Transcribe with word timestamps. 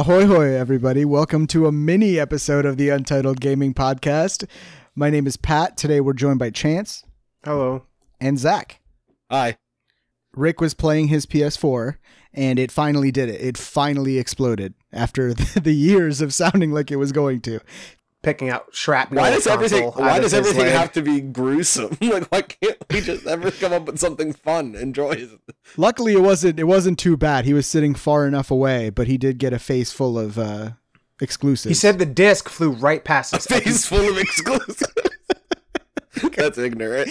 Ahoy, 0.00 0.24
hoy, 0.24 0.54
everybody. 0.54 1.04
Welcome 1.04 1.46
to 1.48 1.66
a 1.66 1.72
mini 1.72 2.18
episode 2.18 2.64
of 2.64 2.78
the 2.78 2.88
Untitled 2.88 3.38
Gaming 3.38 3.74
Podcast. 3.74 4.48
My 4.94 5.10
name 5.10 5.26
is 5.26 5.36
Pat. 5.36 5.76
Today 5.76 6.00
we're 6.00 6.14
joined 6.14 6.38
by 6.38 6.48
Chance 6.48 7.04
Hello. 7.44 7.82
and 8.18 8.38
Zach. 8.38 8.80
Hi. 9.30 9.58
Rick 10.34 10.58
was 10.58 10.72
playing 10.72 11.08
his 11.08 11.26
PS4 11.26 11.96
and 12.32 12.58
it 12.58 12.72
finally 12.72 13.10
did 13.10 13.28
it. 13.28 13.42
It 13.42 13.58
finally 13.58 14.16
exploded 14.16 14.72
after 14.90 15.34
the, 15.34 15.60
the 15.64 15.74
years 15.74 16.22
of 16.22 16.32
sounding 16.32 16.72
like 16.72 16.90
it 16.90 16.96
was 16.96 17.12
going 17.12 17.42
to. 17.42 17.60
Picking 18.22 18.50
out 18.50 18.66
shrapnel. 18.72 19.22
Why 19.22 19.30
does 19.30 19.46
everything? 19.46 19.90
Why 19.92 20.18
does 20.18 20.34
everything 20.34 20.64
leg. 20.64 20.72
have 20.72 20.92
to 20.92 21.02
be 21.02 21.20
gruesome? 21.22 21.96
like, 22.02 22.28
why 22.28 22.42
can't 22.42 22.76
we 22.90 23.00
just 23.00 23.26
ever 23.26 23.50
come 23.50 23.72
up 23.72 23.86
with 23.86 23.98
something 23.98 24.34
fun 24.34 24.74
and 24.74 24.94
joyous? 24.94 25.30
Luckily 25.78 26.12
it 26.12 26.20
wasn't 26.20 26.58
it 26.58 26.64
wasn't 26.64 26.98
too 26.98 27.16
bad. 27.16 27.46
He 27.46 27.54
was 27.54 27.66
sitting 27.66 27.94
far 27.94 28.26
enough 28.26 28.50
away, 28.50 28.90
but 28.90 29.06
he 29.06 29.16
did 29.16 29.38
get 29.38 29.54
a 29.54 29.58
face 29.58 29.90
full 29.90 30.18
of 30.18 30.38
uh 30.38 30.72
exclusives. 31.20 31.70
He 31.70 31.74
said 31.74 31.98
the 31.98 32.06
disc 32.06 32.48
flew 32.48 32.70
right 32.70 33.02
past 33.02 33.32
A 33.34 33.36
his 33.36 33.46
face 33.46 33.86
full 33.86 34.08
of 34.08 34.18
exclusives. 34.18 34.84
That's 36.36 36.58
ignorant. 36.58 37.08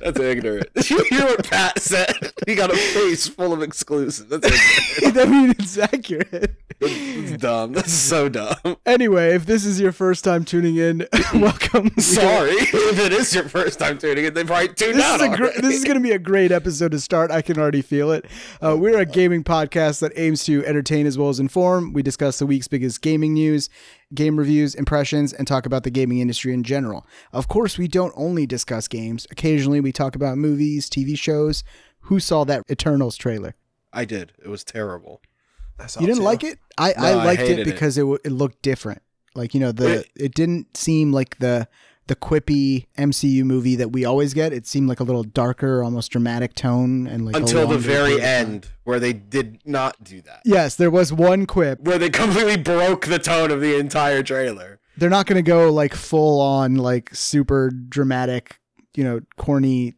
That's 0.00 0.18
ignorant. 0.18 0.68
You 0.90 1.04
hear 1.04 1.24
what 1.26 1.48
Pat 1.48 1.78
said? 1.80 2.32
He 2.46 2.54
got 2.56 2.70
a 2.72 2.76
face 2.76 3.28
full 3.28 3.52
of 3.52 3.62
exclusives. 3.62 4.28
That's 4.28 4.98
ignorant. 4.98 5.18
I 5.18 5.30
mean 5.30 5.50
it's 5.58 5.78
accurate. 5.78 6.56
That's 6.80 7.32
dumb. 7.36 7.74
That's 7.74 7.92
so 7.92 8.28
dumb. 8.28 8.56
Anyway, 8.86 9.34
if 9.34 9.46
this 9.46 9.64
is 9.64 9.78
your 9.80 9.92
first 9.92 10.24
time 10.24 10.44
tuning 10.44 10.76
in, 10.76 11.06
welcome. 11.34 11.90
Sorry 11.98 12.52
if 12.54 12.98
it 12.98 13.12
is 13.12 13.32
your 13.34 13.44
first 13.48 13.78
time 13.78 13.98
tuning 13.98 14.24
in. 14.24 14.34
They 14.34 14.42
probably 14.44 14.68
tuned 14.68 14.98
This 14.98 15.04
out 15.04 15.20
is, 15.20 15.36
gr- 15.36 15.60
this 15.60 15.76
is 15.76 15.84
going 15.84 15.96
to 15.96 16.02
be 16.02 16.12
a 16.12 16.18
great 16.18 16.50
episode 16.50 16.90
to 16.92 16.98
start. 17.00 17.30
I 17.30 17.42
can 17.42 17.58
already 17.58 17.82
feel 17.82 18.10
it. 18.10 18.24
Uh, 18.60 18.76
we're 18.78 18.98
a 18.98 19.04
gaming 19.06 19.44
podcast 19.44 20.00
that 20.00 20.12
aims 20.16 20.44
to 20.46 20.64
entertain 20.66 21.06
as 21.06 21.16
well 21.18 21.28
as 21.28 21.38
inform. 21.38 21.92
We 21.92 22.02
discuss 22.02 22.38
the 22.38 22.46
week's 22.46 22.66
biggest 22.68 23.02
gaming 23.02 23.34
news, 23.34 23.68
game 24.14 24.36
reviews, 24.38 24.74
impressions, 24.74 25.32
and 25.32 25.46
talk 25.46 25.66
about 25.66 25.84
the 25.84 25.90
gaming 25.90 26.18
industry 26.18 26.52
in 26.52 26.62
general. 26.64 27.06
Of 27.32 27.48
course, 27.48 27.78
we 27.78 27.88
don't 27.88 28.12
only 28.16 28.46
discuss 28.46 28.88
games. 28.88 29.26
Occasionally, 29.30 29.80
we 29.80 29.92
talk 29.92 30.14
about 30.16 30.38
movies, 30.38 30.88
TV 30.90 31.16
shows. 31.18 31.62
Who 32.04 32.18
saw 32.20 32.44
that 32.44 32.64
Eternals 32.70 33.16
trailer? 33.16 33.54
I 33.92 34.04
did. 34.04 34.32
It 34.42 34.48
was 34.48 34.64
terrible. 34.64 35.20
You 35.98 36.06
didn't 36.06 36.22
like 36.24 36.44
it? 36.44 36.58
I, 36.76 36.92
I 36.96 37.12
No, 37.12 37.18
I 37.20 37.24
liked 37.24 37.42
it 37.42 37.48
hated 37.48 37.66
it. 37.68 37.72
because 37.72 37.96
it, 37.96 38.02
w- 38.02 38.18
it 38.24 38.32
looked 38.32 38.60
different. 38.62 39.02
Like 39.34 39.54
you 39.54 39.60
know 39.60 39.72
the 39.72 39.84
Wait. 39.86 40.10
it 40.16 40.34
didn't 40.34 40.76
seem 40.76 41.12
like 41.12 41.38
the 41.38 41.68
the 42.06 42.16
quippy 42.16 42.86
MCU 42.98 43.44
movie 43.44 43.76
that 43.76 43.92
we 43.92 44.04
always 44.04 44.34
get. 44.34 44.52
It 44.52 44.66
seemed 44.66 44.88
like 44.88 44.98
a 45.00 45.04
little 45.04 45.22
darker, 45.22 45.82
almost 45.82 46.10
dramatic 46.10 46.54
tone, 46.54 47.06
and 47.06 47.24
like 47.24 47.36
Until 47.36 47.68
the 47.68 47.78
very 47.78 48.14
of 48.14 48.20
time. 48.20 48.26
end, 48.28 48.68
where 48.84 48.98
they 48.98 49.12
did 49.12 49.60
not 49.64 50.02
do 50.02 50.20
that. 50.22 50.40
Yes, 50.44 50.74
there 50.74 50.90
was 50.90 51.12
one 51.12 51.46
quip. 51.46 51.80
Where 51.80 51.98
they 51.98 52.10
completely 52.10 52.56
broke 52.56 53.06
the 53.06 53.18
tone 53.20 53.50
of 53.50 53.60
the 53.60 53.78
entire 53.78 54.22
trailer. 54.22 54.80
They're 54.96 55.08
not 55.10 55.26
going 55.26 55.36
to 55.36 55.48
go 55.48 55.72
like 55.72 55.94
full 55.94 56.40
on 56.40 56.74
like 56.74 57.14
super 57.14 57.70
dramatic, 57.70 58.58
you 58.96 59.04
know, 59.04 59.20
corny 59.36 59.94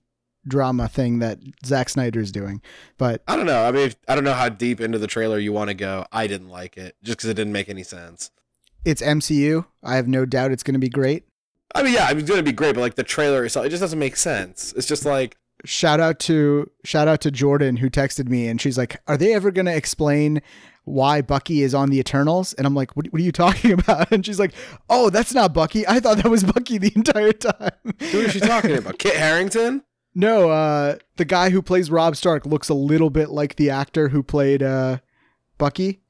drama 0.47 0.89
thing 0.89 1.21
that 1.21 1.39
Zack 1.65 1.89
Snyder's 1.89 2.31
doing. 2.31 2.61
But 2.99 3.23
I 3.27 3.37
don't 3.37 3.47
know. 3.47 3.65
I 3.65 3.73
mean, 3.73 3.87
if- 3.87 3.97
I 4.07 4.15
don't 4.15 4.25
know 4.25 4.35
how 4.35 4.49
deep 4.49 4.81
into 4.81 4.99
the 4.99 5.07
trailer 5.07 5.39
you 5.39 5.53
want 5.53 5.69
to 5.69 5.75
go. 5.75 6.05
I 6.13 6.27
didn't 6.27 6.49
like 6.51 6.77
it 6.77 6.97
just 7.03 7.19
because 7.19 7.31
it 7.31 7.35
didn't 7.35 7.53
make 7.55 7.69
any 7.71 7.85
sense. 7.85 8.31
it's 8.85 9.01
MCU. 9.01 9.65
I 9.83 9.97
have 9.97 10.09
no 10.09 10.25
doubt 10.27 10.51
it's 10.53 10.63
going 10.65 10.75
to 10.75 10.79
be 10.81 10.89
great. 10.91 11.25
I 11.75 11.83
mean, 11.83 11.95
yeah, 11.95 12.11
it's 12.11 12.29
going 12.29 12.39
to 12.39 12.43
be 12.43 12.53
great, 12.53 12.75
but 12.75 12.81
like 12.81 12.97
the 12.97 13.03
trailer 13.03 13.45
itself, 13.45 13.67
it 13.67 13.71
just 13.71 13.81
doesn't 13.81 13.99
make 13.99 14.17
sense. 14.17 14.73
It's 14.77 14.87
just 14.87 15.05
like, 15.05 15.37
shout 15.65 16.01
out 16.01 16.19
to 16.19 16.71
shout 16.85 17.09
out 17.09 17.21
to 17.23 17.31
Jordan 17.31 17.77
who 17.77 17.89
texted 17.89 18.29
me 18.29 18.49
and 18.49 18.61
she's 18.61 18.77
like, 18.77 19.01
"Are 19.07 19.17
they 19.17 19.33
ever 19.35 19.51
going 19.51 19.67
to 19.67 19.75
explain 19.75 20.43
why 20.85 21.23
Bucky 21.23 21.63
is 21.63 21.75
on 21.75 21.91
the 21.91 21.99
Eternals?" 21.99 22.53
And 22.55 22.67
I'm 22.67 22.75
like, 22.75 22.97
"What, 22.97 23.07
what 23.07 23.21
are 23.21 23.25
you 23.25 23.33
talking 23.33 23.73
about?" 23.79 24.11
And 24.13 24.25
she's 24.25 24.39
like, 24.39 24.55
"Oh, 24.91 25.11
that's 25.11 25.35
not 25.35 25.55
Bucky. 25.55 25.87
I 25.87 26.01
thought 26.01 26.19
that 26.19 26.31
was 26.31 26.45
Bucky 26.45 26.79
the 26.79 26.93
entire 26.95 27.33
time." 27.33 27.95
who 27.99 28.19
is 28.21 28.33
she 28.33 28.41
talking 28.41 28.77
about? 28.77 28.99
Kit 28.99 29.17
Harington? 29.17 29.83
no, 30.15 30.51
uh, 30.51 30.97
the 31.17 31.25
guy 31.25 31.51
who 31.51 31.63
plays 31.63 31.91
Robb 31.91 32.17
Stark 32.17 32.45
looks 32.47 32.69
a 32.69 32.75
little 32.75 33.11
bit 33.11 33.31
like 33.31 33.57
the 33.57 33.71
actor 33.71 34.09
who 34.09 34.23
played 34.23 34.63
uh, 34.63 34.99
Bucky. 35.59 36.03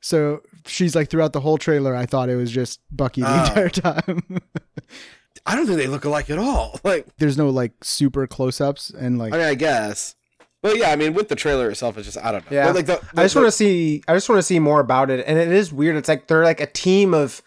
So 0.00 0.42
she's 0.68 0.94
like, 0.94 1.10
throughout 1.10 1.32
the 1.32 1.40
whole 1.40 1.58
trailer, 1.58 1.94
I 1.94 2.06
thought 2.06 2.28
it 2.28 2.36
was 2.36 2.50
just 2.50 2.80
Bucky 2.90 3.22
the 3.22 3.28
Oh. 3.30 3.44
entire 3.44 3.68
time. 3.68 4.22
I 5.46 5.56
don't 5.56 5.66
think 5.66 5.78
they 5.78 5.86
look 5.86 6.04
alike 6.04 6.30
at 6.30 6.38
all. 6.38 6.78
Like, 6.84 7.06
There's 7.18 7.38
no 7.38 7.48
like 7.50 7.72
super 7.82 8.26
close 8.26 8.60
ups 8.60 8.90
and 8.90 9.18
like 9.18 9.32
I 9.32 9.38
mean, 9.38 9.46
I 9.46 9.54
guess. 9.54 10.14
But 10.62 10.76
yeah, 10.76 10.90
I 10.90 10.96
mean, 10.96 11.14
with 11.14 11.28
the 11.28 11.36
trailer 11.36 11.70
itself, 11.70 11.96
it's 11.96 12.06
just, 12.06 12.18
I 12.18 12.32
don't 12.32 12.48
know. 12.50 12.54
Yeah. 12.56 12.66
But, 12.66 12.74
like 12.74 12.86
the, 12.86 13.00
I 13.16 13.22
just 13.22 13.36
want 13.36 13.46
to 13.46 13.52
see. 13.52 14.02
I 14.08 14.14
just 14.14 14.28
want 14.28 14.38
to 14.40 14.42
see 14.42 14.58
more 14.58 14.80
about 14.80 15.08
it, 15.08 15.24
and 15.26 15.38
it 15.38 15.48
is 15.48 15.72
weird. 15.72 15.94
It's 15.96 16.08
like 16.08 16.26
they're 16.26 16.42
like 16.44 16.60
a 16.60 16.66
team 16.66 17.14
of 17.14 17.40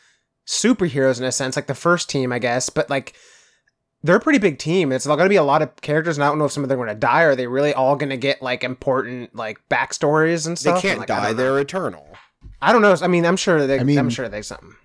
superheroes 0.47 1.19
in 1.19 1.25
a 1.25 1.31
sense, 1.31 1.55
like 1.57 1.67
the 1.67 1.75
first 1.75 2.09
team, 2.09 2.31
I 2.31 2.39
guess. 2.39 2.69
But 2.69 2.89
like, 2.89 3.13
they're 4.01 4.15
a 4.15 4.19
pretty 4.21 4.39
big 4.39 4.59
team. 4.59 4.93
It's 4.93 5.05
going 5.05 5.19
to 5.19 5.27
be 5.29 5.35
a 5.35 5.43
lot 5.43 5.61
of 5.61 5.75
characters, 5.81 6.17
and 6.17 6.23
I 6.23 6.29
don't 6.29 6.39
know 6.39 6.45
if 6.45 6.53
some 6.53 6.63
of 6.63 6.69
them 6.69 6.79
are 6.79 6.85
going 6.85 6.95
to 6.95 6.99
die. 6.99 7.23
Are 7.23 7.35
they 7.35 7.47
really 7.47 7.73
all 7.73 7.97
going 7.97 8.11
to 8.11 8.17
get 8.17 8.41
like 8.41 8.63
important 8.63 9.35
like 9.35 9.59
backstories 9.69 10.47
and 10.47 10.57
stuff? 10.57 10.81
They 10.81 10.87
can't 10.87 10.99
Like, 10.99 11.07
die. 11.09 11.33
They're 11.33 11.59
eternal. 11.59 12.07
I 12.61 12.71
don't 12.71 12.81
know. 12.81 12.95
I 13.01 13.07
mean, 13.07 13.25
I'm 13.25 13.37
sure 13.37 13.65
they. 13.65 13.79
I 13.79 13.83
mean, 13.83 13.97
I'm 13.97 14.09
sure 14.09 14.29
they 14.29 14.41
something. 14.41 14.75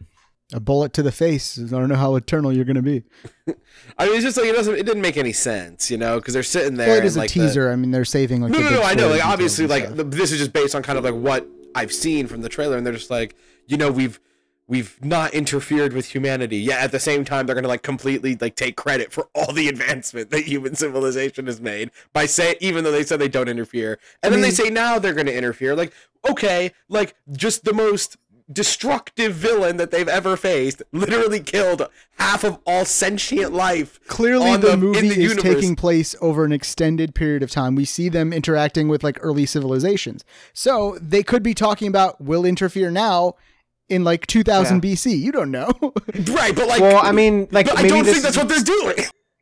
a 0.53 0.61
bullet 0.61 0.93
to 0.95 1.03
the 1.03 1.13
face. 1.13 1.59
I 1.59 1.67
don't 1.67 1.89
know 1.89 1.97
how 1.97 2.15
eternal 2.17 2.53
you're 2.53 2.65
going 2.65 2.77
to 2.77 2.83
be. 2.83 3.03
I 3.99 4.07
mean, 4.07 4.15
it's 4.15 4.25
just 4.25 4.37
like, 4.37 4.47
it 4.47 4.55
doesn't, 4.55 4.75
it 4.75 4.87
didn't 4.87 5.03
make 5.03 5.17
any 5.17 5.33
sense, 5.33 5.91
you 5.91 5.99
know, 5.99 6.19
because 6.19 6.35
they're 6.35 6.43
sitting 6.43 6.77
there. 6.77 6.89
Well, 6.89 6.97
it 6.97 7.01
and, 7.01 7.07
is 7.07 7.17
a 7.17 7.21
like, 7.21 7.33
the- 7.33 7.41
teaser. 7.41 7.71
I 7.71 7.77
mean, 7.77 7.91
they're 7.91 8.05
saving 8.05 8.43
like 8.43 8.53
no, 8.53 8.59
the 8.59 8.71
no, 8.71 8.77
no. 8.77 8.83
I 8.83 8.95
know. 8.95 9.09
Like 9.09 9.25
obviously, 9.25 9.67
like 9.67 9.95
the, 9.95 10.05
this 10.05 10.33
is 10.33 10.39
just 10.39 10.53
based 10.53 10.75
on 10.75 10.83
kind 10.83 10.99
of 10.99 11.05
like 11.05 11.15
what 11.15 11.47
I've 11.75 11.93
seen 11.93 12.27
from 12.27 12.43
the 12.43 12.49
trailer, 12.49 12.77
and 12.77 12.87
they're 12.87 12.95
just 12.95 13.11
like, 13.11 13.37
you 13.67 13.77
know, 13.77 13.91
we've 13.91 14.21
we've 14.69 15.03
not 15.05 15.33
interfered 15.33 15.93
with 15.93 16.07
humanity. 16.15 16.57
Yet 16.59 16.81
at 16.81 16.93
the 16.93 17.01
same 17.01 17.25
time, 17.25 17.47
they're 17.47 17.55
gonna 17.55 17.69
like 17.69 17.83
completely 17.83 18.37
like 18.41 18.57
take 18.57 18.77
credit 18.77 19.13
for 19.13 19.29
all 19.35 19.53
the 19.53 19.69
advancement 19.69 20.31
that 20.31 20.45
human 20.45 20.75
civilization 20.75 21.47
has 21.47 21.61
made 21.61 21.91
by 22.13 22.27
say, 22.27 22.57
even 22.61 22.85
though 22.85 22.93
they 22.93 23.05
said 23.05 23.19
they 23.21 23.29
don't 23.29 23.49
interfere, 23.49 23.99
and 24.23 24.33
then 24.33 24.41
mean- 24.41 24.51
they 24.51 24.55
say 24.55 24.71
now 24.71 24.99
they're 24.99 25.15
gonna 25.15 25.31
interfere. 25.31 25.75
Like, 25.77 25.93
okay, 26.29 26.73
like 26.89 27.15
just 27.33 27.65
the 27.65 27.73
most 27.73 28.17
destructive 28.53 29.35
villain 29.35 29.77
that 29.77 29.91
they've 29.91 30.07
ever 30.09 30.37
faced 30.37 30.81
literally 30.93 31.41
killed 31.41 31.83
half 32.17 32.45
of 32.45 32.57
all 32.65 32.85
sentient 32.85 33.53
life 33.53 33.99
Clearly, 34.07 34.57
the, 34.57 34.75
in 34.75 34.81
movie 34.81 35.09
is 35.09 35.17
universe. 35.17 35.43
taking 35.43 35.75
place 35.75 36.15
over 36.21 36.45
an 36.45 36.53
extended 36.53 37.13
period 37.15 37.43
of 37.43 37.51
time. 37.51 37.75
We 37.75 37.85
see 37.85 38.09
them 38.09 38.33
interacting 38.33 38.87
with 38.87 39.03
like 39.03 39.19
early 39.21 39.47
civilizations, 39.47 40.25
so 40.53 40.97
they 41.01 41.25
could 41.25 41.43
be 41.43 41.55
talking 41.55 41.89
about 41.89 42.21
will 42.21 42.45
interfere 42.45 42.91
now 42.91 43.35
in 43.89 44.05
like 44.05 44.27
2000 44.27 44.81
BC. 44.83 45.19
You 45.19 45.33
don't 45.33 45.51
know. 45.51 45.69
right 46.29 46.55
but 46.55 46.69
like 46.69 46.81
Well, 46.81 47.05
I 47.05 47.13
mean, 47.13 47.49
like 47.51 47.67
But 47.67 47.79
I 47.79 47.89
don't 47.89 48.05
this 48.05 48.15
think 48.15 48.25
that's 48.25 48.37
what 48.37 48.49
they're 48.49 48.61
doing. 48.61 48.97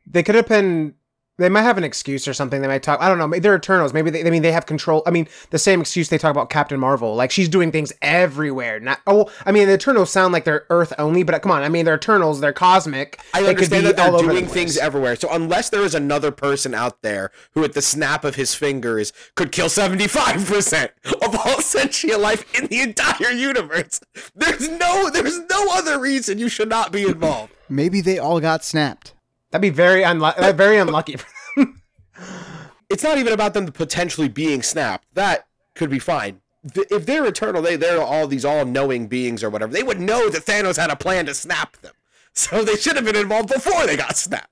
they 0.07 0.23
could 0.23 0.35
have 0.35 0.47
been 0.47 0.95
they 1.37 1.49
might 1.49 1.63
have 1.63 1.77
an 1.77 1.83
excuse 1.83 2.27
or 2.27 2.33
something 2.33 2.61
they 2.61 2.67
might 2.67 2.83
talk 2.83 2.99
i 3.01 3.09
don't 3.09 3.17
know 3.17 3.27
maybe 3.27 3.41
they're 3.41 3.55
eternals 3.55 3.93
maybe 3.93 4.09
they, 4.09 4.25
i 4.25 4.29
mean 4.29 4.41
they 4.41 4.51
have 4.51 4.65
control 4.65 5.03
i 5.05 5.11
mean 5.11 5.27
the 5.49 5.59
same 5.59 5.81
excuse 5.81 6.09
they 6.09 6.17
talk 6.17 6.31
about 6.31 6.49
captain 6.49 6.79
marvel 6.79 7.15
like 7.15 7.31
she's 7.31 7.49
doing 7.49 7.71
things 7.71 7.91
everywhere 8.01 8.79
not 8.79 8.99
oh 9.07 9.29
i 9.45 9.51
mean 9.51 9.67
the 9.67 9.73
eternals 9.73 10.09
sound 10.09 10.33
like 10.33 10.43
they're 10.43 10.65
earth 10.69 10.93
only 10.97 11.23
but 11.23 11.35
uh, 11.35 11.39
come 11.39 11.51
on 11.51 11.63
i 11.63 11.69
mean 11.69 11.85
they're 11.85 11.95
eternals 11.95 12.39
they're 12.39 12.53
cosmic 12.53 13.19
I 13.33 13.41
They 13.41 13.47
could 13.47 13.57
understand 13.57 13.83
be 13.83 13.87
that 13.87 13.95
they're 13.97 14.07
all 14.07 14.15
over 14.15 14.27
the 14.27 14.39
doing 14.39 14.47
things 14.47 14.77
everywhere. 14.77 15.15
So 15.17 15.27
unless 15.29 15.69
there 15.69 15.83
is 15.83 15.93
another 15.93 16.31
person 16.31 16.73
out 16.73 17.01
there 17.01 17.31
who, 17.53 17.63
at 17.63 17.73
the 17.73 17.81
snap 17.81 18.23
of 18.23 18.35
his 18.35 18.55
fingers, 18.55 19.11
could 19.35 19.51
kill 19.51 19.67
seventy-five 19.69 20.45
percent 20.45 20.91
of 21.21 21.35
all 21.35 21.61
sentient 21.61 22.21
life 22.21 22.45
in 22.57 22.67
the 22.67 22.79
entire 22.79 23.31
universe, 23.31 23.99
there's 24.35 24.69
no, 24.69 25.09
there's 25.09 25.39
no 25.49 25.67
other 25.71 25.99
reason 25.99 26.39
you 26.39 26.49
should 26.49 26.69
not 26.69 26.91
be 26.91 27.03
involved. 27.03 27.51
Maybe 27.67 27.99
they 27.99 28.19
all 28.19 28.39
got 28.39 28.63
snapped. 28.63 29.13
That'd 29.55 29.61
be 29.61 29.75
very 29.75 30.03
unlucky 30.03 30.41
uh, 30.41 30.51
very 30.51 30.77
unlucky 30.77 31.15
for 31.17 31.27
them. 31.55 31.81
It's 32.87 33.03
not 33.03 33.17
even 33.17 33.33
about 33.33 33.55
them 33.55 33.65
potentially 33.71 34.29
being 34.29 34.61
snapped. 34.61 35.07
That 35.15 35.47
could 35.73 35.89
be 35.89 35.97
fine. 35.97 36.41
If 36.75 37.07
they're 37.07 37.25
eternal, 37.25 37.63
they 37.63 37.75
they're 37.75 37.99
all 37.99 38.27
these 38.27 38.45
all-knowing 38.45 39.07
beings 39.07 39.43
or 39.43 39.49
whatever. 39.49 39.73
They 39.73 39.81
would 39.81 39.99
know 39.99 40.29
that 40.29 40.45
Thanos 40.45 40.77
had 40.77 40.91
a 40.91 40.95
plan 40.95 41.25
to 41.25 41.33
snap 41.33 41.77
them. 41.77 41.93
So 42.33 42.63
they 42.63 42.75
should 42.75 42.95
have 42.97 43.05
been 43.05 43.15
involved 43.15 43.47
before 43.49 43.87
they 43.87 43.95
got 43.95 44.17
snapped. 44.17 44.51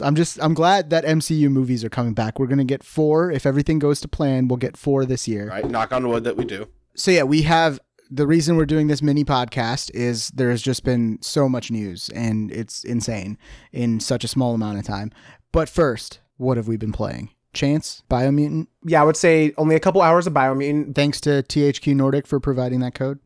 I'm 0.00 0.14
just 0.14 0.42
I'm 0.42 0.54
glad 0.54 0.90
that 0.90 1.04
MCU 1.04 1.50
movies 1.50 1.84
are 1.84 1.90
coming 1.90 2.14
back. 2.14 2.38
We're 2.38 2.46
gonna 2.46 2.64
get 2.64 2.82
four 2.82 3.30
if 3.30 3.44
everything 3.44 3.78
goes 3.78 4.00
to 4.00 4.08
plan. 4.08 4.48
We'll 4.48 4.56
get 4.56 4.76
four 4.76 5.04
this 5.04 5.28
year. 5.28 5.48
Right? 5.48 5.68
Knock 5.68 5.92
on 5.92 6.08
wood 6.08 6.24
that 6.24 6.36
we 6.36 6.44
do. 6.44 6.68
So 6.94 7.10
yeah, 7.10 7.24
we 7.24 7.42
have 7.42 7.78
the 8.10 8.26
reason 8.26 8.56
we're 8.56 8.64
doing 8.66 8.86
this 8.86 9.02
mini 9.02 9.24
podcast 9.24 9.90
is 9.94 10.28
there's 10.30 10.62
just 10.62 10.84
been 10.84 11.18
so 11.20 11.48
much 11.48 11.70
news 11.70 12.08
and 12.10 12.50
it's 12.50 12.84
insane 12.84 13.36
in 13.72 14.00
such 14.00 14.24
a 14.24 14.28
small 14.28 14.54
amount 14.54 14.78
of 14.78 14.84
time. 14.84 15.10
But 15.52 15.68
first, 15.68 16.20
what 16.36 16.56
have 16.56 16.68
we 16.68 16.76
been 16.76 16.92
playing? 16.92 17.30
Chance, 17.54 18.02
Biomutant. 18.10 18.66
yeah 18.84 19.00
i 19.00 19.04
would 19.04 19.16
say 19.16 19.52
only 19.56 19.74
a 19.74 19.80
couple 19.80 20.02
hours 20.02 20.26
of 20.26 20.34
biomutant 20.34 20.94
Thanks 20.94 21.18
to 21.22 21.42
THQ 21.42 21.96
Nordic 21.96 22.26
for 22.26 22.38
providing 22.38 22.80
that 22.80 22.94
code. 22.94 23.18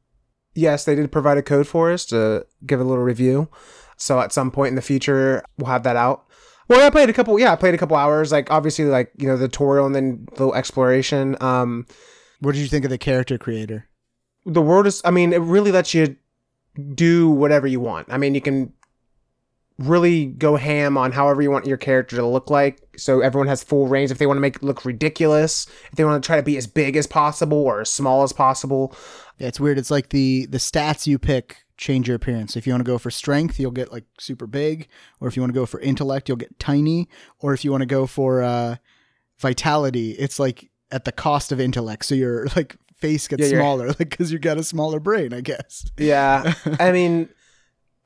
yes 0.55 0.85
they 0.85 0.95
did 0.95 1.11
provide 1.11 1.39
a 1.39 1.43
code 1.43 1.67
for 1.67 1.91
us 1.93 2.07
to 2.07 2.47
give 2.65 2.81
a 2.81 2.85
little 2.85 3.03
review 3.03 3.49
so 3.97 4.21
at 4.21 4.33
some 4.33 4.51
point 4.53 4.69
in 4.71 4.75
the 4.77 4.81
future 4.81 5.43
we'll 5.59 5.67
have 5.71 5.83
that 5.83 5.97
out 5.97 6.25
well 6.69 6.87
i 6.87 6.89
played 6.89 7.11
a 7.11 7.13
couple 7.13 7.39
yeah 7.39 7.53
i 7.53 7.57
played 7.57 7.75
a 7.75 7.79
couple 7.79 7.97
hours 7.97 8.31
like 8.31 8.49
obviously 8.51 8.85
like 8.85 9.11
you 9.19 9.27
know 9.27 9.37
the 9.37 9.49
tutorial 9.49 9.87
and 9.87 9.95
then 9.95 10.25
little 10.39 10.55
exploration 10.55 11.37
um 11.41 11.85
What 12.39 12.53
did 12.55 12.61
you 12.63 12.69
think 12.69 12.85
of 12.85 12.91
the 12.91 12.99
character 12.99 13.37
creator? 13.39 13.89
The 14.47 14.63
world 14.63 14.87
is. 14.87 15.03
I 15.05 15.11
mean, 15.11 15.33
it 15.33 15.41
really 15.41 15.73
lets 15.73 15.95
you 15.95 16.17
do 16.95 17.31
whatever 17.31 17.67
you 17.67 17.81
want. 17.81 18.09
I 18.11 18.19
mean, 18.19 18.35
you 18.35 18.41
can 18.41 18.73
really 19.79 20.27
go 20.27 20.57
ham 20.57 20.97
on 20.97 21.13
however 21.13 21.43
you 21.43 21.51
want 21.51 21.67
your 21.67 21.77
character 21.77 22.17
to 22.17 22.27
look 22.27 22.51
like. 22.51 22.81
So 22.97 23.21
everyone 23.21 23.49
has 23.49 23.63
full 23.63 23.89
range. 23.89 24.11
If 24.11 24.19
they 24.19 24.27
want 24.27 24.37
to 24.37 24.43
make 24.43 24.57
it 24.57 24.63
look 24.63 24.85
ridiculous, 24.85 25.67
if 25.91 25.97
they 25.97 26.05
want 26.05 26.23
to 26.23 26.27
try 26.27 26.37
to 26.37 26.43
be 26.43 26.57
as 26.57 26.67
big 26.67 26.97
as 26.97 27.07
possible 27.07 27.59
or 27.59 27.81
as 27.81 27.91
small 27.91 28.23
as 28.23 28.33
possible. 28.33 28.95
Yeah, 29.39 29.49
it's 29.49 29.61
weird. 29.61 29.79
It's 29.79 29.91
like 29.91 30.11
the 30.11 30.47
the 30.47 30.59
stats 30.59 31.07
you 31.07 31.19
pick 31.19 31.65
change 31.77 32.07
your 32.07 32.17
appearance. 32.17 32.57
If 32.57 32.67
you 32.67 32.73
want 32.73 32.85
to 32.85 32.91
go 32.91 32.99
for 32.99 33.11
strength, 33.11 33.59
you'll 33.59 33.73
get 33.73 33.93
like 33.93 34.05
super 34.19 34.47
big, 34.47 34.89
or 35.21 35.29
if 35.29 35.37
you 35.37 35.43
want 35.43 35.53
to 35.53 35.59
go 35.59 35.67
for 35.67 35.81
intellect, 35.81 36.29
you'll 36.29 36.37
get 36.37 36.59
tiny, 36.59 37.09
or 37.41 37.53
if 37.53 37.65
you 37.65 37.71
want 37.71 37.83
to 37.83 37.87
go 37.87 38.07
for 38.07 38.43
uh, 38.43 38.77
vitality, 39.39 40.13
it's 40.13 40.39
like 40.39 40.71
at 40.91 41.05
the 41.05 41.13
cost 41.13 41.51
of 41.51 41.61
intellect. 41.61 42.05
So 42.05 42.15
your 42.15 42.47
like 42.57 42.77
face 43.03 43.29
gets 43.29 43.47
Yeah, 43.47 43.49
smaller, 43.49 43.89
like 43.99 43.99
because 44.11 44.33
you 44.33 44.39
got 44.39 44.59
a 44.59 44.65
smaller 44.65 45.01
brain, 45.01 45.35
I 45.35 45.43
guess. 45.43 45.85
Yeah, 45.99 46.47
I 46.79 46.93
mean, 46.93 47.29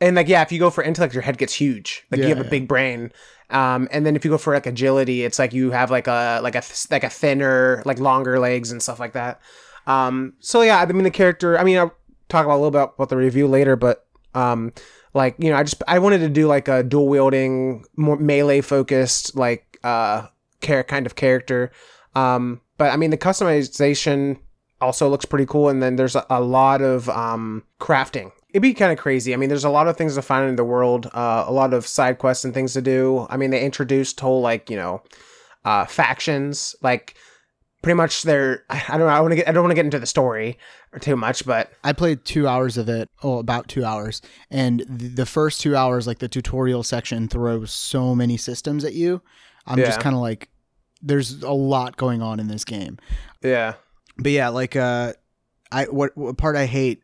and 0.01 0.17
like 0.17 0.29
yeah, 0.29 0.43
if 0.43 0.53
you 0.53 0.59
go 0.59 0.71
for 0.71 0.85
intellect, 0.85 1.15
your 1.15 1.23
head 1.23 1.39
gets 1.39 1.55
huge. 1.55 2.07
Like 2.11 2.25
you 2.25 2.31
Yeah, 2.31 2.31
have 2.33 2.41
a 2.41 2.45
big 2.49 2.69
brain. 2.69 3.13
Um, 3.51 3.89
and 3.93 4.07
then 4.07 4.17
if 4.17 4.25
you 4.25 4.31
go 4.33 4.39
for 4.39 4.55
like 4.55 4.67
agility, 4.67 5.25
it's 5.25 5.39
like 5.39 5.53
you 5.53 5.71
have 5.73 5.91
like 5.91 6.07
a 6.09 6.41
like 6.43 6.57
a 6.57 6.63
th- 6.63 6.91
like 6.91 7.05
a 7.05 7.11
thinner, 7.11 7.83
like 7.87 8.01
longer 8.01 8.39
legs 8.41 8.73
and 8.73 8.83
stuff 8.83 9.01
like 9.01 9.15
that. 9.15 9.41
Um, 9.87 10.35
so 10.41 10.63
yeah, 10.63 10.79
I 10.81 10.87
mean 10.87 11.05
the 11.05 11.11
character. 11.11 11.59
I 11.59 11.65
mean, 11.65 11.79
I'll 11.79 11.95
talk 12.29 12.45
about 12.47 12.57
a 12.57 12.63
little 12.63 12.71
bit 12.73 12.91
about 12.97 13.09
the 13.11 13.17
review 13.17 13.47
later, 13.49 13.77
but 13.77 14.07
um, 14.35 14.73
like 15.15 15.37
you 15.39 15.51
know, 15.51 15.57
I 15.57 15.63
just 15.65 15.83
I 15.89 15.99
wanted 16.01 16.19
to 16.21 16.29
do 16.29 16.47
like 16.49 16.69
a 16.69 16.83
dual 16.83 17.09
wielding, 17.09 17.85
more 17.97 18.17
melee 18.19 18.61
focused 18.63 19.37
like 19.37 19.79
uh 19.85 20.27
care 20.61 20.85
kind 20.85 21.07
of 21.07 21.15
character. 21.17 21.71
Um, 22.15 22.61
but 22.79 22.93
I 22.93 22.97
mean 22.97 23.11
the 23.11 23.19
customization 23.19 24.39
also 24.81 25.09
looks 25.09 25.25
pretty 25.25 25.47
cool, 25.47 25.69
and 25.69 25.83
then 25.83 25.97
there's 25.97 26.17
a, 26.17 26.27
a 26.31 26.41
lot 26.41 26.83
of 26.83 27.09
um 27.09 27.65
crafting. 27.81 28.33
It'd 28.51 28.63
be 28.63 28.75
kind 28.75 28.93
of 28.93 28.99
crazy. 28.99 29.35
I 29.35 29.37
mean, 29.37 29.49
there's 29.49 29.65
a 29.65 29.71
lot 29.71 29.87
of 29.87 29.97
things 29.97 30.15
to 30.15 30.23
find 30.23 30.49
in 30.49 30.57
the 30.57 30.65
world, 30.65 31.11
uh, 31.13 31.45
a 31.47 31.53
lot 31.53 31.75
of 31.75 31.87
side 31.87 32.19
quests 32.19 32.45
and 32.45 32.55
things 32.55 32.73
to 32.73 32.81
do. 32.81 33.27
I 33.29 33.37
mean, 33.37 33.51
they 33.51 33.63
introduced 33.63 34.21
whole 34.21 34.41
like 34.41 34.71
you 34.71 34.77
know, 34.77 35.03
uh, 35.65 35.85
factions 35.85 36.75
like 36.83 37.17
pretty 37.83 37.97
much 37.97 38.23
they're 38.23 38.65
I 38.71 38.83
don't 38.89 39.01
know 39.01 39.07
I 39.07 39.21
want 39.21 39.33
to 39.33 39.37
get 39.37 39.49
I 39.49 39.53
don't 39.53 39.63
want 39.63 39.71
to 39.71 39.77
get 39.77 39.85
into 39.85 39.99
the 39.99 40.07
story 40.07 40.59
or 40.93 40.99
too 40.99 41.15
much 41.15 41.47
but 41.47 41.71
I 41.85 41.93
played 41.93 42.25
two 42.25 42.49
hours 42.49 42.77
of 42.77 42.89
it, 42.89 43.09
oh, 43.23 43.39
about 43.39 43.69
two 43.69 43.85
hours, 43.85 44.23
and 44.51 44.81
the 44.89 45.27
first 45.27 45.61
two 45.61 45.77
hours, 45.77 46.07
like 46.07 46.19
the 46.19 46.29
tutorial 46.29 46.83
section, 46.83 47.29
throws 47.29 47.71
so 47.71 48.15
many 48.15 48.37
systems 48.37 48.85
at 48.85 48.95
you. 48.95 49.23
I'm 49.67 49.79
just 49.79 50.01
kind 50.01 50.15
of 50.15 50.23
like, 50.23 50.49
there's 51.03 51.43
a 51.43 51.53
lot 51.53 51.97
going 51.97 52.23
on 52.23 52.39
in 52.41 52.47
this 52.49 52.65
game. 52.65 52.99
yeah 53.43 53.75
But 54.19 54.33
yeah, 54.33 54.49
like 54.49 54.77
uh, 54.77 55.13
I 55.73 55.85
what, 55.85 56.17
what 56.17 56.37
part 56.37 56.57
I 56.57 56.67
hate, 56.67 57.03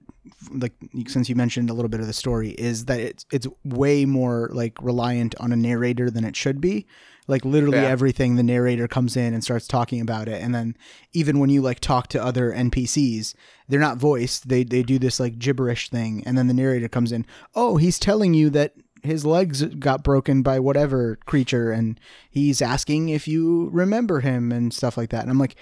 like 0.51 0.73
since 1.09 1.29
you 1.29 1.35
mentioned 1.35 1.71
a 1.71 1.75
little 1.75 1.89
bit 1.89 2.01
of 2.01 2.07
the 2.07 2.13
story, 2.13 2.51
is 2.51 2.87
that 2.87 3.01
it's 3.01 3.27
it's 3.33 3.47
way 3.65 4.05
more 4.05 4.49
like 4.53 4.81
reliant 4.83 5.35
on 5.41 5.53
a 5.53 5.57
narrator 5.57 6.11
than 6.11 6.25
it 6.25 6.37
should 6.37 6.61
be. 6.61 6.87
Like 7.29 7.45
literally 7.45 7.79
Yeah. 7.79 7.85
everything, 7.85 8.35
the 8.35 8.43
narrator 8.43 8.89
comes 8.89 9.17
in 9.17 9.33
and 9.33 9.45
starts 9.45 9.69
talking 9.69 10.01
about 10.01 10.27
it, 10.29 10.43
and 10.43 10.55
then 10.55 10.77
even 11.13 11.39
when 11.39 11.51
you 11.51 11.63
like 11.63 11.79
talk 11.79 12.09
to 12.09 12.23
other 12.25 12.53
NPCs, 12.53 13.35
they're 13.69 13.79
not 13.79 13.99
voiced. 13.99 14.49
They 14.49 14.65
they 14.65 14.83
do 14.83 14.99
this 14.99 15.21
like 15.21 15.39
gibberish 15.39 15.89
thing, 15.91 16.23
and 16.27 16.37
then 16.37 16.49
the 16.49 16.55
narrator 16.55 16.89
comes 16.89 17.13
in. 17.13 17.25
Oh, 17.55 17.77
he's 17.77 17.99
telling 18.01 18.35
you 18.35 18.51
that 18.51 18.75
his 19.05 19.25
legs 19.25 19.63
got 19.65 20.03
broken 20.05 20.43
by 20.43 20.59
whatever 20.61 21.17
creature, 21.27 21.71
and 21.71 21.99
he's 22.31 22.61
asking 22.63 23.09
if 23.09 23.29
you 23.29 23.69
remember 23.71 24.21
him 24.21 24.51
and 24.51 24.73
stuff 24.75 24.97
like 24.97 25.11
that. 25.11 25.23
And 25.23 25.31
I'm 25.31 25.39
like, 25.39 25.57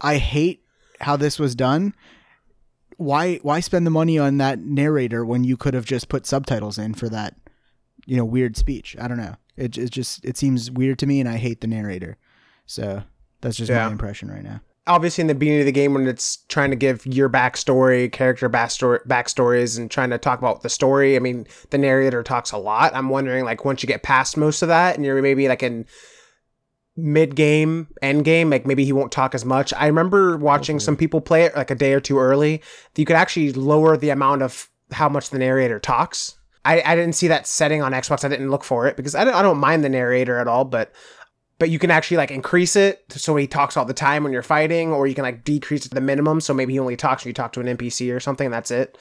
I 0.00 0.16
hate 0.16 0.61
how 1.02 1.16
this 1.16 1.38
was 1.38 1.54
done. 1.54 1.94
Why 2.96 3.36
why 3.42 3.60
spend 3.60 3.86
the 3.86 3.90
money 3.90 4.18
on 4.18 4.38
that 4.38 4.60
narrator 4.60 5.24
when 5.24 5.44
you 5.44 5.56
could 5.56 5.74
have 5.74 5.84
just 5.84 6.08
put 6.08 6.26
subtitles 6.26 6.78
in 6.78 6.94
for 6.94 7.08
that, 7.08 7.34
you 8.06 8.16
know, 8.16 8.24
weird 8.24 8.56
speech? 8.56 8.96
I 9.00 9.08
don't 9.08 9.16
know. 9.18 9.36
It 9.56 9.76
it 9.78 9.90
just 9.90 10.24
it 10.24 10.36
seems 10.36 10.70
weird 10.70 10.98
to 11.00 11.06
me, 11.06 11.18
and 11.20 11.28
I 11.28 11.36
hate 11.36 11.60
the 11.62 11.66
narrator. 11.66 12.16
So 12.66 13.02
that's 13.40 13.56
just 13.56 13.70
Yeah. 13.70 13.86
my 13.86 13.92
impression 13.92 14.30
right 14.30 14.42
now. 14.44 14.60
obviously 14.88 15.22
in 15.22 15.28
the 15.28 15.34
beginning 15.36 15.60
of 15.60 15.66
the 15.66 15.70
game 15.72 15.94
when 15.94 16.08
it's 16.08 16.38
trying 16.48 16.70
to 16.70 16.76
give 16.76 17.06
your 17.06 17.28
backstory, 17.30 18.10
character 18.10 18.50
backstory, 18.50 18.98
backstories, 19.06 19.78
and 19.78 19.88
trying 19.92 20.10
to 20.10 20.18
talk 20.18 20.40
about 20.40 20.62
the 20.62 20.68
story. 20.68 21.14
I 21.14 21.20
mean, 21.20 21.46
the 21.70 21.78
narrator 21.78 22.24
talks 22.24 22.50
a 22.50 22.58
lot. 22.58 22.92
I'm 22.92 23.08
wondering, 23.08 23.44
like, 23.44 23.64
once 23.64 23.80
you 23.84 23.86
get 23.86 24.02
past 24.02 24.36
most 24.36 24.60
of 24.60 24.66
that, 24.68 24.96
and 24.96 25.04
you're 25.04 25.22
maybe 25.22 25.46
like 25.46 25.62
in 25.62 25.86
mid 26.96 27.34
game, 27.34 27.88
end 28.02 28.24
game, 28.24 28.50
like 28.50 28.66
maybe 28.66 28.84
he 28.84 28.92
won't 28.92 29.12
talk 29.12 29.34
as 29.34 29.44
much. 29.44 29.72
I 29.74 29.86
remember 29.86 30.36
watching 30.36 30.78
some 30.78 30.96
people 30.96 31.20
play 31.20 31.44
it 31.44 31.56
like 31.56 31.70
a 31.70 31.74
day 31.74 31.92
or 31.92 32.00
two 32.00 32.18
early. 32.18 32.62
You 32.96 33.04
could 33.04 33.16
actually 33.16 33.52
lower 33.52 33.96
the 33.96 34.10
amount 34.10 34.42
of 34.42 34.68
how 34.90 35.08
much 35.08 35.30
the 35.30 35.38
narrator 35.38 35.78
talks. 35.78 36.36
I, 36.64 36.82
I 36.82 36.94
didn't 36.94 37.14
see 37.14 37.28
that 37.28 37.46
setting 37.46 37.82
on 37.82 37.92
Xbox. 37.92 38.24
I 38.24 38.28
didn't 38.28 38.50
look 38.50 38.62
for 38.62 38.86
it 38.86 38.96
because 38.96 39.14
I 39.14 39.24
don't, 39.24 39.34
I 39.34 39.42
don't 39.42 39.58
mind 39.58 39.82
the 39.82 39.88
narrator 39.88 40.38
at 40.38 40.48
all, 40.48 40.64
but 40.64 40.92
but 41.58 41.70
you 41.70 41.78
can 41.78 41.92
actually 41.92 42.16
like 42.16 42.32
increase 42.32 42.74
it 42.74 43.04
so 43.08 43.36
he 43.36 43.46
talks 43.46 43.76
all 43.76 43.84
the 43.84 43.94
time 43.94 44.24
when 44.24 44.32
you're 44.32 44.42
fighting, 44.42 44.92
or 44.92 45.06
you 45.06 45.14
can 45.14 45.22
like 45.22 45.44
decrease 45.44 45.86
it 45.86 45.90
to 45.90 45.94
the 45.94 46.00
minimum 46.00 46.40
so 46.40 46.52
maybe 46.52 46.72
he 46.72 46.78
only 46.78 46.96
talks 46.96 47.24
when 47.24 47.30
you 47.30 47.34
talk 47.34 47.52
to 47.52 47.60
an 47.60 47.66
NPC 47.76 48.14
or 48.14 48.20
something. 48.20 48.50
That's 48.50 48.70
it. 48.70 48.98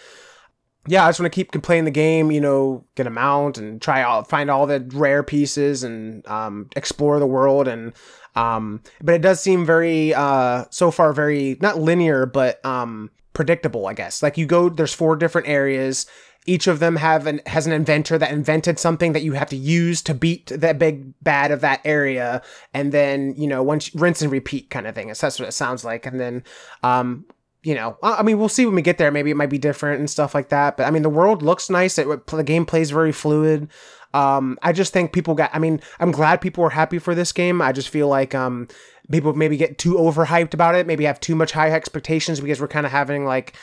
Yeah, 0.88 1.06
I 1.06 1.10
just 1.10 1.20
want 1.20 1.32
to 1.32 1.36
keep 1.36 1.52
playing 1.62 1.86
the 1.86 1.92
game, 1.92 2.32
you 2.32 2.42
know, 2.42 2.84
get 2.96 3.06
a 3.06 3.12
mount 3.12 3.58
and 3.58 3.82
try 3.82 4.24
find 4.24 4.50
all 4.50 4.66
the 4.66 4.80
rare 4.94 5.22
pieces 5.22 5.84
and 5.84 6.26
um, 6.28 6.70
explore 6.76 7.20
the 7.20 7.28
world. 7.28 7.68
And 7.68 7.94
um, 8.36 8.82
but 9.02 9.14
it 9.14 9.22
does 9.22 9.40
seem 9.40 9.66
very 9.66 10.14
uh, 10.14 10.66
so 10.72 10.90
far 10.90 11.14
very 11.14 11.58
not 11.62 11.80
linear, 11.80 12.26
but 12.26 12.64
um, 12.66 13.12
predictable. 13.34 13.86
I 13.86 13.94
guess 13.94 14.24
like 14.24 14.38
you 14.38 14.48
go, 14.48 14.70
there's 14.70 14.94
four 14.94 15.16
different 15.16 15.48
areas 15.48 16.08
each 16.46 16.68
of 16.68 16.80
them 16.80 16.96
have 16.96 17.28
an 17.28 17.40
has 17.46 17.68
an 17.68 17.74
inventor 17.74 18.18
that 18.18 18.32
invented 18.32 18.80
something 18.80 19.14
that 19.14 19.22
you 19.22 19.34
have 19.34 19.50
to 19.50 19.56
use 19.56 20.02
to 20.02 20.14
beat 20.14 20.48
that 20.48 20.80
big 20.80 21.14
bad 21.22 21.52
of 21.52 21.62
that 21.62 21.82
area 21.86 22.42
and 22.74 22.92
then 22.92 23.34
you 23.38 23.48
know 23.48 23.62
once 23.62 23.94
rinse 23.96 24.22
and 24.22 24.32
repeat 24.32 24.70
kind 24.70 24.88
of 24.88 24.96
thing 24.96 25.08
that's 25.08 25.22
what 25.22 25.48
it 25.48 25.54
sounds 25.54 25.86
like 25.86 26.06
and 26.06 26.20
then 26.20 26.44
um 26.84 27.26
you 27.64 27.76
know 27.76 27.98
i 28.02 28.24
mean 28.24 28.40
we'll 28.40 28.50
see 28.50 28.66
when 28.66 28.76
we 28.76 28.82
get 28.82 28.98
there. 28.98 29.12
Maybe 29.12 29.32
it 29.32 29.38
might 29.38 29.50
be 29.50 29.58
different 29.58 30.00
and 30.00 30.10
stuff 30.10 30.34
like 30.34 30.50
that. 30.50 30.78
But 30.78 30.88
i 30.88 30.92
mean 30.92 31.04
the 31.04 31.10
world 31.10 31.42
looks 31.42 31.70
nice. 31.70 31.98
It, 31.98 32.28
the 32.28 32.44
game 32.44 32.66
plays 32.66 32.92
very 32.92 33.12
fluid. 33.12 33.70
Um 34.14 34.58
i 34.62 34.72
just 34.72 34.94
think 34.94 35.14
people 35.14 35.36
got 35.36 35.52
i 35.54 35.60
mean 35.60 35.82
i'm 36.00 36.12
glad 36.12 36.42
people 36.42 36.64
are 36.64 36.72
happy 36.72 37.00
for 37.00 37.16
this 37.16 37.32
game. 37.32 37.62
I 37.62 37.72
just 37.72 37.90
feel 37.90 38.08
like 38.08 38.34
um 38.36 38.68
people 39.12 39.34
maybe 39.34 39.58
get 39.58 39.78
too 39.78 39.96
overhyped 39.96 40.54
about 40.54 40.74
it 40.76 40.88
maybe 40.88 41.04
have 41.04 41.20
too 41.20 41.36
much 41.36 41.52
high 41.52 41.72
expectations 41.72 42.40
because 42.40 42.62
we're 42.62 42.68
kind 42.68 42.86
of 42.86 42.92
having 42.92 43.26
like 43.26 43.54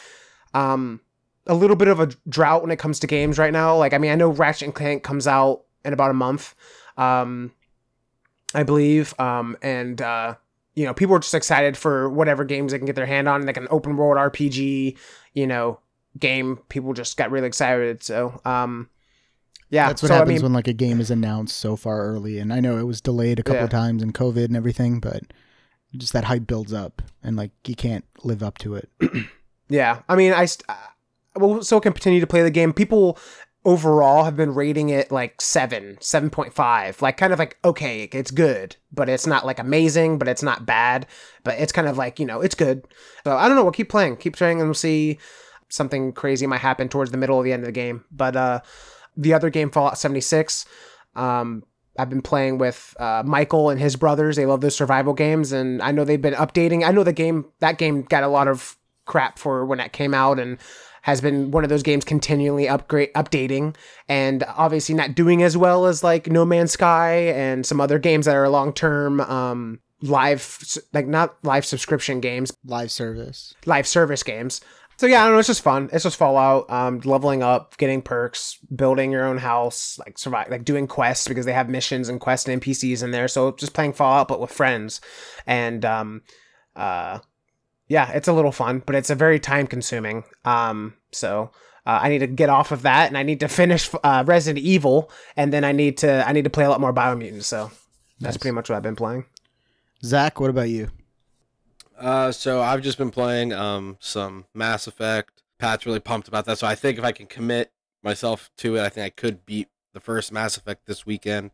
um 0.53 1.01
a 1.49 1.55
little 1.55 1.77
bit 1.77 1.89
of 1.89 1.99
a 1.99 2.11
drought 2.29 2.63
when 2.63 2.71
it 2.71 2.79
comes 2.79 3.01
to 3.01 3.07
games 3.07 3.39
right 3.39 3.53
now. 3.53 3.77
Like, 3.77 3.95
I 3.95 3.99
mean, 3.99 4.13
I 4.13 4.15
know 4.15 4.29
Ratchet 4.29 4.67
and 4.67 4.75
Clank 4.75 5.03
comes 5.03 5.27
out 5.27 5.63
in 5.85 5.93
about 5.93 6.11
a 6.11 6.15
month, 6.15 6.55
um, 6.97 7.53
I 8.55 8.63
believe, 8.63 9.19
um, 9.19 9.57
and 9.63 10.01
uh, 10.01 10.35
you 10.79 10.85
know, 10.85 10.95
people 10.95 11.17
are 11.17 11.19
just 11.19 11.35
excited 11.35 11.77
for 11.77 12.09
whatever 12.09 12.45
games 12.45 12.71
they 12.71 12.79
can 12.79 12.87
get 12.87 12.95
their 12.95 13.05
hand 13.05 13.29
on, 13.29 13.45
like 13.45 13.57
an 13.57 13.67
open 13.69 13.97
world 13.97 14.17
RPG, 14.17 14.97
you 15.35 15.47
know, 15.47 15.81
game. 16.21 16.61
People 16.69 16.93
just 16.93 17.17
got 17.17 17.33
really 17.33 17.49
excited. 17.49 18.01
So, 18.05 18.41
um, 18.45 18.89
yeah, 19.71 19.89
That's 19.89 20.03
what 20.03 20.09
so, 20.09 20.15
happens 20.15 20.31
I 20.31 20.35
mean, 20.35 20.43
when 20.45 20.53
like 20.53 20.69
a 20.69 20.73
game 20.73 21.01
is 21.01 21.11
announced 21.11 21.57
so 21.57 21.75
far 21.75 22.07
early. 22.07 22.39
And 22.39 22.53
I 22.53 22.61
know 22.61 22.79
it 22.79 22.85
was 22.85 23.01
delayed 23.01 23.41
a 23.41 23.43
couple 23.43 23.59
Yeah. 23.59 23.65
of 23.65 23.71
times 23.71 24.05
in 24.05 24.13
COVID 24.13 24.45
and 24.45 24.57
everything, 24.57 25.01
but 25.01 25.25
just 25.97 26.13
that 26.13 26.25
hype 26.25 26.47
builds 26.47 26.73
up, 26.73 27.03
and 27.25 27.37
like 27.37 27.51
you 27.67 27.75
can't 27.75 28.05
live 28.23 28.43
up 28.45 28.59
to 28.59 28.77
it. 28.77 28.89
Yeah, 29.71 30.01
I 30.09 30.17
mean, 30.17 30.33
I 30.33 30.47
st- 30.47 30.65
uh, 30.71 30.77
will 31.37 31.63
still 31.63 31.81
continue 31.81 32.21
to 32.21 32.27
play 32.27 32.41
the 32.43 32.51
game. 32.51 32.73
People 32.73 33.19
overall 33.69 34.25
have 34.25 34.35
been 34.35 34.55
rating 34.55 34.89
it 34.89 35.13
like 35.13 35.43
seven, 35.43 35.99
seven 36.01 36.31
point 36.31 36.55
five, 36.55 37.03
like 37.03 37.19
kind 37.19 37.35
of 37.35 37.39
like 37.39 37.59
okay, 37.63 38.09
it's 38.13 38.31
good, 38.31 38.77
but 38.91 39.11
it's 39.11 39.27
not 39.27 39.45
like 39.45 39.59
amazing, 39.59 40.19
but 40.19 40.27
it's 40.27 40.43
not 40.43 40.65
bad, 40.65 41.07
but 41.45 41.59
it's 41.59 41.71
kind 41.71 41.87
of 41.87 41.99
like 41.99 42.19
you 42.19 42.25
know, 42.25 42.41
it's 42.41 42.55
good. 42.55 42.89
So 43.25 43.37
I 43.37 43.47
don't 43.47 43.57
know. 43.57 43.63
We'll 43.63 43.73
keep 43.73 43.91
playing, 43.91 44.17
keep 44.17 44.37
playing, 44.37 44.61
and 44.61 44.69
we'll 44.69 44.75
see 44.75 45.19
something 45.69 46.13
crazy 46.13 46.47
might 46.47 46.63
happen 46.63 46.89
towards 46.89 47.11
the 47.11 47.19
middle 47.19 47.39
of 47.39 47.45
the 47.45 47.53
end 47.53 47.63
of 47.63 47.67
the 47.67 47.73
game. 47.73 48.07
But 48.11 48.37
uh, 48.37 48.61
the 49.19 49.35
other 49.35 49.51
game, 49.51 49.71
Fallout 49.71 49.99
seventy 49.99 50.23
six. 50.23 50.65
Um, 51.15 51.63
I've 51.99 52.09
been 52.09 52.23
playing 52.23 52.57
with 52.57 52.97
uh, 52.99 53.23
Michael 53.27 53.69
and 53.69 53.79
his 53.79 53.97
brothers. 53.97 54.37
They 54.37 54.47
love 54.47 54.63
those 54.63 54.77
survival 54.77 55.13
games, 55.13 55.53
and 55.53 55.83
I 55.83 55.91
know 55.91 56.05
they've 56.05 56.23
been 56.23 56.35
updating. 56.35 56.87
I 56.87 56.91
know 56.91 57.05
the 57.05 57.13
game 57.13 57.45
that 57.61 57.77
game 57.77 58.03
got 58.03 58.23
a 58.23 58.29
lot 58.29 58.49
of 58.49 58.79
crap 59.05 59.39
for 59.39 59.67
when 59.67 59.77
that 59.77 59.93
came 59.93 60.15
out, 60.15 60.39
and 60.39 60.57
has 61.09 61.21
been 61.23 61.51
one 61.51 61.65
of 61.65 61.71
those 61.71 61.83
games 61.83 62.05
continually 62.05 62.69
upgrade 62.69 63.13
updating, 63.15 63.75
and 64.09 64.45
obviously 64.57 64.95
not 64.95 65.15
doing 65.15 65.43
as 65.43 65.57
well 65.57 65.87
as 65.87 66.05
like 66.05 66.27
No 66.27 66.45
Man's 66.45 66.73
Sky 66.73 67.13
and 67.29 67.65
some 67.65 67.81
other 67.81 67.99
games 67.99 68.27
that 68.27 68.37
are 68.37 68.49
long 68.49 68.73
term 68.75 69.21
um, 69.23 69.81
live, 70.03 70.59
like 70.93 71.07
not 71.07 71.37
live 71.43 71.65
subscription 71.65 72.21
games, 72.21 72.53
Live 72.65 72.91
service. 72.91 73.55
live 73.65 73.87
service 73.87 74.23
games. 74.23 74.61
So 74.99 75.07
yeah, 75.07 75.23
I 75.23 75.25
don't 75.27 75.35
know. 75.35 75.39
It's 75.39 75.47
just 75.47 75.63
fun. 75.63 75.89
It's 75.93 76.03
just 76.03 76.17
Fallout, 76.17 76.69
um, 76.71 77.01
leveling 77.05 77.43
up, 77.43 77.77
getting 77.79 78.03
perks, 78.03 78.59
building 78.75 79.13
your 79.13 79.25
own 79.25 79.39
house, 79.39 79.97
like 80.01 80.19
survive, 80.19 80.51
like 80.51 80.65
doing 80.65 80.87
quests 80.89 81.27
because 81.29 81.47
they 81.47 81.53
have 81.53 81.69
missions 81.71 82.09
and 82.09 82.21
quests 82.21 82.49
and 82.49 82.61
NPCs 82.61 83.03
in 83.03 83.13
there. 83.13 83.29
So 83.29 83.53
just 83.53 83.75
playing 83.75 83.93
Fallout, 83.93 84.27
but 84.29 84.41
with 84.41 84.51
friends, 84.51 85.01
and 85.47 85.85
um, 85.85 86.23
uh, 86.75 87.21
yeah, 87.89 88.11
it's 88.13 88.29
a 88.29 88.33
little 88.33 88.53
fun, 88.53 88.83
but 88.87 88.95
it's 88.95 89.11
a 89.11 89.15
very 89.15 89.41
time 89.41 89.67
consuming. 89.67 90.25
Um, 90.45 90.95
so 91.13 91.51
uh, 91.87 91.99
I 92.03 92.09
need 92.11 92.19
to 92.21 92.27
get 92.27 92.49
off 92.51 92.71
of 92.73 92.83
that, 92.83 93.09
and 93.09 93.17
I 93.19 93.23
need 93.23 93.41
to 93.41 93.49
finish 93.63 93.91
uh, 94.05 94.25
Resident 94.27 94.65
Evil, 94.65 95.11
and 95.37 95.53
then 95.53 95.65
I 95.65 95.73
need 95.73 95.99
to 95.99 96.27
I 96.29 96.33
need 96.33 96.45
to 96.45 96.51
play 96.51 96.65
a 96.65 96.71
lot 96.71 96.81
more 96.81 96.93
Biomutant. 96.93 97.43
So 97.45 97.71
that's 98.21 98.35
Nice. 98.35 98.37
pretty 98.39 98.55
much 98.55 98.69
what 98.69 98.77
I've 98.77 98.83
been 98.83 98.97
playing. 98.97 99.25
Zach, 100.05 100.39
what 100.41 100.51
about 100.51 100.69
you? 100.69 100.91
Uh, 101.99 102.31
so 102.31 102.61
I've 102.61 102.83
just 102.83 102.99
been 102.99 103.11
playing 103.11 103.53
um 103.53 103.97
some 104.01 104.45
Mass 104.55 104.87
Effect. 104.87 105.43
Pat's 105.59 105.87
really 105.87 105.99
pumped 106.01 106.29
about 106.29 106.45
that. 106.45 106.59
So 106.59 106.67
I 106.67 106.75
think 106.77 106.99
if 106.99 107.05
I 107.05 107.11
can 107.13 107.27
commit 107.27 107.73
myself 108.05 108.51
to 108.59 108.77
it, 108.77 108.83
I 108.83 108.89
think 108.89 109.05
I 109.07 109.11
could 109.11 109.45
beat 109.45 109.69
the 109.93 109.99
first 110.01 110.31
Mass 110.31 110.57
Effect 110.57 110.87
this 110.87 111.05
weekend. 111.05 111.51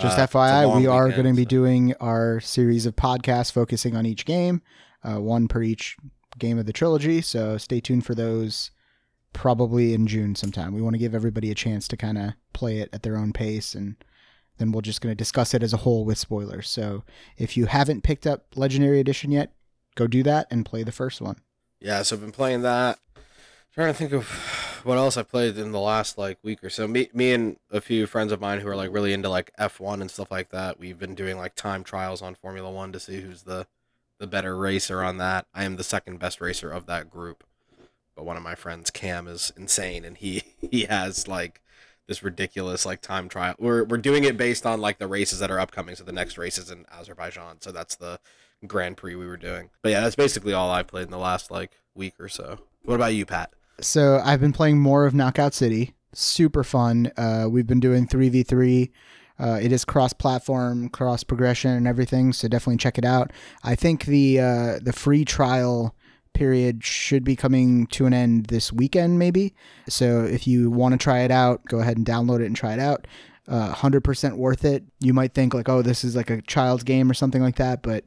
Just 0.00 0.16
Uh, 0.18 0.26
FYI, 0.28 0.76
we 0.76 0.86
are 0.86 1.06
weekend, 1.06 1.22
going 1.24 1.34
to 1.34 1.36
be 1.36 1.44
so- 1.44 1.48
doing 1.48 1.94
our 2.00 2.38
series 2.40 2.86
of 2.86 2.94
podcasts 2.94 3.50
focusing 3.50 3.96
on 3.96 4.06
each 4.06 4.24
game, 4.24 4.62
uh, 5.04 5.20
one 5.20 5.48
per 5.48 5.62
each 5.62 5.96
game 6.38 6.58
of 6.58 6.66
the 6.66 6.72
trilogy. 6.72 7.20
So 7.20 7.58
stay 7.58 7.80
tuned 7.80 8.06
for 8.06 8.14
those 8.14 8.70
probably 9.32 9.94
in 9.94 10.06
June 10.06 10.34
sometime. 10.34 10.74
We 10.74 10.82
want 10.82 10.94
to 10.94 10.98
give 10.98 11.14
everybody 11.14 11.50
a 11.50 11.54
chance 11.54 11.88
to 11.88 11.96
kind 11.96 12.18
of 12.18 12.32
play 12.52 12.78
it 12.78 12.90
at 12.92 13.02
their 13.02 13.16
own 13.16 13.32
pace 13.32 13.74
and 13.74 13.96
then 14.58 14.72
we're 14.72 14.82
just 14.82 15.00
going 15.00 15.10
to 15.10 15.16
discuss 15.16 15.54
it 15.54 15.62
as 15.62 15.72
a 15.72 15.78
whole 15.78 16.04
with 16.04 16.18
spoilers. 16.18 16.68
So 16.68 17.04
if 17.36 17.56
you 17.56 17.66
haven't 17.66 18.02
picked 18.02 18.26
up 18.26 18.46
Legendary 18.54 19.00
Edition 19.00 19.30
yet, 19.30 19.52
go 19.94 20.06
do 20.06 20.22
that 20.24 20.46
and 20.50 20.66
play 20.66 20.82
the 20.82 20.92
first 20.92 21.20
one. 21.20 21.36
Yeah, 21.80 22.02
so 22.02 22.16
I've 22.16 22.20
been 22.20 22.32
playing 22.32 22.62
that. 22.62 22.98
Trying 23.74 23.88
to 23.88 23.94
think 23.94 24.12
of 24.12 24.28
what 24.84 24.98
else 24.98 25.16
I 25.16 25.22
played 25.22 25.56
in 25.56 25.72
the 25.72 25.80
last 25.80 26.18
like 26.18 26.38
week 26.42 26.62
or 26.62 26.70
so. 26.70 26.86
Me, 26.86 27.08
me 27.14 27.32
and 27.32 27.56
a 27.70 27.80
few 27.80 28.06
friends 28.06 28.30
of 28.30 28.40
mine 28.40 28.60
who 28.60 28.68
are 28.68 28.76
like 28.76 28.92
really 28.92 29.12
into 29.12 29.28
like 29.28 29.50
F1 29.58 30.00
and 30.00 30.10
stuff 30.10 30.30
like 30.30 30.50
that. 30.50 30.78
We've 30.78 30.98
been 30.98 31.14
doing 31.14 31.38
like 31.38 31.54
time 31.54 31.82
trials 31.82 32.20
on 32.20 32.34
Formula 32.34 32.70
One 32.70 32.92
to 32.92 33.00
see 33.00 33.22
who's 33.22 33.42
the 33.42 33.66
the 34.22 34.26
better 34.28 34.56
racer 34.56 35.02
on 35.02 35.16
that. 35.18 35.46
I 35.52 35.64
am 35.64 35.74
the 35.74 35.82
second 35.82 36.20
best 36.20 36.40
racer 36.40 36.70
of 36.70 36.86
that 36.86 37.10
group, 37.10 37.42
but 38.14 38.24
one 38.24 38.36
of 38.36 38.42
my 38.44 38.54
friends, 38.54 38.88
Cam, 38.88 39.26
is 39.26 39.52
insane, 39.56 40.04
and 40.04 40.16
he 40.16 40.44
he 40.70 40.84
has 40.84 41.26
like 41.26 41.60
this 42.06 42.22
ridiculous 42.22 42.86
like 42.86 43.02
time 43.02 43.28
trial. 43.28 43.56
We're 43.58 43.82
we're 43.82 43.98
doing 43.98 44.22
it 44.22 44.36
based 44.36 44.64
on 44.64 44.80
like 44.80 44.98
the 44.98 45.08
races 45.08 45.40
that 45.40 45.50
are 45.50 45.58
upcoming. 45.58 45.96
So 45.96 46.04
the 46.04 46.12
next 46.12 46.38
race 46.38 46.56
is 46.56 46.70
in 46.70 46.86
Azerbaijan. 46.92 47.60
So 47.62 47.72
that's 47.72 47.96
the 47.96 48.20
Grand 48.64 48.96
Prix 48.96 49.16
we 49.16 49.26
were 49.26 49.36
doing. 49.36 49.70
But 49.82 49.90
yeah, 49.90 50.02
that's 50.02 50.14
basically 50.14 50.52
all 50.52 50.70
I've 50.70 50.86
played 50.86 51.06
in 51.06 51.10
the 51.10 51.18
last 51.18 51.50
like 51.50 51.72
week 51.96 52.14
or 52.20 52.28
so. 52.28 52.60
What 52.84 52.94
about 52.94 53.14
you, 53.14 53.26
Pat? 53.26 53.52
So 53.80 54.22
I've 54.24 54.40
been 54.40 54.52
playing 54.52 54.78
more 54.78 55.04
of 55.04 55.14
Knockout 55.14 55.52
City. 55.52 55.94
Super 56.14 56.62
fun. 56.62 57.10
Uh, 57.16 57.48
we've 57.50 57.66
been 57.66 57.80
doing 57.80 58.06
3v3. 58.06 58.88
Uh, 59.42 59.58
it 59.60 59.72
is 59.72 59.84
cross-platform, 59.84 60.88
cross-progression, 60.90 61.72
and 61.72 61.88
everything. 61.88 62.32
So 62.32 62.46
definitely 62.46 62.76
check 62.76 62.96
it 62.96 63.04
out. 63.04 63.32
I 63.64 63.74
think 63.74 64.04
the 64.04 64.38
uh, 64.38 64.78
the 64.80 64.92
free 64.92 65.24
trial 65.24 65.96
period 66.32 66.84
should 66.84 67.24
be 67.24 67.36
coming 67.36 67.86
to 67.88 68.06
an 68.06 68.14
end 68.14 68.46
this 68.46 68.72
weekend, 68.72 69.18
maybe. 69.18 69.54
So 69.88 70.24
if 70.24 70.46
you 70.46 70.70
want 70.70 70.92
to 70.92 70.98
try 70.98 71.20
it 71.20 71.30
out, 71.30 71.64
go 71.66 71.80
ahead 71.80 71.96
and 71.96 72.06
download 72.06 72.40
it 72.40 72.46
and 72.46 72.56
try 72.56 72.72
it 72.72 72.78
out. 72.78 73.06
Uh, 73.48 73.74
100% 73.74 74.36
worth 74.36 74.64
it. 74.64 74.84
You 75.00 75.12
might 75.12 75.34
think 75.34 75.52
like, 75.52 75.68
oh, 75.68 75.82
this 75.82 76.04
is 76.04 76.14
like 76.14 76.30
a 76.30 76.40
child's 76.42 76.84
game 76.84 77.10
or 77.10 77.14
something 77.14 77.42
like 77.42 77.56
that, 77.56 77.82
but 77.82 78.04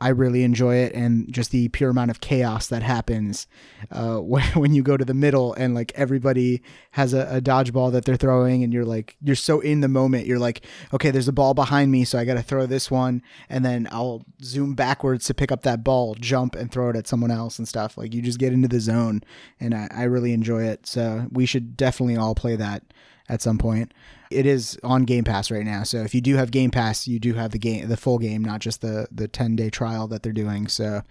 I 0.00 0.08
really 0.08 0.44
enjoy 0.44 0.76
it 0.76 0.94
and 0.94 1.30
just 1.32 1.50
the 1.50 1.68
pure 1.68 1.90
amount 1.90 2.10
of 2.10 2.20
chaos 2.20 2.68
that 2.68 2.82
happens 2.82 3.46
uh, 3.90 4.16
when, 4.18 4.72
you 4.74 4.82
go 4.82 4.96
to 4.96 5.04
the 5.04 5.14
middle 5.14 5.52
and 5.54 5.74
like 5.74 5.92
everybody 5.96 6.62
has 6.92 7.12
a, 7.12 7.26
a 7.36 7.40
dodgeball 7.40 7.92
that 7.92 8.04
they're 8.04 8.16
throwing 8.16 8.62
and 8.62 8.72
you're 8.72 8.84
like 8.84 9.16
you're 9.20 9.34
so 9.34 9.60
in 9.60 9.80
the 9.80 9.88
moment 9.88 10.26
you're 10.26 10.38
like 10.38 10.64
okay 10.94 11.10
there's 11.10 11.26
a 11.28 11.32
ball 11.32 11.54
behind 11.54 11.90
me 11.90 12.04
so 12.04 12.18
I 12.18 12.24
got 12.24 12.34
to 12.34 12.42
throw 12.42 12.66
this 12.66 12.90
one 12.90 13.22
and 13.48 13.64
then 13.64 13.88
I'll 13.90 14.24
zoom 14.42 14.74
backwards 14.74 15.26
to 15.26 15.34
pick 15.34 15.50
up 15.50 15.62
that 15.62 15.82
ball 15.82 16.14
jump 16.14 16.54
and 16.54 16.70
throw 16.70 16.90
it 16.90 16.96
at 16.96 17.08
someone 17.08 17.30
else 17.30 17.58
and 17.58 17.66
stuff 17.66 17.98
like 17.98 18.14
you 18.14 18.22
just 18.22 18.38
get 18.38 18.52
into 18.52 18.68
the 18.68 18.80
zone 18.80 19.22
and 19.58 19.74
I, 19.74 19.88
I 19.90 20.02
really 20.04 20.32
enjoy 20.32 20.62
it 20.64 20.86
so 20.86 21.26
we 21.32 21.46
should 21.46 21.76
definitely 21.76 22.16
all 22.16 22.34
play 22.34 22.56
that 22.56 22.84
at 23.28 23.40
some 23.40 23.58
point. 23.58 23.92
It 24.30 24.46
is 24.46 24.78
on 24.82 25.04
Game 25.04 25.24
Pass 25.24 25.50
right 25.50 25.64
now. 25.64 25.82
So 25.82 25.98
if 25.98 26.14
you 26.14 26.20
do 26.20 26.36
have 26.36 26.50
Game 26.50 26.70
Pass, 26.70 27.08
you 27.08 27.18
do 27.18 27.34
have 27.34 27.50
the 27.50 27.58
game 27.58 27.88
the 27.88 27.96
full 27.96 28.18
game, 28.18 28.44
not 28.44 28.60
just 28.60 28.80
the 28.80 29.08
the 29.10 29.28
10-day 29.28 29.70
trial 29.70 30.06
that 30.08 30.22
they're 30.22 30.32
doing. 30.32 30.68
So 30.68 31.02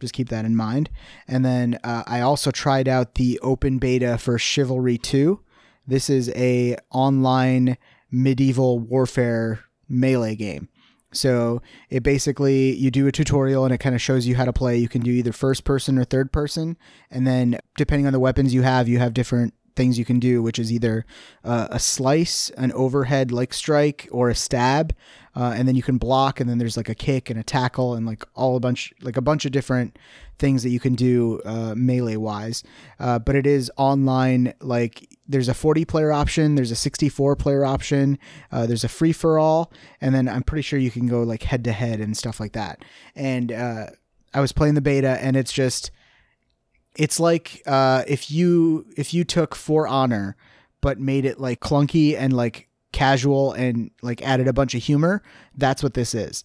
just 0.00 0.14
keep 0.14 0.28
that 0.28 0.44
in 0.44 0.56
mind. 0.56 0.90
And 1.28 1.44
then 1.44 1.78
uh, 1.84 2.02
I 2.06 2.20
also 2.20 2.50
tried 2.50 2.88
out 2.88 3.14
the 3.14 3.38
open 3.40 3.78
beta 3.78 4.18
for 4.18 4.38
Chivalry 4.38 4.98
2. 4.98 5.40
This 5.86 6.10
is 6.10 6.30
a 6.30 6.76
online 6.90 7.78
medieval 8.10 8.78
warfare 8.78 9.60
melee 9.88 10.34
game. 10.34 10.68
So 11.12 11.62
it 11.90 12.02
basically 12.02 12.74
you 12.74 12.90
do 12.90 13.06
a 13.06 13.12
tutorial 13.12 13.64
and 13.64 13.72
it 13.72 13.78
kind 13.78 13.94
of 13.94 14.02
shows 14.02 14.26
you 14.26 14.34
how 14.34 14.44
to 14.44 14.52
play. 14.52 14.76
You 14.78 14.88
can 14.88 15.02
do 15.02 15.10
either 15.10 15.32
first 15.32 15.64
person 15.64 15.98
or 15.98 16.04
third 16.04 16.32
person, 16.32 16.76
and 17.10 17.26
then 17.26 17.58
depending 17.76 18.06
on 18.06 18.12
the 18.12 18.20
weapons 18.20 18.52
you 18.52 18.62
have, 18.62 18.88
you 18.88 18.98
have 18.98 19.14
different 19.14 19.54
things 19.76 19.98
you 19.98 20.04
can 20.04 20.18
do, 20.18 20.42
which 20.42 20.58
is 20.58 20.72
either 20.72 21.04
uh, 21.44 21.68
a 21.70 21.78
slice, 21.78 22.50
an 22.50 22.72
overhead 22.72 23.32
like 23.32 23.52
strike, 23.52 24.08
or 24.10 24.28
a 24.28 24.34
stab, 24.34 24.94
uh, 25.36 25.52
and 25.56 25.66
then 25.66 25.74
you 25.74 25.82
can 25.82 25.98
block, 25.98 26.40
and 26.40 26.48
then 26.48 26.58
there's 26.58 26.76
like 26.76 26.88
a 26.88 26.94
kick 26.94 27.30
and 27.30 27.38
a 27.38 27.42
tackle, 27.42 27.94
and 27.94 28.06
like 28.06 28.24
all 28.34 28.56
a 28.56 28.60
bunch 28.60 28.92
like 29.02 29.16
a 29.16 29.22
bunch 29.22 29.44
of 29.44 29.52
different 29.52 29.98
things 30.38 30.62
that 30.62 30.70
you 30.70 30.80
can 30.80 30.94
do 30.94 31.40
uh, 31.44 31.74
melee 31.76 32.16
wise. 32.16 32.62
Uh, 32.98 33.18
but 33.18 33.34
it 33.36 33.46
is 33.46 33.70
online. 33.76 34.52
Like 34.60 35.08
there's 35.26 35.48
a 35.48 35.54
40 35.54 35.84
player 35.84 36.12
option, 36.12 36.54
there's 36.54 36.70
a 36.70 36.76
64 36.76 37.36
player 37.36 37.64
option, 37.64 38.18
uh, 38.52 38.66
there's 38.66 38.84
a 38.84 38.88
free 38.88 39.12
for 39.12 39.38
all, 39.38 39.72
and 40.00 40.14
then 40.14 40.28
I'm 40.28 40.42
pretty 40.42 40.62
sure 40.62 40.78
you 40.78 40.90
can 40.90 41.06
go 41.06 41.22
like 41.22 41.44
head 41.44 41.64
to 41.64 41.72
head 41.72 42.00
and 42.00 42.16
stuff 42.16 42.40
like 42.40 42.52
that. 42.52 42.84
And 43.14 43.52
uh, 43.52 43.86
I 44.32 44.40
was 44.40 44.52
playing 44.52 44.74
the 44.74 44.80
beta, 44.80 45.18
and 45.20 45.36
it's 45.36 45.52
just 45.52 45.90
it's 46.96 47.18
like 47.18 47.62
uh, 47.66 48.04
if 48.06 48.30
you 48.30 48.86
if 48.96 49.12
you 49.14 49.24
took 49.24 49.54
For 49.54 49.86
Honor 49.86 50.36
but 50.84 51.00
made 51.00 51.24
it 51.24 51.40
like 51.40 51.60
clunky 51.60 52.14
and 52.14 52.34
like 52.34 52.68
casual 52.92 53.52
and 53.54 53.90
like 54.02 54.20
added 54.20 54.46
a 54.46 54.52
bunch 54.52 54.74
of 54.74 54.82
humor. 54.82 55.22
That's 55.56 55.82
what 55.82 55.94
this 55.94 56.14
is. 56.14 56.44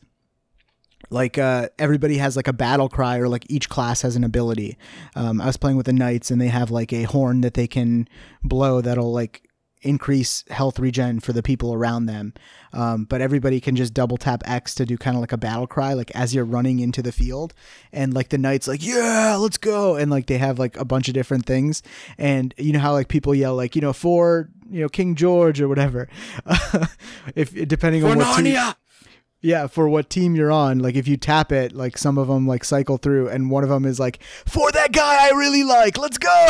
Like 1.09 1.37
uh, 1.37 1.67
everybody 1.77 2.17
has 2.19 2.37
like 2.37 2.47
a 2.47 2.53
battle 2.53 2.87
cry, 2.87 3.17
or 3.17 3.27
like 3.27 3.45
each 3.49 3.67
class 3.67 4.01
has 4.03 4.15
an 4.15 4.23
ability. 4.23 4.77
Um, 5.15 5.41
I 5.41 5.45
was 5.45 5.57
playing 5.57 5.75
with 5.75 5.87
the 5.87 5.93
knights, 5.93 6.31
and 6.31 6.39
they 6.39 6.47
have 6.47 6.71
like 6.71 6.93
a 6.93 7.03
horn 7.03 7.41
that 7.41 7.53
they 7.53 7.67
can 7.67 8.07
blow 8.43 8.79
that'll 8.79 9.11
like 9.11 9.48
increase 9.81 10.43
health 10.49 10.79
regen 10.79 11.19
for 11.19 11.33
the 11.33 11.43
people 11.43 11.73
around 11.73 12.05
them. 12.05 12.33
Um, 12.73 13.05
but 13.05 13.21
everybody 13.21 13.59
can 13.59 13.75
just 13.75 13.93
double 13.93 14.17
tap 14.17 14.43
X 14.45 14.75
to 14.75 14.85
do 14.85 14.97
kind 14.97 15.15
of 15.15 15.21
like 15.21 15.31
a 15.31 15.37
battle 15.37 15.67
cry, 15.67 15.93
like 15.93 16.11
as 16.11 16.35
you're 16.35 16.45
running 16.45 16.79
into 16.79 17.01
the 17.01 17.11
field. 17.11 17.53
And 17.91 18.13
like 18.13 18.29
the 18.29 18.37
knights, 18.37 18.67
like, 18.67 18.85
yeah, 18.85 19.35
let's 19.39 19.57
go. 19.57 19.95
And 19.95 20.11
like 20.11 20.27
they 20.27 20.37
have 20.37 20.59
like 20.59 20.77
a 20.77 20.85
bunch 20.85 21.07
of 21.07 21.13
different 21.13 21.45
things. 21.45 21.81
And 22.17 22.53
you 22.57 22.73
know 22.73 22.79
how 22.79 22.93
like 22.93 23.07
people 23.07 23.33
yell, 23.33 23.55
like, 23.55 23.75
you 23.75 23.81
know, 23.81 23.93
for, 23.93 24.49
you 24.69 24.81
know, 24.81 24.89
King 24.89 25.15
George 25.15 25.61
or 25.61 25.67
whatever. 25.67 26.07
if 27.35 27.53
depending 27.67 28.03
on 28.03 28.17
what 28.17 28.37
team, 28.37 28.53
Narnia! 28.53 28.75
Yeah, 29.41 29.67
for 29.67 29.87
what 29.87 30.09
team 30.09 30.35
you're 30.35 30.51
on, 30.51 30.79
like 30.79 30.95
if 30.95 31.07
you 31.07 31.15
tap 31.15 31.53
it, 31.53 31.73
like 31.73 31.97
some 31.97 32.17
of 32.17 32.27
them 32.27 32.45
like 32.45 32.65
cycle 32.65 32.97
through, 32.97 33.29
and 33.29 33.49
one 33.49 33.63
of 33.63 33.69
them 33.69 33.85
is 33.85 33.97
like 33.99 34.21
for 34.45 34.69
that 34.73 34.91
guy 34.91 35.27
I 35.27 35.29
really 35.31 35.63
like, 35.63 35.97
let's 35.97 36.17
go. 36.17 36.47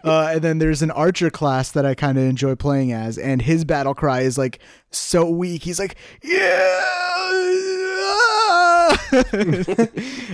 uh, 0.04 0.30
and 0.32 0.42
then 0.42 0.58
there's 0.58 0.80
an 0.80 0.90
archer 0.90 1.28
class 1.28 1.70
that 1.72 1.84
I 1.84 1.94
kind 1.94 2.16
of 2.16 2.24
enjoy 2.24 2.54
playing 2.54 2.92
as, 2.92 3.18
and 3.18 3.42
his 3.42 3.66
battle 3.66 3.94
cry 3.94 4.20
is 4.20 4.38
like 4.38 4.60
so 4.90 5.28
weak. 5.28 5.62
He's 5.64 5.78
like, 5.78 5.96
yeah. 6.22 6.80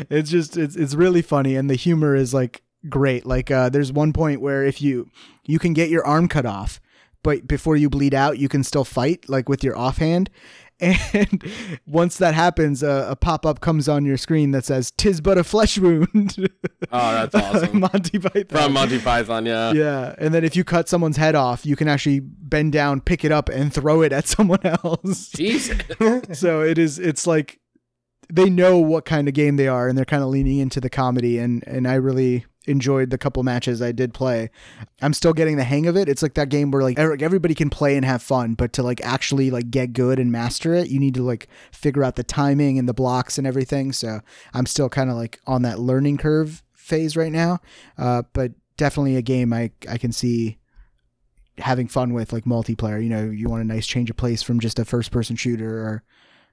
it's 0.09 0.31
just 0.31 0.57
it's 0.57 0.77
it's 0.77 0.95
really 0.95 1.23
funny, 1.23 1.57
and 1.57 1.69
the 1.69 1.75
humor 1.75 2.15
is 2.15 2.33
like 2.33 2.63
great. 2.89 3.27
Like 3.27 3.51
uh, 3.51 3.71
there's 3.71 3.93
one 3.93 4.13
point 4.13 4.41
where 4.41 4.65
if 4.65 4.81
you 4.81 5.11
you 5.45 5.59
can 5.59 5.73
get 5.73 5.91
your 5.91 6.07
arm 6.07 6.29
cut 6.29 6.47
off, 6.47 6.81
but 7.25 7.49
before 7.49 7.77
you 7.77 7.91
bleed 7.91 8.15
out, 8.15 8.39
you 8.39 8.49
can 8.49 8.63
still 8.63 8.85
fight 8.85 9.29
like 9.29 9.49
with 9.49 9.65
your 9.65 9.77
offhand. 9.77 10.31
And 10.81 11.43
once 11.87 12.19
that 12.19 12.35
happens, 12.35 12.83
uh, 12.83 13.07
a 13.09 13.17
pop 13.17 13.45
up 13.45 13.61
comes 13.61 13.89
on 13.89 14.05
your 14.05 14.17
screen 14.17 14.53
that 14.53 14.65
says 14.65 14.93
"Tis 14.93 15.21
but 15.21 15.37
a 15.37 15.45
flesh 15.45 15.79
wound." 15.79 16.37
Oh, 16.91 17.13
that's 17.13 17.35
awesome. 17.65 17.81
Monty 17.81 18.19
Python. 18.19 18.45
From 18.49 18.73
Monty 18.73 18.99
Python, 18.99 19.45
yeah. 19.45 19.73
yeah, 19.73 20.15
and 20.17 20.33
then 20.33 20.43
if 20.43 20.57
you 20.57 20.65
cut 20.65 20.89
someone's 20.89 21.19
head 21.19 21.35
off, 21.35 21.67
you 21.67 21.77
can 21.77 21.87
actually 21.87 22.21
bend 22.21 22.73
down, 22.73 23.03
pick 23.03 23.27
it 23.27 23.33
up, 23.33 23.51
and 23.51 23.75
throw 23.75 24.01
it 24.01 24.11
at 24.13 24.27
someone 24.37 24.65
else. 24.65 25.29
Jesus. 25.29 25.77
so 26.33 26.63
it 26.63 26.79
is. 26.79 26.99
It's 26.99 27.27
like 27.27 27.61
they 28.33 28.49
know 28.49 28.79
what 28.79 29.05
kind 29.05 29.29
of 29.29 29.35
game 29.35 29.57
they 29.57 29.69
are, 29.69 29.87
and 29.89 29.99
they're 29.99 30.05
kind 30.07 30.23
of 30.23 30.31
leaning 30.31 30.59
into 30.59 30.81
the 30.81 30.89
comedy. 30.89 31.39
And 31.39 31.63
and 31.67 31.87
I 31.87 31.95
really 31.95 32.47
enjoyed 32.69 33.11
the 33.11 33.19
couple 33.19 33.43
matches 33.43 33.81
I 33.81 33.93
did 33.93 34.15
play. 34.15 34.51
I'm 35.01 35.15
still 35.15 35.33
getting 35.33 35.57
the 35.57 35.65
hang 35.65 35.87
of 35.87 35.97
it. 35.97 36.09
It's 36.09 36.23
like 36.23 36.35
that 36.35 36.49
game 36.49 36.71
where 36.71 36.83
like 36.83 36.99
everybody 36.99 37.55
can 37.55 37.71
play 37.71 37.97
and 37.97 38.05
have 38.05 38.23
fun, 38.23 38.55
but 38.55 38.73
to 38.75 38.83
like 38.83 39.01
actually 39.03 39.51
like 39.51 39.71
get 39.71 39.93
good 39.93 40.19
and 40.19 40.31
master 40.31 40.75
it, 40.75 40.89
you 40.89 40.99
need 40.99 41.15
to 41.15 41.23
like 41.23 41.49
figure 41.73 42.05
out 42.05 42.17
the 42.17 42.25
timing 42.25 42.79
and 42.79 42.89
the 42.89 42.95
blocks 42.95 43.39
and 43.39 43.47
everything. 43.47 43.93
So 43.93 44.21
I'm 44.55 44.67
still 44.67 44.89
kind 44.89 45.11
of 45.11 45.17
like 45.17 45.41
on 45.47 45.63
that 45.63 45.79
learning 45.79 46.19
curve 46.19 46.63
phase 46.75 47.17
right 47.17 47.33
now. 47.33 47.61
Uh, 47.97 48.23
but 48.33 48.53
definitely 48.77 49.17
a 49.17 49.23
game 49.23 49.53
I 49.53 49.71
I 49.89 49.99
can 49.99 50.13
see 50.13 50.59
having 51.59 51.89
fun 51.89 52.13
with 52.13 52.33
like 52.33 52.45
multiplayer. 52.45 53.03
You 53.03 53.11
know, 53.11 53.25
you 53.25 53.49
want 53.49 53.63
a 53.63 53.67
nice 53.67 53.87
change 53.87 54.11
of 54.11 54.17
place 54.17 54.43
from 54.43 54.61
just 54.61 54.79
a 54.79 54.85
first 54.85 55.11
person 55.11 55.37
shooter 55.37 55.81
or 55.81 56.03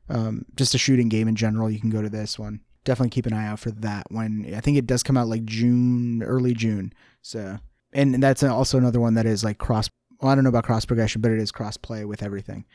um, 0.10 0.46
just 0.56 0.76
a 0.76 0.78
shooting 0.78 1.10
game 1.10 1.28
in 1.28 1.36
general. 1.36 1.70
You 1.70 1.80
can 1.80 1.90
go 1.90 2.02
to 2.02 2.10
this 2.10 2.38
one. 2.38 2.62
Definitely 2.86 3.10
keep 3.10 3.26
an 3.26 3.34
eye 3.34 3.48
out 3.48 3.60
for 3.60 3.72
that 3.72 4.06
when 4.10 4.54
I 4.56 4.62
think 4.62 4.78
it 4.78 4.88
does 4.88 5.04
come 5.04 5.18
out 5.18 5.28
like 5.28 5.44
June, 5.44 6.24
early 6.24 6.54
June. 6.54 6.94
So, 7.22 7.58
and 7.92 8.24
that's 8.24 8.44
also 8.44 8.78
another 8.78 9.00
one 9.00 9.16
that 9.16 9.26
is 9.26 9.44
like 9.44 9.58
cross. 9.58 9.90
Well, 10.22 10.32
I 10.32 10.36
don't 10.36 10.46
know 10.46 10.50
about 10.50 10.64
cross 10.64 10.86
progression, 10.86 11.22
but 11.22 11.32
it 11.32 11.40
is 11.40 11.52
cross 11.52 11.76
play 11.76 12.06
with 12.06 12.24
everything. 12.24 12.66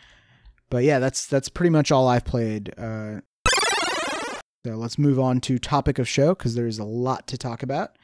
But 0.69 0.85
yeah, 0.85 0.99
that's 0.99 1.27
that's 1.27 1.49
pretty 1.49 1.71
much 1.71 1.91
all 1.91 2.09
I've 2.09 2.25
played. 2.25 2.75
Uh, 2.77 3.21
so 4.67 4.77
let's 4.77 4.99
move 4.99 5.19
on 5.19 5.41
to 5.43 5.59
topic 5.59 5.99
of 5.99 6.07
show 6.07 6.35
because 6.35 6.55
there's 6.55 6.79
a 6.79 6.85
lot 6.85 7.27
to 7.29 7.39
talk 7.39 7.63
about. 7.63 7.97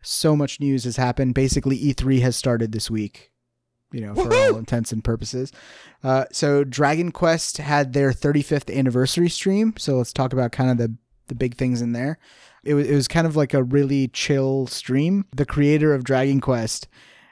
So 0.00 0.34
much 0.34 0.58
news 0.58 0.84
has 0.84 0.96
happened. 0.96 1.34
Basically, 1.34 1.78
E3 1.78 2.20
has 2.22 2.34
started 2.34 2.72
this 2.72 2.90
week. 2.90 3.30
You 3.92 4.00
know, 4.00 4.14
for 4.14 4.34
all 4.34 4.56
intents 4.56 4.90
and 4.90 5.04
purposes. 5.04 5.52
Uh, 6.02 6.24
so 6.32 6.64
Dragon 6.64 7.12
Quest 7.12 7.58
had 7.58 7.92
their 7.92 8.10
35th 8.10 8.74
anniversary 8.74 9.28
stream. 9.28 9.74
So 9.76 9.98
let's 9.98 10.14
talk 10.14 10.32
about 10.32 10.50
kind 10.50 10.70
of 10.70 10.78
the 10.78 10.96
the 11.32 11.38
big 11.38 11.56
things 11.56 11.80
in 11.80 11.92
there. 11.92 12.18
It 12.62 12.74
was 12.74 12.86
it 12.86 12.94
was 12.94 13.08
kind 13.08 13.26
of 13.26 13.34
like 13.34 13.54
a 13.54 13.62
really 13.62 14.08
chill 14.08 14.66
stream. 14.66 15.24
The 15.34 15.46
creator 15.46 15.94
of 15.94 16.04
Dragon 16.04 16.40
Quest. 16.40 16.88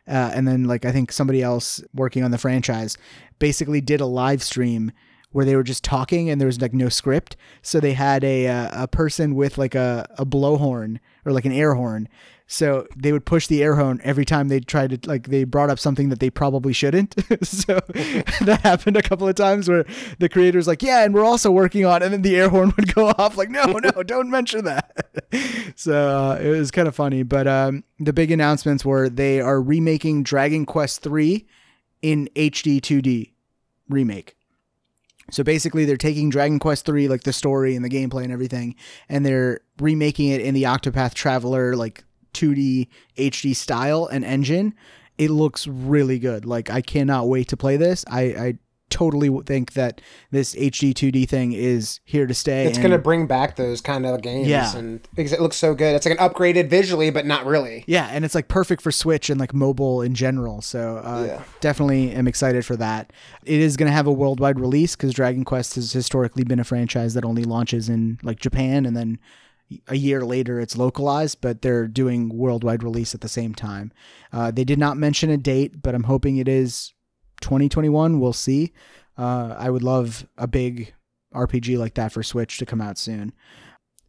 Uh, 0.08 0.32
and 0.34 0.48
then 0.48 0.64
like 0.64 0.84
I 0.84 0.90
think 0.90 1.12
somebody 1.12 1.42
else 1.42 1.84
working 1.94 2.24
on 2.24 2.30
the 2.30 2.38
franchise 2.38 2.96
basically 3.38 3.80
did 3.80 4.00
a 4.00 4.06
live 4.06 4.42
stream 4.42 4.90
where 5.32 5.44
they 5.44 5.54
were 5.54 5.62
just 5.62 5.84
talking 5.84 6.28
and 6.28 6.40
there 6.40 6.46
was 6.46 6.60
like 6.60 6.72
no 6.72 6.88
script. 6.88 7.36
So 7.62 7.78
they 7.78 7.92
had 7.92 8.24
a 8.24 8.48
uh, 8.48 8.84
a 8.84 8.88
person 8.88 9.34
with 9.34 9.58
like 9.58 9.74
a, 9.74 10.08
a 10.18 10.26
blowhorn 10.26 10.98
or 11.24 11.32
like 11.32 11.44
an 11.44 11.52
air 11.52 11.74
horn. 11.74 12.08
So 12.52 12.88
they 12.96 13.12
would 13.12 13.26
push 13.26 13.46
the 13.46 13.62
air 13.62 13.76
horn 13.76 14.00
every 14.02 14.24
time 14.24 14.48
they 14.48 14.58
tried 14.58 14.90
to 14.90 15.08
like 15.08 15.28
they 15.28 15.44
brought 15.44 15.70
up 15.70 15.78
something 15.78 16.08
that 16.08 16.18
they 16.18 16.30
probably 16.30 16.72
shouldn't. 16.72 17.14
so 17.46 17.74
that 18.40 18.60
happened 18.64 18.96
a 18.96 19.02
couple 19.02 19.28
of 19.28 19.36
times 19.36 19.68
where 19.68 19.86
the 20.18 20.28
creator's 20.28 20.66
like, 20.66 20.82
"Yeah, 20.82 21.04
and 21.04 21.14
we're 21.14 21.24
also 21.24 21.52
working 21.52 21.86
on," 21.86 22.02
and 22.02 22.12
then 22.12 22.22
the 22.22 22.34
air 22.34 22.48
horn 22.48 22.72
would 22.76 22.92
go 22.92 23.06
off 23.18 23.36
like, 23.36 23.50
"No, 23.50 23.78
no, 23.78 24.02
don't 24.02 24.30
mention 24.30 24.64
that." 24.64 25.22
so 25.76 25.94
uh, 25.94 26.40
it 26.42 26.48
was 26.48 26.72
kind 26.72 26.88
of 26.88 26.94
funny. 26.96 27.22
But 27.22 27.46
um, 27.46 27.84
the 28.00 28.12
big 28.12 28.32
announcements 28.32 28.84
were 28.84 29.08
they 29.08 29.40
are 29.40 29.62
remaking 29.62 30.24
Dragon 30.24 30.66
Quest 30.66 31.02
three 31.02 31.46
in 32.02 32.28
HD 32.34 32.80
2D 32.80 33.30
remake. 33.88 34.36
So 35.30 35.44
basically, 35.44 35.84
they're 35.84 35.96
taking 35.96 36.30
Dragon 36.30 36.58
Quest 36.58 36.84
three, 36.84 37.06
like 37.06 37.22
the 37.22 37.32
story 37.32 37.76
and 37.76 37.84
the 37.84 37.88
gameplay 37.88 38.24
and 38.24 38.32
everything, 38.32 38.74
and 39.08 39.24
they're 39.24 39.60
remaking 39.78 40.30
it 40.30 40.40
in 40.40 40.52
the 40.52 40.64
Octopath 40.64 41.14
Traveler 41.14 41.76
like 41.76 42.02
2D 42.32 42.88
HD 43.16 43.54
style 43.54 44.06
and 44.06 44.24
engine. 44.24 44.74
It 45.18 45.30
looks 45.30 45.66
really 45.66 46.18
good. 46.18 46.44
Like 46.44 46.70
I 46.70 46.80
cannot 46.80 47.28
wait 47.28 47.48
to 47.48 47.56
play 47.56 47.76
this. 47.76 48.04
I, 48.08 48.20
I 48.20 48.54
totally 48.88 49.30
think 49.46 49.74
that 49.74 50.00
this 50.32 50.54
HD 50.56 50.92
2D 50.92 51.28
thing 51.28 51.52
is 51.52 52.00
here 52.04 52.26
to 52.26 52.34
stay. 52.34 52.66
It's 52.66 52.78
going 52.78 52.90
to 52.90 52.98
bring 52.98 53.26
back 53.26 53.54
those 53.56 53.80
kind 53.80 54.04
of 54.04 54.20
games. 54.20 54.48
Yeah. 54.48 54.74
And 54.76 55.06
because 55.14 55.32
it 55.32 55.40
looks 55.40 55.56
so 55.56 55.74
good. 55.74 55.94
It's 55.94 56.06
like 56.06 56.18
an 56.18 56.28
upgraded 56.28 56.68
visually, 56.68 57.10
but 57.10 57.24
not 57.24 57.46
really. 57.46 57.84
Yeah, 57.86 58.08
and 58.10 58.24
it's 58.24 58.34
like 58.34 58.48
perfect 58.48 58.82
for 58.82 58.90
Switch 58.90 59.30
and 59.30 59.38
like 59.38 59.54
mobile 59.54 60.02
in 60.02 60.14
general. 60.14 60.60
So 60.60 60.96
uh, 61.04 61.24
Yeah. 61.28 61.42
definitely 61.60 62.10
am 62.12 62.26
excited 62.26 62.66
for 62.66 62.76
that. 62.76 63.12
It 63.44 63.60
is 63.60 63.76
going 63.76 63.88
to 63.88 63.94
have 63.94 64.06
a 64.08 64.12
worldwide 64.12 64.58
release 64.58 64.96
because 64.96 65.14
Dragon 65.14 65.44
Quest 65.44 65.76
has 65.76 65.92
historically 65.92 66.44
been 66.44 66.58
a 66.58 66.64
franchise 66.64 67.14
that 67.14 67.24
only 67.24 67.44
launches 67.44 67.88
in 67.88 68.18
like 68.22 68.40
Japan 68.40 68.86
and 68.86 68.96
then 68.96 69.18
a 69.88 69.96
year 69.96 70.24
later 70.24 70.60
it's 70.60 70.76
localized, 70.76 71.40
but 71.40 71.62
they're 71.62 71.86
doing 71.86 72.28
worldwide 72.28 72.82
release 72.82 73.14
at 73.14 73.20
the 73.20 73.28
same 73.28 73.54
time. 73.54 73.92
Uh, 74.32 74.50
they 74.50 74.64
did 74.64 74.78
not 74.78 74.96
mention 74.96 75.30
a 75.30 75.36
date, 75.36 75.82
but 75.82 75.94
I'm 75.94 76.04
hoping 76.04 76.36
it 76.36 76.48
is 76.48 76.92
2021. 77.40 78.20
We'll 78.20 78.32
see. 78.32 78.72
Uh, 79.16 79.54
I 79.58 79.70
would 79.70 79.82
love 79.82 80.26
a 80.36 80.46
big 80.46 80.94
RPG 81.34 81.78
like 81.78 81.94
that 81.94 82.12
for 82.12 82.22
Switch 82.22 82.58
to 82.58 82.66
come 82.66 82.80
out 82.80 82.98
soon. 82.98 83.32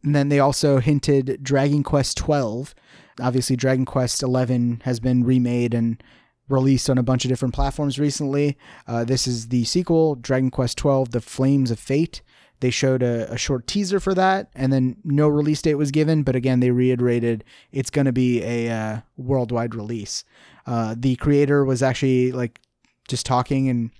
And 0.02 0.14
then 0.14 0.30
they 0.30 0.40
also 0.40 0.78
hinted 0.78 1.38
Dragon 1.42 1.82
Quest 1.82 2.16
12 2.16 2.74
obviously 3.20 3.56
dragon 3.56 3.84
quest 3.84 4.22
11 4.22 4.82
has 4.84 5.00
been 5.00 5.24
remade 5.24 5.74
and 5.74 6.02
released 6.48 6.90
on 6.90 6.98
a 6.98 7.02
bunch 7.02 7.24
of 7.24 7.28
different 7.28 7.54
platforms 7.54 7.98
recently 7.98 8.56
uh, 8.86 9.04
this 9.04 9.26
is 9.26 9.48
the 9.48 9.64
sequel 9.64 10.14
dragon 10.14 10.50
quest 10.50 10.78
12 10.78 11.10
the 11.12 11.20
flames 11.20 11.70
of 11.70 11.78
fate 11.78 12.22
they 12.62 12.70
showed 12.70 13.02
a, 13.02 13.30
a 13.30 13.36
short 13.36 13.66
teaser 13.66 14.00
for 14.00 14.14
that 14.14 14.48
and 14.54 14.72
then 14.72 14.96
no 15.04 15.28
release 15.28 15.60
date 15.60 15.74
was 15.74 15.90
given 15.90 16.22
but 16.22 16.36
again 16.36 16.60
they 16.60 16.70
reiterated 16.70 17.44
it's 17.72 17.90
going 17.90 18.06
to 18.06 18.12
be 18.12 18.42
a 18.42 18.70
uh, 18.70 19.00
worldwide 19.16 19.74
release 19.74 20.24
uh, 20.66 20.94
the 20.96 21.16
creator 21.16 21.64
was 21.64 21.82
actually 21.82 22.32
like 22.32 22.60
just 23.08 23.26
talking 23.26 23.68
and 23.68 23.90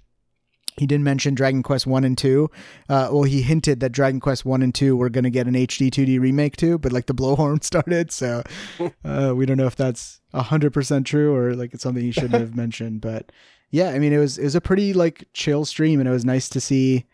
he 0.79 0.87
didn't 0.87 1.05
mention 1.05 1.35
Dragon 1.35 1.63
Quest 1.63 1.87
1 1.87 2.03
and 2.03 2.17
2. 2.17 2.51
Uh, 2.89 3.09
well, 3.13 3.25
he 3.25 3.43
hinted 3.43 3.81
that 3.81 3.93
Dragon 3.93 4.21
Quest 4.21 4.47
1 4.47 4.63
and 4.63 4.75
2 4.75 4.97
were 4.97 5.11
going 5.11 5.25
to 5.25 5.31
get 5.31 5.47
an 5.47 5.53
HD 5.53 5.91
2D 5.91 6.19
remake 6.19 6.57
too, 6.57 6.79
but 6.79 6.93
like 6.93 7.07
the 7.07 7.15
blowhorn 7.15 7.63
started. 7.65 8.11
So 8.11 8.43
uh, 9.05 9.35
we 9.37 9.45
don't 9.45 9.59
know 9.59 9.67
if 9.67 9.77
that's 9.77 10.23
100% 10.33 11.05
true 11.05 11.35
or 11.35 11.55
like 11.55 11.75
it's 11.75 11.83
something 11.83 12.03
he 12.03 12.11
shouldn't 12.11 12.33
have 12.41 12.57
mentioned. 12.57 13.03
But 13.03 13.33
yeah, 13.71 13.91
I 13.91 13.99
mean, 13.99 14.15
it 14.15 14.19
was, 14.19 14.39
it 14.39 14.45
was 14.45 14.55
a 14.55 14.63
pretty 14.63 14.95
like 14.95 15.29
chill 15.35 15.67
stream 15.67 16.01
and 16.01 16.09
it 16.09 16.13
was 16.13 16.25
nice 16.25 16.49
to 16.49 16.61
see 16.61 17.05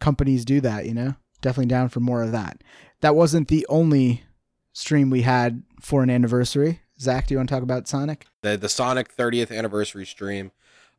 companies 0.00 0.44
do 0.44 0.60
that, 0.60 0.86
you 0.86 0.94
know? 0.94 1.14
Definitely 1.40 1.66
down 1.66 1.88
for 1.88 2.00
more 2.00 2.22
of 2.22 2.32
that. 2.32 2.62
That 3.00 3.14
wasn't 3.14 3.48
the 3.48 3.66
only 3.68 4.24
stream 4.72 5.10
we 5.10 5.22
had 5.22 5.62
for 5.80 6.02
an 6.02 6.10
anniversary. 6.10 6.80
Zach, 6.98 7.26
do 7.26 7.34
you 7.34 7.38
want 7.38 7.48
to 7.48 7.54
talk 7.54 7.62
about 7.62 7.86
Sonic? 7.88 8.26
the 8.42 8.56
the 8.56 8.68
Sonic 8.68 9.14
30th 9.14 9.56
anniversary 9.56 10.06
stream, 10.06 10.50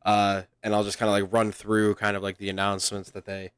uh, 0.04 0.42
and 0.62 0.74
I'll 0.74 0.84
just 0.84 0.98
kind 0.98 1.08
of 1.08 1.20
like 1.20 1.32
run 1.32 1.50
through 1.50 1.96
kind 1.96 2.16
of 2.16 2.22
like 2.22 2.38
the 2.38 2.48
announcements 2.48 3.10
that 3.10 3.24
they 3.24 3.50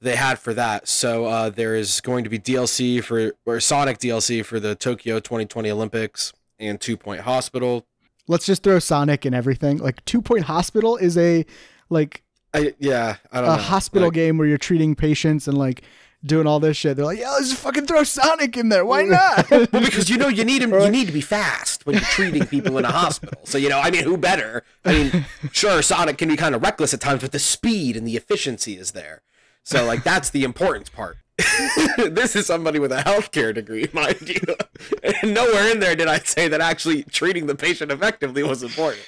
they 0.00 0.16
had 0.16 0.38
for 0.38 0.52
that. 0.54 0.86
So 0.88 1.24
uh, 1.24 1.50
there 1.50 1.74
is 1.74 2.00
going 2.00 2.24
to 2.24 2.30
be 2.30 2.38
DLC 2.38 3.02
for 3.02 3.32
or 3.46 3.60
Sonic 3.60 3.98
DLC 3.98 4.44
for 4.44 4.60
the 4.60 4.74
Tokyo 4.74 5.18
2020 5.18 5.70
Olympics 5.70 6.32
and 6.58 6.80
Two 6.80 6.96
Point 6.96 7.22
Hospital. 7.22 7.86
Let's 8.28 8.44
just 8.44 8.62
throw 8.62 8.78
Sonic 8.78 9.24
and 9.24 9.34
everything. 9.34 9.78
Like 9.78 10.04
Two 10.04 10.20
Point 10.20 10.44
Hospital 10.44 10.96
is 10.96 11.16
a 11.16 11.46
like 11.88 12.22
I 12.56 12.74
yeah 12.78 13.16
I 13.32 13.40
don't 13.40 13.50
a 13.50 13.56
know 13.56 13.62
hospital 13.62 14.08
Like, 14.08 14.14
game 14.14 14.38
where 14.38 14.46
you're 14.48 14.58
treating 14.58 14.94
patients 14.94 15.46
and 15.48 15.56
like 15.58 15.82
doing 16.24 16.46
all 16.46 16.58
this 16.58 16.76
shit. 16.76 16.96
They're 16.96 17.04
like, 17.04 17.18
yeah, 17.20 17.30
let's 17.30 17.50
just 17.50 17.60
fucking 17.62 17.86
throw 17.86 18.02
Sonic 18.02 18.56
in 18.56 18.68
there. 18.68 18.84
Why 18.84 19.02
not? 19.02 19.48
Well, 19.50 19.66
because 19.84 20.08
you 20.10 20.16
know 20.16 20.28
you 20.28 20.44
need 20.44 20.62
'em- 20.62 20.72
you 20.72 20.90
need 20.90 21.06
to 21.06 21.12
be 21.12 21.20
fast 21.20 21.86
when 21.86 21.94
you're 21.96 22.04
treating 22.04 22.46
people 22.46 22.78
in 22.78 22.84
a 22.84 22.90
hospital. 22.90 23.38
So 23.44 23.58
you 23.58 23.68
know, 23.68 23.78
I 23.78 23.90
mean, 23.90 24.02
who 24.04 24.16
better? 24.16 24.64
I 24.84 24.92
mean, 24.92 25.26
sure, 25.52 25.82
Sonic 25.82 26.18
can 26.18 26.28
be 26.28 26.36
kind 26.36 26.54
of 26.54 26.62
reckless 26.62 26.92
at 26.94 27.00
times, 27.00 27.20
but 27.22 27.32
the 27.32 27.38
speed 27.38 27.96
and 27.96 28.06
the 28.08 28.16
efficiency 28.16 28.76
is 28.76 28.92
there. 28.92 29.22
So 29.62 29.84
like 29.84 30.02
that's 30.02 30.30
the 30.30 30.42
important 30.44 30.90
part. 30.92 31.18
this 31.98 32.34
is 32.34 32.46
somebody 32.46 32.78
with 32.78 32.90
a 32.92 33.02
healthcare 33.02 33.54
degree, 33.54 33.86
mind 33.92 34.26
you. 34.28 34.40
And 35.22 35.34
nowhere 35.34 35.70
in 35.70 35.80
there 35.80 35.94
did 35.94 36.08
I 36.08 36.18
say 36.20 36.48
that 36.48 36.62
actually 36.62 37.02
treating 37.04 37.46
the 37.46 37.54
patient 37.54 37.92
effectively 37.92 38.42
was 38.42 38.62
important. 38.62 39.02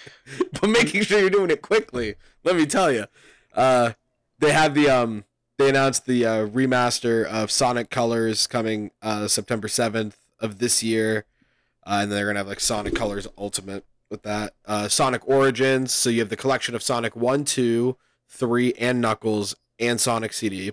But 0.60 0.68
making 0.68 1.02
sure 1.04 1.18
you're 1.20 1.30
doing 1.30 1.50
it 1.50 1.62
quickly, 1.62 2.16
let 2.44 2.54
me 2.54 2.66
tell 2.66 2.92
you. 2.92 3.06
Uh, 3.54 3.92
they 4.38 4.52
had 4.52 4.74
the 4.74 4.88
um 4.88 5.24
they 5.58 5.68
announced 5.68 6.06
the 6.06 6.24
uh, 6.24 6.46
remaster 6.46 7.24
of 7.24 7.50
Sonic 7.50 7.90
Colors 7.90 8.46
coming 8.46 8.92
uh, 9.02 9.26
September 9.26 9.66
7th 9.66 10.14
of 10.38 10.60
this 10.60 10.84
year. 10.84 11.24
Uh, 11.84 12.00
and 12.02 12.12
they're 12.12 12.32
to 12.32 12.38
have 12.38 12.46
like 12.46 12.60
Sonic 12.60 12.94
Colors 12.94 13.26
Ultimate 13.36 13.84
with 14.08 14.22
that. 14.22 14.54
Uh, 14.64 14.86
Sonic 14.86 15.28
Origins. 15.28 15.92
So 15.92 16.10
you 16.10 16.20
have 16.20 16.28
the 16.28 16.36
collection 16.36 16.76
of 16.76 16.82
Sonic 16.82 17.16
1, 17.16 17.44
2, 17.44 17.96
3, 18.28 18.72
and 18.74 19.00
Knuckles 19.00 19.56
and 19.80 20.00
Sonic 20.00 20.32
CD. 20.32 20.72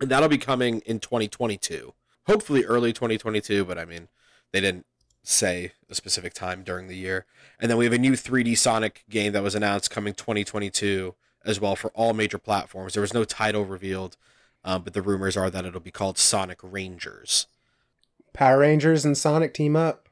And 0.00 0.10
that'll 0.10 0.28
be 0.28 0.38
coming 0.38 0.80
in 0.86 0.98
2022. 0.98 1.94
Hopefully 2.26 2.64
early 2.64 2.92
2022, 2.92 3.64
but 3.64 3.78
I 3.78 3.84
mean, 3.84 4.08
they 4.52 4.60
didn't 4.60 4.86
say 5.22 5.72
a 5.88 5.94
specific 5.94 6.34
time 6.34 6.64
during 6.64 6.88
the 6.88 6.96
year. 6.96 7.26
And 7.60 7.70
then 7.70 7.78
we 7.78 7.84
have 7.84 7.94
a 7.94 7.98
new 7.98 8.12
3D 8.12 8.58
Sonic 8.58 9.04
game 9.08 9.32
that 9.34 9.42
was 9.42 9.54
announced 9.54 9.90
coming 9.90 10.14
2022 10.14 11.14
as 11.44 11.60
well 11.60 11.76
for 11.76 11.90
all 11.90 12.12
major 12.12 12.38
platforms. 12.38 12.94
There 12.94 13.00
was 13.00 13.14
no 13.14 13.24
title 13.24 13.64
revealed, 13.64 14.16
um, 14.64 14.82
but 14.82 14.94
the 14.94 15.02
rumors 15.02 15.36
are 15.36 15.50
that 15.50 15.64
it'll 15.64 15.80
be 15.80 15.90
called 15.90 16.18
Sonic 16.18 16.58
Rangers. 16.62 17.46
Power 18.32 18.58
Rangers 18.58 19.04
and 19.04 19.16
Sonic 19.16 19.54
team 19.54 19.76
up. 19.76 20.08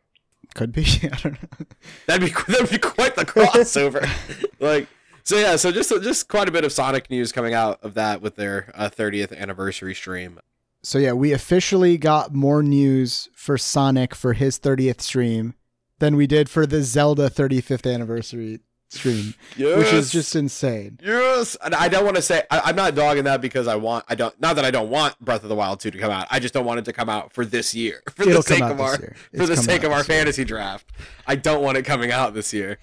Could 0.55 0.73
be. 0.73 0.83
I 1.03 1.16
don't 1.16 1.42
know. 1.42 1.66
That'd 2.07 2.29
be 2.29 2.35
that'd 2.53 2.71
be 2.71 2.79
quite 2.79 3.16
the 3.16 3.25
crossover. 3.25 4.09
like 4.61 4.88
so, 5.25 5.37
yeah. 5.37 5.57
So 5.57 5.71
just 5.71 5.90
just 6.03 6.29
quite 6.29 6.49
a 6.49 6.53
bit 6.53 6.64
of 6.64 6.73
Sonic 6.73 7.11
news 7.11 7.33
coming 7.33 7.55
out 7.55 7.83
of 7.83 7.95
that 7.95 8.21
with 8.21 8.37
their 8.37 8.71
uh, 8.75 8.88
30th 8.88 9.37
anniversary 9.37 9.95
stream. 9.95 10.40
So 10.83 10.99
yeah, 10.99 11.12
we 11.12 11.33
officially 11.33 11.97
got 11.97 12.35
more 12.35 12.62
news 12.62 13.29
for 13.35 13.57
Sonic 13.57 14.14
for 14.14 14.33
his 14.33 14.59
30th 14.59 15.01
stream 15.01 15.55
than 16.01 16.16
we 16.16 16.27
did 16.27 16.51
for 16.51 16.66
the 16.66 16.83
Zelda 16.83 17.31
35th 17.31 17.92
anniversary 17.92 18.59
stream, 18.92 19.35
Yes. 19.57 19.78
which 19.78 19.92
is 19.92 20.11
just 20.11 20.37
insane. 20.37 20.98
Yes, 21.02 21.57
and 21.64 21.74
I 21.74 21.88
don't 21.88 22.05
want 22.05 22.16
to 22.16 22.22
say 22.22 22.42
I, 22.50 22.61
I'm 22.66 22.76
not 22.76 22.94
dogging 22.94 23.24
that 23.24 23.40
because 23.40 23.66
I 23.66 23.76
want 23.76 24.05
I 24.09 24.14
don't 24.14 24.38
not 24.40 24.57
that 24.57 24.64
I 24.64 24.70
don't 24.70 24.90
want 24.90 25.18
Breath 25.20 25.42
of 25.42 25.48
the 25.48 25.55
Wild 25.55 25.81
2 25.81 25.90
to 25.90 25.98
come 25.98 26.11
out. 26.11 26.26
I 26.31 26.38
just 26.38 26.55
don't 26.55 26.64
want 26.66 26.78
it 26.78 26.85
to 26.87 26.92
come 26.92 27.09
out 27.09 27.33
for 27.33 27.44
this 27.44 27.74
year 27.74 28.02
for 28.14 28.22
It'll 28.22 28.37
the 28.37 28.42
sake 28.42 28.62
of 28.62 28.81
our 28.81 28.96
for 28.96 29.46
the 29.46 29.57
sake 29.57 29.83
of 29.85 29.92
our 29.92 29.98
this 29.98 30.09
year. 30.09 30.18
fantasy 30.18 30.44
draft. 30.44 30.87
I 31.26 31.37
don't 31.37 31.62
want 31.62 31.76
it 31.78 31.85
coming 31.85 32.11
out 32.12 32.35
this 32.35 32.52
year. 32.52 32.78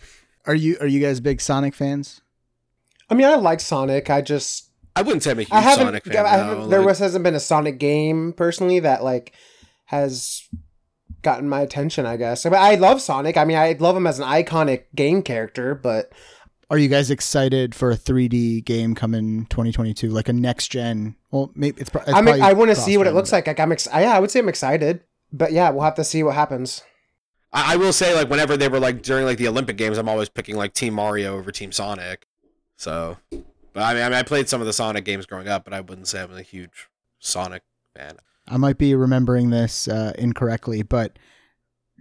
Are 0.45 0.56
you 0.56 0.78
are 0.82 0.88
you 0.88 1.00
guys 1.00 1.19
big 1.19 1.41
Sonic 1.41 1.74
fans? 1.76 2.22
I 3.10 3.13
mean, 3.15 3.28
I 3.28 3.36
like 3.36 3.60
Sonic. 3.60 4.10
I 4.10 4.22
just 4.22 4.69
I 4.95 5.02
wouldn't 5.02 5.24
say 5.24 5.32
I'm 5.32 5.39
a 5.39 5.43
huge 5.43 5.52
I 5.52 5.62
haven't. 5.62 5.86
Sonic 5.86 6.04
fan. 6.06 6.26
I 6.26 6.30
haven't 6.30 6.69
there 6.69 6.80
like- 6.80 6.88
was 6.89 7.00
hasn't 7.00 7.24
been 7.24 7.36
a 7.36 7.39
Sonic 7.39 7.78
game 7.80 8.34
personally 8.34 8.80
that 8.80 9.04
like 9.04 9.34
has 9.86 10.43
gotten 11.21 11.49
my 11.49 11.62
attention. 11.62 12.05
I 12.05 12.17
guess. 12.17 12.45
I, 12.45 12.49
mean, 12.49 12.60
I 12.60 12.75
love 12.75 13.01
Sonic. 13.01 13.38
I 13.38 13.45
mean, 13.45 13.58
I 13.58 13.75
love 13.79 13.95
him 13.95 14.08
as 14.08 14.19
an 14.19 14.25
iconic 14.25 14.84
game 14.95 15.21
character, 15.21 15.75
but 15.75 16.12
Are 16.69 16.77
you 16.77 16.88
guys 16.88 17.10
excited 17.12 17.73
for 17.73 17.91
a 17.91 17.97
3D 17.97 18.63
game 18.63 18.95
coming 18.95 19.45
2022, 19.47 20.10
like 20.10 20.29
a 20.29 20.34
next 20.34 20.69
gen? 20.69 21.15
Well, 21.32 21.51
maybe 21.55 21.82
it's, 21.82 21.89
pro- 21.89 22.01
it's 22.01 22.12
I 22.12 22.21
mean, 22.21 22.25
probably 22.25 22.41
I 22.41 22.53
want 22.53 22.69
to 22.69 22.75
see 22.75 22.97
what 22.97 23.08
it 23.08 23.13
looks 23.13 23.32
like. 23.32 23.47
Like 23.47 23.60
I'm, 23.60 23.71
ex- 23.71 23.88
yeah, 23.91 24.15
I 24.15 24.19
would 24.19 24.32
say 24.32 24.39
I'm 24.39 24.49
excited, 24.49 25.01
but 25.32 25.51
yeah, 25.51 25.69
we'll 25.69 25.84
have 25.84 25.95
to 25.95 26.03
see 26.03 26.23
what 26.23 26.36
happens. 26.36 26.84
I, 27.51 27.73
I 27.73 27.75
will 27.77 27.93
say 27.93 28.13
like 28.13 28.29
whenever 28.29 28.55
they 28.58 28.67
were 28.67 28.79
like 28.79 29.01
during 29.01 29.25
like 29.25 29.38
the 29.38 29.47
Olympic 29.47 29.77
games, 29.77 29.97
I'm 29.97 30.10
always 30.10 30.29
picking 30.29 30.55
like 30.55 30.73
Team 30.73 30.93
Mario 30.93 31.38
over 31.38 31.51
Team 31.51 31.71
Sonic. 31.71 32.27
So, 32.77 33.17
but 33.73 33.82
I 33.82 33.93
mean, 33.93 34.03
I 34.03 34.10
mean, 34.10 34.17
I 34.17 34.23
played 34.23 34.47
some 34.47 34.62
of 34.62 34.67
the 34.67 34.73
Sonic 34.73 35.03
games 35.05 35.25
growing 35.25 35.47
up, 35.47 35.63
but 35.63 35.73
I 35.73 35.82
wouldn't 35.82 36.08
say 36.08 36.21
I'm 36.21 36.34
a 36.34 36.41
huge 36.41 36.88
Sonic 37.19 37.63
fan. 37.95 38.17
I 38.50 38.58
might 38.58 38.78
be 38.78 38.96
remembering 38.96 39.50
this 39.50 39.88
uh, 39.88 40.14
incorrectly, 40.18 40.82
but 40.84 41.18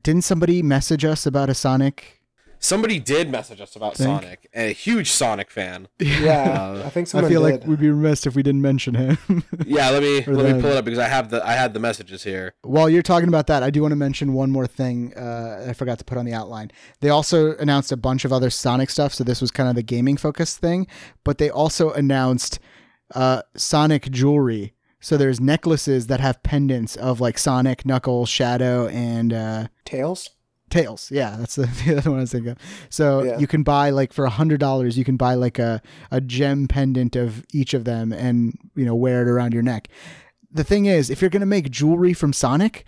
didn't 0.03 0.23
somebody 0.23 0.63
message 0.63 1.05
us 1.05 1.27
about 1.27 1.51
a 1.51 1.55
Sonic? 1.55 2.15
Somebody 2.61 2.99
did 2.99 3.31
message 3.31 3.61
us 3.61 3.77
about 3.77 3.97
Think? 3.97 4.23
Sonic. 4.23 4.51
A 4.53 4.73
huge 4.73 5.13
Sonic 5.13 5.49
fan. 5.49 5.87
Yeah, 6.01 6.61
Uh, 6.61 6.83
I 6.87 6.91
think 6.91 7.15
I 7.15 7.21
feel 7.29 7.45
did. 7.45 7.61
like 7.61 7.67
we'd 7.69 7.79
be 7.79 7.89
remiss 7.89 8.27
if 8.27 8.35
we 8.35 8.43
didn't 8.43 8.63
mention 8.63 8.95
him. 8.95 9.19
Yeah, 9.65 9.91
let 9.91 10.03
me 10.03 10.25
Or 10.27 10.35
let 10.35 10.57
me 10.57 10.61
pull 10.61 10.73
it 10.73 10.77
up 10.77 10.85
because 10.85 10.99
I 10.99 11.07
have 11.07 11.31
the 11.31 11.47
I 11.47 11.53
had 11.53 11.73
the 11.73 11.79
messages 11.79 12.25
here. 12.25 12.55
While 12.63 12.91
you're 12.91 13.03
talking 13.03 13.29
about 13.29 13.47
that, 13.47 13.63
I 13.63 13.71
do 13.71 13.83
want 13.83 13.93
to 13.93 13.97
mention 13.97 14.33
one 14.33 14.51
more 14.51 14.67
thing 14.67 15.15
uh, 15.17 15.67
I 15.69 15.73
forgot 15.73 15.99
to 16.01 16.05
put 16.05 16.19
on 16.19 16.25
the 16.25 16.33
outline. 16.33 16.73
They 17.01 17.11
also 17.11 17.55
announced 17.59 17.93
a 17.93 17.97
bunch 17.97 18.25
of 18.25 18.33
other 18.33 18.51
Sonic 18.51 18.91
stuff, 18.91 19.15
so 19.15 19.23
this 19.23 19.41
was 19.41 19.53
kind 19.53 19.69
of 19.69 19.77
the 19.77 19.83
gaming 19.85 20.17
focused 20.17 20.59
thing, 20.59 20.89
but 21.23 21.39
they 21.39 21.51
also 21.51 21.93
announced 21.93 22.59
uh, 23.15 23.43
Sonic 23.57 24.11
jewelry. 24.11 24.75
So 25.01 25.17
there's 25.17 25.41
necklaces 25.41 26.09
that 26.09 26.21
have 26.21 26.43
pendants 26.43 26.97
of 26.97 27.21
like 27.21 27.39
Sonic, 27.39 27.87
Knuckles, 27.87 28.29
Shadow, 28.29 28.89
and 28.89 29.33
uh, 29.33 29.69
Tails. 29.85 30.31
Tails. 30.71 31.11
Yeah, 31.11 31.37
that's 31.39 31.55
the, 31.55 31.63
the 31.87 31.97
other 31.99 32.11
one 32.11 32.19
I 32.19 32.23
was 32.23 32.33
thinking 32.33 32.51
of. 32.53 32.59
So 32.91 33.23
Yeah. 33.23 33.39
you 33.39 33.47
can 33.47 33.63
buy 33.63 33.91
like 33.91 34.13
for 34.13 34.25
a 34.25 34.31
hundred 34.31 34.61
dollars, 34.61 34.99
you 34.99 35.05
can 35.05 35.17
buy 35.17 35.35
like 35.35 35.59
a, 35.59 35.81
a 36.11 36.21
gem 36.21 36.67
pendant 36.69 37.17
of 37.17 37.45
each 37.55 37.75
of 37.75 37.85
them 37.85 38.13
and 38.13 38.59
you 38.75 38.85
know 38.85 38.95
wear 38.95 39.23
it 39.23 39.29
around 39.29 39.55
your 39.55 39.63
neck. 39.63 39.89
The 40.51 40.65
thing 40.65 40.87
is, 40.87 41.11
if 41.11 41.21
you're 41.21 41.31
gonna 41.31 41.47
make 41.47 41.71
jewelry 41.71 42.13
from 42.13 42.33
Sonic, 42.33 42.85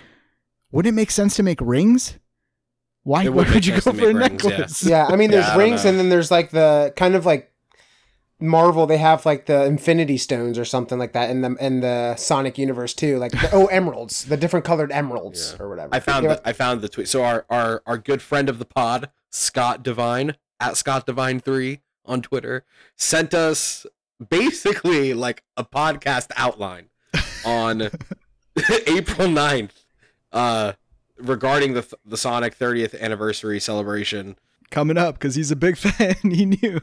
wouldn't 0.73 0.93
it 0.93 0.97
make 0.97 1.11
sense 1.11 1.37
to 1.37 1.43
make 1.43 1.61
rings? 1.61 2.19
Why, 3.03 3.25
It 3.25 3.33
why 3.33 3.51
would 3.51 3.65
you 3.65 3.75
go 3.81 3.93
for 3.93 4.11
a 4.11 4.15
rings, 4.15 4.45
necklace? 4.45 4.83
Yeah, 4.85 5.07
I 5.07 5.17
mean, 5.17 5.31
there's 5.31 5.47
Yeah, 5.47 5.55
I 5.55 5.57
rings, 5.57 5.85
know. 5.85 5.91
and 5.91 5.99
then 5.99 6.11
there's 6.11 6.31
like 6.31 6.51
the 6.51 6.93
kind 6.97 7.15
of 7.15 7.25
like 7.25 7.50
Marvel. 8.41 8.87
They 8.87 8.99
have 8.99 9.25
like 9.27 9.47
the 9.47 9.65
Infinity 9.65 10.17
Stones 10.17 10.59
or 10.59 10.65
something 10.65 10.99
like 10.99 11.13
that 11.13 11.31
in 11.31 11.41
the 11.43 11.55
in 11.61 11.81
the 11.81 12.17
Sonic 12.17 12.59
universe 12.59 12.95
too. 12.95 13.19
Like 13.19 13.33
the, 13.33 13.51
oh, 13.53 13.67
emeralds, 13.67 14.25
the 14.25 14.37
different 14.37 14.65
colored 14.65 14.91
emeralds 14.93 15.55
Yeah. 15.59 15.65
or 15.65 15.69
whatever. 15.69 15.95
I 15.95 16.01
found 16.01 16.25
Yeah, 16.25 16.35
the, 16.35 16.49
I 16.49 16.53
found 16.53 16.81
the 16.81 16.89
tweet. 16.89 17.09
So 17.09 17.23
our, 17.25 17.45
our 17.51 17.83
our 17.87 17.99
good 17.99 18.23
friend 18.23 18.49
of 18.49 18.59
the 18.59 18.65
pod, 18.65 19.11
Scott 19.31 19.83
Divine 19.83 20.37
at 20.59 20.77
Scott 20.77 21.07
Divine 21.07 21.41
three 21.41 21.81
on 22.05 22.23
Twitter, 22.23 22.65
sent 22.97 23.35
us 23.35 23.87
basically 24.29 25.15
like 25.15 25.43
a 25.57 25.65
podcast 25.65 26.31
outline 26.37 26.87
on 27.45 27.83
April 28.87 29.29
9th, 29.29 29.71
uh, 30.33 30.73
regarding 31.19 31.75
the 31.75 31.87
the 32.05 32.17
Sonic 32.17 32.59
30th 32.59 32.99
anniversary 33.01 33.61
celebration. 33.61 34.37
Coming 34.71 34.97
up 34.97 35.15
because 35.15 35.35
he's 35.35 35.51
a 35.51 35.57
big 35.57 35.77
fan. 35.79 36.17
he 36.23 36.47
knew. 36.47 36.81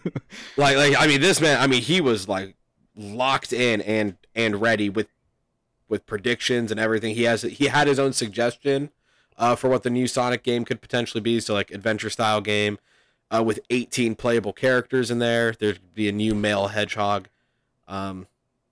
Like 0.57 0.77
like 0.77 0.95
I 0.97 1.07
mean 1.07 1.21
this 1.21 1.39
man, 1.39 1.59
I 1.59 1.67
mean 1.67 1.81
he 1.81 2.01
was 2.01 2.27
like 2.27 2.55
locked 2.95 3.53
in 3.53 3.81
and 3.81 4.17
and 4.35 4.61
ready 4.61 4.89
with 4.89 5.07
with 5.87 6.05
predictions 6.05 6.71
and 6.71 6.79
everything. 6.79 7.15
He 7.15 7.23
has 7.23 7.43
he 7.43 7.67
had 7.67 7.87
his 7.87 7.99
own 7.99 8.13
suggestion 8.13 8.91
uh, 9.37 9.55
for 9.55 9.69
what 9.69 9.83
the 9.83 9.89
new 9.89 10.07
Sonic 10.07 10.43
game 10.43 10.65
could 10.65 10.81
potentially 10.81 11.21
be. 11.21 11.39
So 11.39 11.53
like 11.53 11.71
adventure 11.71 12.09
style 12.09 12.41
game 12.41 12.77
uh, 13.31 13.43
with 13.43 13.59
18 13.69 14.15
playable 14.15 14.53
characters 14.53 15.11
in 15.11 15.19
there. 15.19 15.53
There'd 15.53 15.93
be 15.93 16.09
a 16.09 16.13
new 16.13 16.35
male 16.35 16.67
hedgehog 16.67 17.29
um, 17.87 18.27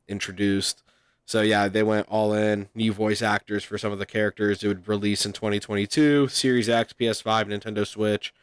introduced. 0.08 0.84
So 1.26 1.42
yeah, 1.42 1.68
they 1.68 1.84
went 1.84 2.08
all 2.10 2.34
in. 2.34 2.70
New 2.76 2.94
voice 2.94 3.22
actors 3.22 3.64
for 3.64 3.78
some 3.78 3.92
of 3.92 4.00
the 4.00 4.06
characters. 4.06 4.64
It 4.64 4.68
would 4.68 4.88
release 4.88 5.26
in 5.26 5.34
2022. 5.34 6.28
Series 6.28 6.70
X, 6.70 6.94
PS5, 6.94 7.46
Nintendo 7.46 7.86
Switch. 7.86 8.34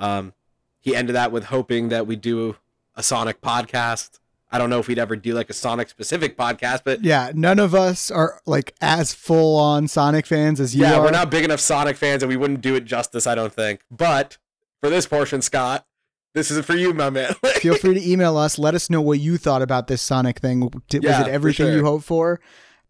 Um, 0.00 0.32
he 0.80 0.96
ended 0.96 1.14
that 1.14 1.30
with 1.30 1.44
hoping 1.44 1.90
that 1.90 2.06
we 2.06 2.16
do 2.16 2.56
a 2.96 3.02
Sonic 3.02 3.40
podcast. 3.40 4.18
I 4.50 4.58
don't 4.58 4.68
know 4.70 4.80
if 4.80 4.88
we'd 4.88 4.98
ever 4.98 5.14
do 5.14 5.32
like 5.34 5.48
a 5.48 5.52
Sonic 5.52 5.88
specific 5.88 6.36
podcast, 6.36 6.80
but 6.84 7.04
Yeah, 7.04 7.30
none 7.34 7.60
of 7.60 7.72
us 7.74 8.10
are 8.10 8.40
like 8.46 8.74
as 8.80 9.14
full 9.14 9.56
on 9.60 9.86
Sonic 9.86 10.26
fans 10.26 10.58
as 10.58 10.74
you 10.74 10.82
yeah, 10.82 10.94
are. 10.96 11.02
we're 11.02 11.10
not 11.12 11.30
big 11.30 11.44
enough 11.44 11.60
Sonic 11.60 11.96
fans, 11.96 12.22
and 12.24 12.28
we 12.30 12.36
wouldn't 12.36 12.60
do 12.60 12.74
it 12.74 12.84
justice. 12.84 13.26
I 13.28 13.34
don't 13.36 13.52
think. 13.52 13.82
But 13.92 14.38
for 14.80 14.90
this 14.90 15.06
portion, 15.06 15.40
Scott, 15.42 15.86
this 16.34 16.50
is 16.50 16.64
for 16.64 16.74
you, 16.74 16.92
my 16.94 17.10
man. 17.10 17.34
Feel 17.56 17.76
free 17.76 17.94
to 17.94 18.10
email 18.10 18.36
us. 18.36 18.58
Let 18.58 18.74
us 18.74 18.90
know 18.90 19.00
what 19.00 19.20
you 19.20 19.36
thought 19.36 19.62
about 19.62 19.86
this 19.86 20.02
Sonic 20.02 20.40
thing. 20.40 20.68
Did, 20.88 21.04
Yeah, 21.04 21.18
was 21.20 21.28
it 21.28 21.30
everything 21.30 21.66
sure. 21.66 21.76
you 21.76 21.84
hoped 21.84 22.04
for? 22.04 22.40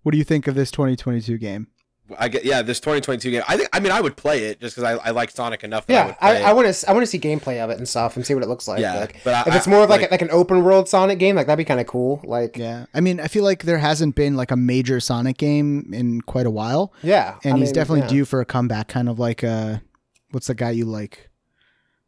What 0.03 0.12
do 0.12 0.18
you 0.18 0.25
think 0.25 0.46
of 0.46 0.55
this 0.55 0.70
2022 0.70 1.37
game? 1.37 1.66
I 2.18 2.29
get 2.29 2.44
yeah, 2.44 2.62
this 2.62 2.81
2022 2.81 3.31
game. 3.31 3.42
I 3.49 3.57
think. 3.57 3.68
I 3.73 3.81
mean, 3.81 3.92
I 3.92 4.01
would 4.01 4.16
play 4.16 4.44
it 4.46 4.61
just 4.61 4.77
because 4.77 4.99
I, 4.99 5.09
I 5.09 5.11
like 5.11 5.31
Sonic 5.31 5.64
enough. 5.64 5.87
That 5.87 6.09
yeah, 6.09 6.16
I, 6.20 6.42
I 6.42 6.53
want 6.53 6.73
to 6.75 6.88
I 6.88 6.92
want 6.92 7.03
to 7.03 7.07
see 7.07 7.18
gameplay 7.18 7.62
of 7.62 7.70
it 7.70 7.79
and 7.79 7.88
stuff 7.88 8.16
and 8.16 8.27
see 8.27 8.35
what 8.35 8.42
it 8.42 8.49
looks 8.49 8.66
like. 8.68 8.81
Yeah, 8.81 8.99
like, 9.01 9.23
but 9.25 9.35
I- 9.35 9.49
if 9.51 9.55
it's 9.57 9.68
I- 9.68 9.70
more 9.70 9.85
of 9.85 9.90
like 9.90 10.03
like- 10.03 10.11
like 10.11 10.23
an 10.23 10.31
open 10.31 10.64
world 10.64 10.88
Sonic 10.88 11.18
game, 11.18 11.37
like 11.37 11.46
that'd 11.46 11.59
be 11.59 11.64
kind 11.64 11.81
of 11.81 11.87
cool. 11.87 12.20
Like 12.25 12.57
yeah, 12.57 12.81
Yeah, 12.81 12.87
I 12.94 13.01
mean, 13.01 13.20
I 13.20 13.29
feel 13.29 13.44
like 13.44 13.64
there 13.64 13.79
hasn't 13.79 14.14
been 14.14 14.37
like 14.37 14.51
a 14.51 14.57
major 14.57 15.01
Sonic 15.01 15.38
game 15.38 15.90
in 15.92 16.20
quite 16.23 16.46
a 16.46 16.51
while, 16.51 16.92
Yeah, 17.03 17.37
and 17.44 17.55
I 17.55 17.59
he's 17.59 17.68
mean, 17.68 17.75
definitely 17.75 18.01
yeah. 18.03 18.09
due 18.09 18.25
for 18.25 18.40
a 18.40 18.44
comeback. 18.44 18.88
Kind 18.88 19.09
of 19.09 19.18
like 19.18 19.44
uh, 19.44 19.79
what's 20.31 20.46
the 20.49 20.55
guy 20.55 20.70
you 20.70 20.85
like? 20.87 21.29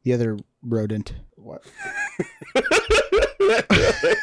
The 0.05 0.13
other 0.15 0.39
rodent, 0.63 1.15
What? 1.37 1.63
Are 2.57 2.63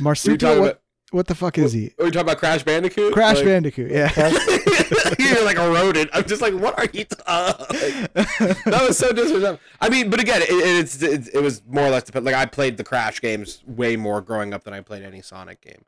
marsupial. 0.00 0.74
Talking 1.06 1.16
What, 1.16 1.26
the 1.26 1.34
fuck 1.34 1.58
is 1.58 1.72
he? 1.72 1.92
Are 1.98 2.04
you 2.06 2.10
talking 2.10 2.20
about 2.20 2.38
Crash 2.38 2.62
Bandicoot? 2.64 3.12
Crash 3.12 3.36
Like- 3.36 3.44
Bandicoot. 3.46 3.90
Yeah. 3.90 4.10
You're 5.18 5.44
like 5.44 5.56
a 5.58 5.70
rodent. 5.70 6.10
I'm 6.12 6.24
just 6.24 6.42
like, 6.42 6.54
what 6.54 6.78
are 6.78 6.84
you? 6.92 7.04
T- 7.04 7.16
uh, 7.26 7.54
like, 7.58 8.14
that 8.64 8.84
was 8.86 8.98
so 8.98 9.12
disrespectful. 9.12 9.58
I 9.80 9.88
mean, 9.88 10.10
but 10.10 10.20
again, 10.20 10.42
it, 10.42 10.46
it's 10.50 11.02
it, 11.02 11.28
it 11.34 11.40
was 11.42 11.62
more 11.66 11.84
or 11.86 11.90
less 11.90 12.04
depend. 12.04 12.24
Like 12.24 12.34
I 12.34 12.46
played 12.46 12.76
the 12.76 12.84
Crash 12.84 13.20
games 13.20 13.62
way 13.66 13.96
more 13.96 14.20
growing 14.20 14.52
up 14.54 14.64
than 14.64 14.74
I 14.74 14.80
played 14.80 15.02
any 15.02 15.22
Sonic 15.22 15.60
game. 15.60 15.84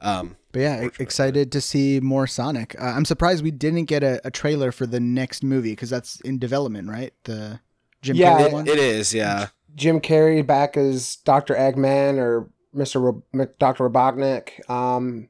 Um, 0.00 0.36
But 0.52 0.60
yeah, 0.60 0.88
excited 0.98 1.50
to 1.52 1.60
see 1.60 2.00
more 2.00 2.26
Sonic. 2.26 2.74
Uh, 2.80 2.84
I'm 2.86 3.04
surprised 3.04 3.42
we 3.44 3.50
didn't 3.50 3.84
get 3.84 4.02
a, 4.02 4.20
a 4.26 4.30
trailer 4.30 4.70
for 4.72 4.86
the 4.86 5.00
next 5.00 5.42
movie 5.42 5.70
because 5.72 5.90
that's 5.90 6.20
in 6.22 6.38
development, 6.38 6.88
right? 6.88 7.12
The 7.24 7.60
Jim 8.02 8.16
Yeah, 8.16 8.38
Carrey 8.38 8.46
it- 8.46 8.52
one. 8.52 8.66
it 8.68 8.78
is, 8.78 9.14
yeah. 9.14 9.48
Jim 9.76 10.00
Carrey 10.00 10.46
back 10.46 10.76
as 10.76 11.16
Doctor 11.24 11.54
Eggman 11.54 12.18
or 12.18 12.48
Ro- 12.74 13.22
Doctor 13.58 13.88
Robotnik. 13.88 14.68
Um, 14.68 15.28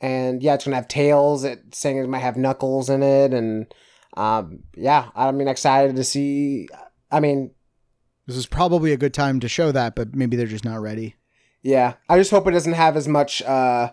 and 0.00 0.42
yeah, 0.42 0.54
it's 0.54 0.64
gonna 0.64 0.76
have 0.76 0.88
tails. 0.88 1.44
It 1.44 1.74
saying 1.74 1.96
it 1.98 2.08
might 2.08 2.18
have 2.18 2.36
knuckles 2.36 2.90
in 2.90 3.02
it, 3.02 3.32
and 3.32 3.72
um, 4.16 4.60
yeah, 4.76 5.08
I 5.14 5.30
mean, 5.32 5.48
excited 5.48 5.96
to 5.96 6.04
see. 6.04 6.68
I 7.10 7.20
mean, 7.20 7.52
This 8.26 8.36
is 8.36 8.46
probably 8.46 8.92
a 8.92 8.96
good 8.96 9.14
time 9.14 9.40
to 9.40 9.48
show 9.48 9.72
that, 9.72 9.94
but 9.94 10.14
maybe 10.14 10.36
they're 10.36 10.46
just 10.46 10.64
not 10.64 10.80
ready. 10.80 11.14
Yeah, 11.62 11.94
I 12.08 12.18
just 12.18 12.30
hope 12.30 12.46
it 12.46 12.52
doesn't 12.52 12.74
have 12.74 12.96
as 12.96 13.08
much 13.08 13.42
uh, 13.42 13.92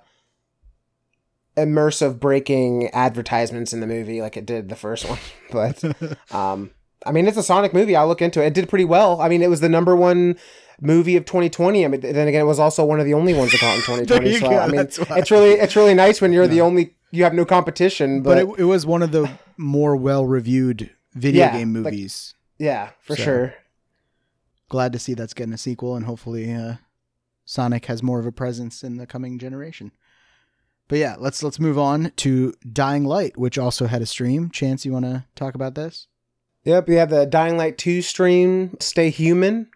immersive 1.58 2.20
breaking 2.20 2.90
advertisements 2.90 3.74
in 3.74 3.80
the 3.80 3.88
movie 3.88 4.22
like 4.22 4.38
it 4.38 4.46
did 4.46 4.70
the 4.70 4.76
first 4.76 5.08
one. 5.10 5.20
But 5.52 5.84
um, 6.36 6.72
I 7.06 7.12
mean, 7.12 7.28
it's 7.28 7.38
a 7.38 7.44
Sonic 7.44 7.74
movie. 7.74 7.96
I'll 7.96 8.08
look 8.08 8.22
into 8.22 8.44
it. 8.44 8.48
It 8.48 8.54
did 8.54 8.70
pretty 8.70 8.86
well. 8.86 9.22
I 9.22 9.30
mean, 9.30 9.42
it 9.42 9.50
was 9.50 9.60
the 9.62 9.70
number 9.70 9.96
one 9.96 10.38
movie 10.82 11.16
of 11.18 11.26
2020. 11.26 11.84
I 11.86 11.88
mean, 11.88 12.02
then 12.02 12.28
again, 12.28 12.42
it 12.42 12.46
was 12.46 12.60
also 12.60 12.84
one 12.86 13.00
of 13.00 13.06
the 13.06 13.14
only 13.14 13.34
ones 13.34 13.52
that 13.52 13.60
caught 13.60 13.76
in 13.76 13.82
2020. 14.08 14.30
you 14.32 14.38
so 14.40 14.50
go, 14.50 14.58
I 14.60 14.68
mean, 14.68 14.80
it's 14.82 15.32
really 15.32 15.52
it's 15.52 15.76
really 15.76 15.94
nice 15.94 16.22
when 16.22 16.32
you're 16.34 16.48
the 16.48 16.62
only 16.62 16.96
you 17.12 17.24
have 17.24 17.34
no 17.34 17.46
competition. 17.46 18.22
but 18.24 18.46
But, 18.46 18.60
it, 18.60 18.62
it 18.62 18.66
was 18.66 18.86
one 18.86 19.04
of 19.04 19.12
the 19.12 19.30
more 19.58 19.96
well 19.96 20.26
reviewed 20.26 20.90
video 21.14 21.46
Yeah, 21.46 21.52
game 21.58 21.74
like- 21.74 21.84
movies. 21.94 22.36
yeah, 22.58 22.90
for 23.02 23.16
So- 23.16 23.24
sure. 23.24 23.54
Glad 24.70 24.94
to 24.94 25.00
see 25.00 25.14
that's 25.14 25.36
getting 25.36 25.54
a 25.54 25.58
sequel, 25.58 25.96
and 25.96 26.06
hopefully, 26.06 26.52
uh, 26.52 26.76
Sonic 27.46 27.86
has 27.86 28.02
more 28.02 28.20
of 28.20 28.26
a 28.26 28.32
presence 28.32 28.84
in 28.84 28.98
the 28.98 29.06
coming 29.06 29.38
generation. 29.38 29.92
But 30.88 30.98
yeah, 30.98 31.16
let's 31.20 31.44
let's 31.44 31.60
move 31.60 31.78
on 31.78 32.12
to 32.18 32.54
Dying 32.72 33.04
Light, 33.04 33.38
which 33.38 33.58
also 33.60 33.86
had 33.86 34.02
a 34.02 34.06
stream. 34.08 34.50
Chance, 34.50 34.84
you 34.86 34.92
want 34.92 35.06
to 35.06 35.26
talk 35.36 35.54
about 35.54 35.76
this? 35.76 36.08
Yep, 36.64 36.88
we 36.88 36.96
have 36.96 37.10
the 37.12 37.26
Dying 37.26 37.56
Light 37.58 37.78
2 37.78 38.02
stream, 38.02 38.76
Stay 38.80 39.10
Human. 39.12 39.70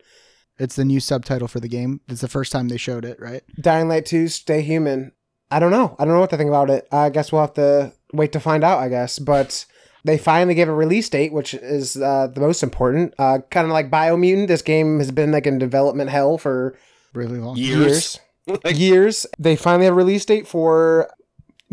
It's 0.59 0.75
the 0.75 0.85
new 0.85 0.99
subtitle 0.99 1.47
for 1.47 1.59
the 1.59 1.67
game. 1.67 2.01
It's 2.07 2.21
the 2.21 2.27
first 2.27 2.51
time 2.51 2.67
they 2.67 2.77
showed 2.77 3.05
it, 3.05 3.19
right? 3.19 3.43
Dying 3.61 3.87
Light 3.87 4.05
2, 4.05 4.27
Stay 4.27 4.61
Human. 4.61 5.11
I 5.51 5.59
don't 5.59 5.71
know. 5.71 5.95
I 5.99 6.05
don't 6.05 6.13
know 6.15 6.19
what 6.19 6.29
to 6.31 6.37
think 6.37 6.49
about 6.49 6.69
it. 6.69 6.87
I 6.91 7.09
guess 7.09 7.31
we'll 7.31 7.41
have 7.41 7.53
to 7.53 7.93
wait 8.11 8.31
to 8.33 8.39
find 8.39 8.63
out, 8.63 8.79
I 8.79 8.89
guess. 8.89 9.19
But 9.19 9.65
they 10.03 10.17
finally 10.17 10.55
gave 10.55 10.67
a 10.67 10.73
release 10.73 11.09
date, 11.09 11.31
which 11.31 11.53
is 11.53 11.95
uh, 11.97 12.27
the 12.33 12.41
most 12.41 12.63
important. 12.63 13.13
Uh, 13.19 13.39
kind 13.51 13.65
of 13.65 13.71
like 13.71 13.91
Biomutant, 13.91 14.47
this 14.47 14.61
game 14.61 14.97
has 14.99 15.11
been 15.11 15.31
like 15.31 15.45
in 15.47 15.57
development 15.59 16.09
hell 16.09 16.37
for 16.37 16.77
Really 17.13 17.37
long. 17.39 17.55
Years. 17.57 17.79
years. 17.79 18.19
Like- 18.63 18.79
years. 18.79 19.25
They 19.37 19.55
finally 19.57 19.85
have 19.85 19.93
a 19.93 19.97
release 19.97 20.23
date 20.25 20.47
for 20.47 21.09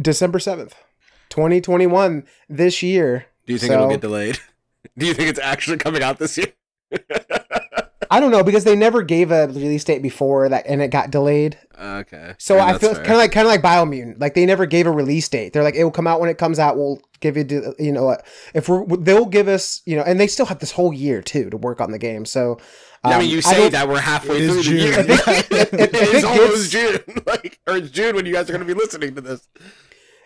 December 0.01 0.39
7th, 0.41 0.73
2021, 1.31 2.25
this 2.49 2.83
year. 2.83 3.27
Do 3.47 3.53
you 3.53 3.59
think 3.59 3.71
So- 3.71 3.75
it'll 3.77 3.89
get 3.91 4.01
delayed? 4.01 4.39
Do 4.99 5.07
you 5.07 5.15
think 5.15 5.29
it's 5.31 5.39
actually 5.39 5.79
coming 5.79 6.03
out 6.03 6.19
this 6.19 6.37
year? 6.37 6.53
I 8.15 8.21
don't 8.21 8.31
know 8.31 8.43
because 8.45 8.65
they 8.65 8.77
never 8.77 9.03
gave 9.03 9.31
a 9.31 9.47
release 9.49 9.85
date 9.85 10.03
before 10.03 10.49
that 10.49 10.67
and 10.67 10.81
it 10.81 10.89
got 10.89 11.11
delayed. 11.11 11.59
okay. 11.79 12.35
So 12.39 12.57
Yeah, 12.57 12.67
I 12.67 12.79
feel 12.79 12.95
kind 12.95 13.11
of 13.11 13.17
like 13.17 13.33
kind 13.33 13.47
of 13.47 13.51
like 13.51 13.63
Biomutant. 13.63 14.21
Like 14.21 14.35
they 14.35 14.47
never 14.47 14.67
gave 14.67 14.87
a 14.87 14.91
release 14.93 15.29
date. 15.29 15.53
They're 15.53 15.63
like 15.63 15.75
it 15.75 15.85
will 15.85 15.91
come 15.91 16.07
out 16.07 16.21
when 16.21 16.31
it 16.31 16.39
comes 16.39 16.59
out. 16.59 16.77
We'll 16.77 17.01
give 17.21 17.37
you 17.37 17.75
you 17.79 17.93
know 17.93 18.17
if 18.55 18.69
we're 18.69 18.85
they'll 18.99 19.27
give 19.27 19.49
us 19.49 19.83
you 19.87 19.97
know 19.97 20.03
and 20.03 20.21
they 20.21 20.27
still 20.27 20.47
have 20.47 20.59
this 20.61 20.73
whole 20.73 20.93
year 20.93 21.23
too 21.23 21.51
to 21.51 21.57
work 21.57 21.81
on 21.81 21.91
the 21.91 21.99
game. 21.99 22.25
So 22.25 22.59
I 23.03 23.15
um, 23.15 23.21
mean, 23.21 23.31
you 23.31 23.43
say 23.43 23.69
that 23.69 23.87
we're 23.89 24.01
halfway 24.01 24.47
through 24.49 24.63
June. 24.63 24.77
the 24.77 24.83
year. 24.83 25.01
If 25.01 25.29
it- 25.51 25.73
if- 25.73 25.75
it 25.75 25.95
if 25.95 26.15
is 26.15 26.23
it 26.23 26.25
almost 26.25 26.73
gets- 26.73 27.05
June, 27.07 27.23
like 27.27 27.59
or 27.67 27.77
it's 27.77 27.91
June 27.91 28.15
when 28.17 28.25
you 28.27 28.33
guys 28.33 28.49
are 28.49 28.53
going 28.53 28.67
to 28.67 28.73
be 28.75 28.79
listening 28.81 29.15
to 29.17 29.21
this. 29.21 29.47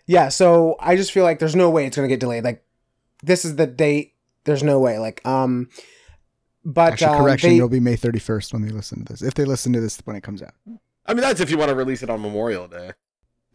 Yeah, 0.07 0.29
so 0.29 0.77
I 0.81 0.96
just 0.96 1.12
feel 1.12 1.24
like 1.24 1.38
there's 1.38 1.57
no 1.57 1.68
way 1.70 1.87
it's 1.87 1.96
gonna 1.96 2.09
get 2.09 2.20
delayed. 2.20 2.44
Like 2.44 2.64
this 3.22 3.44
is 3.44 3.57
the 3.57 3.66
date. 3.66 4.14
There's 4.44 4.62
no 4.62 4.79
way. 4.79 4.98
Like 4.98 5.24
um, 5.27 5.68
but 6.68 6.92
Actually, 6.92 7.07
um, 7.14 7.22
correction, 7.22 7.50
they- 7.50 7.57
it'll 7.57 7.68
be 7.68 7.81
May 7.81 7.96
31st 7.96 8.52
when 8.52 8.62
they 8.62 8.68
listen 8.68 9.04
to 9.04 9.12
this. 9.12 9.22
If 9.22 9.35
they 9.35 9.44
listen 9.44 9.72
to 9.72 9.81
this 9.81 9.98
when 10.04 10.14
it 10.16 10.22
comes 10.22 10.42
out. 10.42 10.52
I 11.07 11.14
mean, 11.14 11.22
that's 11.22 11.40
if 11.40 11.50
you 11.50 11.57
want 11.57 11.70
to 11.70 11.74
release 11.74 12.02
it 12.02 12.11
on 12.11 12.20
Memorial 12.20 12.68
Day. 12.68 12.92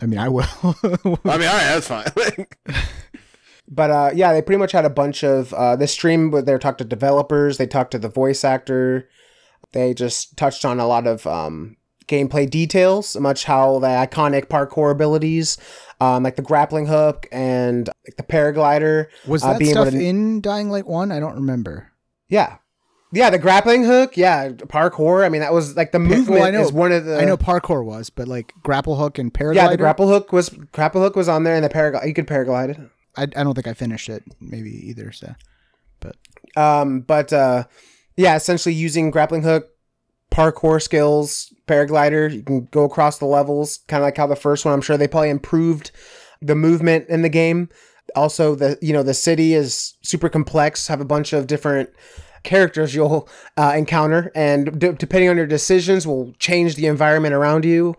I 0.01 0.07
mean, 0.07 0.17
I 0.19 0.27
will. 0.27 0.43
I 0.63 0.77
mean, 1.05 1.17
all 1.25 1.37
right, 1.37 1.79
that's 1.79 1.87
fine. 1.87 2.07
But 3.69 3.91
uh, 3.91 4.11
yeah, 4.13 4.33
they 4.33 4.41
pretty 4.41 4.59
much 4.59 4.73
had 4.73 4.83
a 4.85 4.89
bunch 4.89 5.23
of 5.23 5.53
uh, 5.53 5.75
this 5.77 5.91
stream 5.93 6.31
where 6.31 6.41
they 6.41 6.57
talked 6.57 6.79
to 6.79 6.83
developers, 6.83 7.57
they 7.57 7.65
talked 7.65 7.91
to 7.91 7.97
the 7.97 8.09
voice 8.09 8.43
actor, 8.43 9.07
they 9.71 9.93
just 9.93 10.35
touched 10.37 10.65
on 10.65 10.79
a 10.81 10.85
lot 10.85 11.07
of 11.07 11.25
um, 11.25 11.77
gameplay 12.07 12.47
details, 12.47 13.15
much 13.17 13.45
how 13.45 13.79
the 13.79 13.87
iconic 13.87 14.47
parkour 14.47 14.91
abilities, 14.91 15.57
um, 16.01 16.23
like 16.23 16.35
the 16.35 16.41
grappling 16.41 16.87
hook 16.87 17.25
and 17.31 17.87
like 18.05 18.17
the 18.17 18.23
paraglider. 18.23 19.07
Was 19.25 19.43
Uh, 19.43 19.53
that 19.53 19.59
being 19.59 19.71
stuff 19.71 19.89
to- 19.91 19.97
in 20.03 20.41
Dying 20.41 20.69
Light 20.69 20.85
1? 20.85 21.11
I 21.11 21.19
don't 21.21 21.35
remember. 21.35 21.89
Yeah, 22.27 22.57
yeah, 23.13 23.29
the 23.29 23.37
grappling 23.37 23.83
hook. 23.83 24.17
Yeah, 24.17 24.49
parkour. 24.49 25.23
I 25.25 25.29
mean, 25.29 25.41
that 25.41 25.53
was 25.53 25.75
like 25.77 25.91
the 25.91 25.99
well, 25.99 26.09
movement 26.09 26.41
I 26.43 26.51
know- 26.51 26.61
is 26.61 26.73
one 26.73 26.91
of 26.91 27.05
the. 27.05 27.19
I 27.21 27.25
know 27.25 27.37
parkour 27.37 27.85
was, 27.85 28.09
but 28.09 28.27
like 28.27 28.53
grapple 28.63 28.95
hook 28.95 29.17
and 29.19 29.33
paraglider. 29.33 29.55
Yeah, 29.55 29.69
the 29.69 29.77
grapple 29.77 30.07
hook 30.07 30.33
was 30.33 30.49
grapple 30.49 31.01
hook 31.01 31.15
was 31.15 31.29
on 31.29 31.43
there, 31.43 31.55
and 31.55 31.63
the 31.63 31.69
paraglide 31.69 32.07
you 32.07 32.13
could 32.13 32.27
paraglide 32.27 32.69
it. 32.71 32.79
I, 33.15 33.23
I 33.23 33.43
don't 33.43 33.53
think 33.53 33.67
I 33.67 33.73
finished 33.73 34.09
it, 34.09 34.23
maybe 34.41 34.71
either. 34.89 35.11
So 35.11 35.33
Um, 36.55 37.01
but 37.01 37.31
uh, 37.31 37.65
yeah, 38.17 38.35
essentially 38.35 38.73
using 38.75 39.11
grappling 39.11 39.43
hook, 39.43 39.69
parkour 40.31 40.81
skills, 40.81 41.53
paraglider, 41.67 42.31
you 42.31 42.41
can 42.43 42.65
go 42.71 42.83
across 42.83 43.19
the 43.19 43.25
levels, 43.25 43.79
kind 43.87 44.01
of 44.01 44.05
like 44.07 44.17
how 44.17 44.27
the 44.27 44.35
first 44.35 44.65
one. 44.65 44.73
I'm 44.73 44.81
sure 44.81 44.97
they 44.97 45.07
probably 45.07 45.29
improved 45.29 45.91
the 46.41 46.55
movement 46.55 47.07
in 47.09 47.21
the 47.21 47.29
game. 47.29 47.69
Also, 48.15 48.55
the 48.55 48.77
you 48.81 48.93
know 48.93 49.03
the 49.03 49.13
city 49.13 49.53
is 49.53 49.95
super 50.01 50.29
complex. 50.29 50.87
Have 50.87 51.01
a 51.01 51.05
bunch 51.05 51.33
of 51.33 51.47
different 51.47 51.89
characters 52.43 52.93
you'll 52.93 53.27
uh, 53.57 53.73
encounter, 53.75 54.31
and 54.35 54.79
d- 54.79 54.91
depending 54.91 55.29
on 55.29 55.37
your 55.37 55.47
decisions, 55.47 56.05
will 56.05 56.33
change 56.39 56.75
the 56.75 56.87
environment 56.87 57.33
around 57.33 57.65
you, 57.65 57.95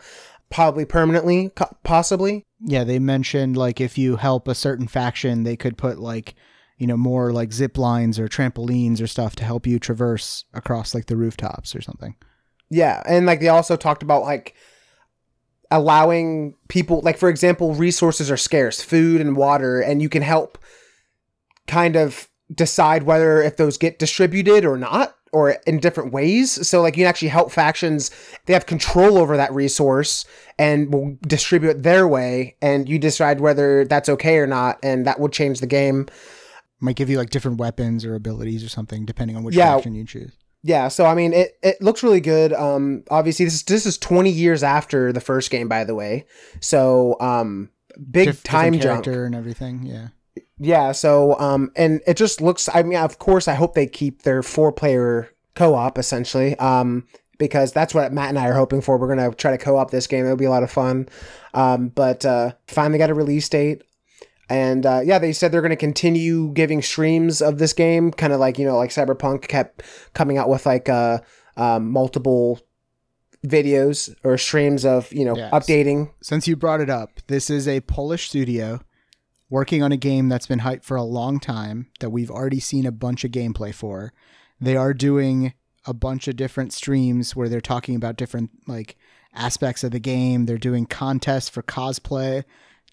probably 0.50 0.84
permanently, 0.84 1.50
co- 1.50 1.76
possibly. 1.82 2.44
yeah, 2.60 2.84
they 2.84 2.98
mentioned 2.98 3.56
like 3.56 3.80
if 3.80 3.98
you 3.98 4.16
help 4.16 4.46
a 4.48 4.54
certain 4.54 4.86
faction, 4.86 5.42
they 5.42 5.56
could 5.56 5.76
put 5.76 5.98
like 5.98 6.34
you 6.78 6.86
know 6.86 6.96
more 6.96 7.32
like 7.32 7.52
zip 7.52 7.78
lines 7.78 8.18
or 8.18 8.28
trampolines 8.28 9.00
or 9.00 9.06
stuff 9.06 9.36
to 9.36 9.44
help 9.44 9.66
you 9.66 9.78
traverse 9.78 10.44
across 10.52 10.94
like 10.94 11.06
the 11.06 11.16
rooftops 11.16 11.74
or 11.74 11.80
something. 11.80 12.16
Yeah, 12.70 13.02
and 13.06 13.26
like 13.26 13.40
they 13.40 13.48
also 13.48 13.76
talked 13.76 14.02
about 14.02 14.22
like 14.22 14.54
allowing 15.70 16.54
people 16.68 17.00
like 17.00 17.18
for 17.18 17.28
example 17.28 17.74
resources 17.74 18.30
are 18.30 18.36
scarce, 18.36 18.82
food 18.82 19.20
and 19.20 19.36
water 19.36 19.80
and 19.80 20.02
you 20.02 20.08
can 20.08 20.22
help 20.22 20.58
kind 21.66 21.96
of 21.96 22.28
decide 22.54 23.02
whether 23.04 23.42
if 23.42 23.56
those 23.56 23.76
get 23.78 23.98
distributed 23.98 24.64
or 24.64 24.76
not 24.76 25.16
or 25.32 25.56
in 25.66 25.80
different 25.80 26.12
ways. 26.12 26.66
So 26.68 26.80
like 26.80 26.96
you 26.96 27.02
can 27.02 27.08
actually 27.08 27.28
help 27.28 27.50
factions 27.50 28.10
they 28.46 28.52
have 28.52 28.66
control 28.66 29.18
over 29.18 29.36
that 29.36 29.52
resource 29.52 30.24
and 30.58 30.92
will 30.92 31.16
distribute 31.26 31.70
it 31.70 31.82
their 31.82 32.06
way 32.06 32.56
and 32.62 32.88
you 32.88 32.98
decide 32.98 33.40
whether 33.40 33.84
that's 33.84 34.08
okay 34.08 34.36
or 34.38 34.46
not 34.46 34.78
and 34.82 35.06
that 35.06 35.18
would 35.18 35.32
change 35.32 35.60
the 35.60 35.66
game. 35.66 36.06
Might 36.80 36.96
give 36.96 37.08
you 37.10 37.16
like 37.18 37.30
different 37.30 37.58
weapons 37.58 38.04
or 38.04 38.14
abilities 38.14 38.62
or 38.62 38.68
something 38.68 39.04
depending 39.04 39.36
on 39.36 39.42
which 39.42 39.54
Yeah. 39.56 39.74
faction 39.74 39.94
you 39.94 40.04
choose. 40.04 40.32
Yeah, 40.66 40.88
so 40.88 41.04
I 41.04 41.14
mean, 41.14 41.34
it, 41.34 41.58
it 41.62 41.82
looks 41.82 42.02
really 42.02 42.20
good. 42.22 42.54
Um, 42.54 43.04
obviously, 43.10 43.44
this 43.44 43.52
is 43.54 43.62
this 43.64 43.84
is 43.84 43.98
twenty 43.98 44.30
years 44.30 44.62
after 44.62 45.12
the 45.12 45.20
first 45.20 45.50
game, 45.50 45.68
by 45.68 45.84
the 45.84 45.94
way. 45.94 46.24
So, 46.60 47.16
um, 47.20 47.68
big 48.10 48.28
Diff- 48.28 48.42
time 48.44 48.78
jump. 48.80 49.06
and 49.06 49.34
everything. 49.34 49.82
Yeah. 49.84 50.08
Yeah. 50.58 50.92
So, 50.92 51.38
um, 51.38 51.70
and 51.76 52.00
it 52.06 52.16
just 52.16 52.40
looks. 52.40 52.68
I 52.72 52.82
mean, 52.82 52.98
of 52.98 53.18
course, 53.18 53.48
I 53.48 53.54
hope 53.54 53.74
they 53.74 53.86
keep 53.86 54.22
their 54.22 54.42
four 54.42 54.72
player 54.72 55.30
co 55.54 55.74
op 55.74 55.98
essentially. 55.98 56.56
Um, 56.58 57.06
because 57.36 57.72
that's 57.72 57.92
what 57.92 58.12
Matt 58.12 58.28
and 58.28 58.38
I 58.38 58.46
are 58.48 58.54
hoping 58.54 58.80
for. 58.80 58.96
We're 58.96 59.08
gonna 59.08 59.34
try 59.34 59.50
to 59.50 59.58
co 59.58 59.76
op 59.76 59.90
this 59.90 60.06
game. 60.06 60.24
It'll 60.24 60.36
be 60.36 60.44
a 60.44 60.50
lot 60.50 60.62
of 60.62 60.70
fun. 60.70 61.08
Um, 61.52 61.88
but 61.88 62.24
uh, 62.24 62.52
finally 62.68 62.98
got 62.98 63.10
a 63.10 63.14
release 63.14 63.48
date. 63.48 63.82
And 64.48 64.84
uh, 64.84 65.00
yeah, 65.04 65.18
they 65.18 65.32
said 65.32 65.50
they're 65.52 65.62
going 65.62 65.70
to 65.70 65.76
continue 65.76 66.52
giving 66.52 66.82
streams 66.82 67.40
of 67.40 67.58
this 67.58 67.72
game, 67.72 68.10
kind 68.10 68.32
of 68.32 68.40
like 68.40 68.58
you 68.58 68.66
know, 68.66 68.76
like 68.76 68.90
Cyberpunk 68.90 69.48
kept 69.48 69.82
coming 70.12 70.36
out 70.36 70.50
with 70.50 70.66
like 70.66 70.88
uh, 70.88 71.18
um, 71.56 71.90
multiple 71.90 72.60
videos 73.46 74.14
or 74.22 74.38
streams 74.38 74.84
of 74.84 75.12
you 75.12 75.24
know 75.24 75.36
Yes. 75.36 75.52
updating. 75.52 76.10
Since 76.22 76.46
you 76.46 76.56
brought 76.56 76.80
it 76.80 76.90
up, 76.90 77.20
this 77.26 77.50
is 77.50 77.66
a 77.66 77.80
Polish 77.80 78.28
studio 78.28 78.80
working 79.50 79.82
on 79.82 79.92
a 79.92 79.96
game 79.96 80.28
that's 80.28 80.46
been 80.46 80.60
hyped 80.60 80.84
for 80.84 80.96
a 80.96 81.02
long 81.02 81.38
time 81.38 81.88
that 82.00 82.10
we've 82.10 82.30
already 82.30 82.60
seen 82.60 82.86
a 82.86 82.92
bunch 82.92 83.24
of 83.24 83.30
gameplay 83.30 83.74
for. 83.74 84.12
They 84.60 84.76
are 84.76 84.94
doing 84.94 85.54
a 85.86 85.92
bunch 85.92 86.28
of 86.28 86.36
different 86.36 86.72
streams 86.72 87.36
where 87.36 87.48
they're 87.48 87.60
talking 87.60 87.94
about 87.94 88.16
different 88.16 88.50
like 88.66 88.96
aspects 89.34 89.84
of 89.84 89.90
the 89.90 90.00
game. 90.00 90.46
They're 90.46 90.58
doing 90.58 90.86
contests 90.86 91.48
for 91.48 91.62
cosplay, 91.62 92.44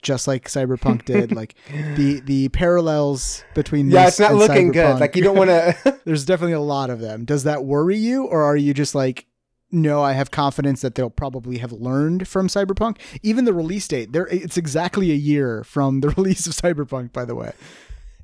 just 0.01 0.27
like 0.27 0.47
Cyberpunk 0.47 1.05
did. 1.05 1.31
Like 1.35 1.55
the 1.95 2.19
the 2.19 2.49
parallels 2.49 3.43
between 3.53 3.89
Yeah, 3.89 4.07
it's 4.07 4.19
not 4.19 4.35
looking 4.35 4.71
good. 4.71 4.99
Like 4.99 5.15
you 5.15 5.23
don't 5.23 5.37
want 5.37 5.49
to. 5.49 5.99
There's 6.05 6.25
definitely 6.25 6.53
a 6.53 6.59
lot 6.59 6.89
of 6.89 6.99
them. 6.99 7.25
Does 7.25 7.43
that 7.43 7.63
worry 7.63 7.97
you, 7.97 8.25
or 8.25 8.43
are 8.43 8.57
you 8.57 8.73
just 8.73 8.95
like, 8.95 9.25
no, 9.71 10.01
I 10.01 10.13
have 10.13 10.31
confidence 10.31 10.81
that 10.81 10.95
they'll 10.95 11.09
probably 11.09 11.59
have 11.59 11.71
learned 11.71 12.27
from 12.27 12.47
Cyberpunk? 12.47 12.97
Even 13.23 13.45
the 13.45 13.53
release 13.53 13.87
date, 13.87 14.11
there, 14.11 14.27
it's 14.27 14.57
exactly 14.57 15.11
a 15.11 15.15
year 15.15 15.63
from 15.63 16.01
the 16.01 16.09
release 16.17 16.47
of 16.47 16.53
Cyberpunk. 16.53 17.13
By 17.13 17.25
the 17.25 17.35
way, 17.35 17.53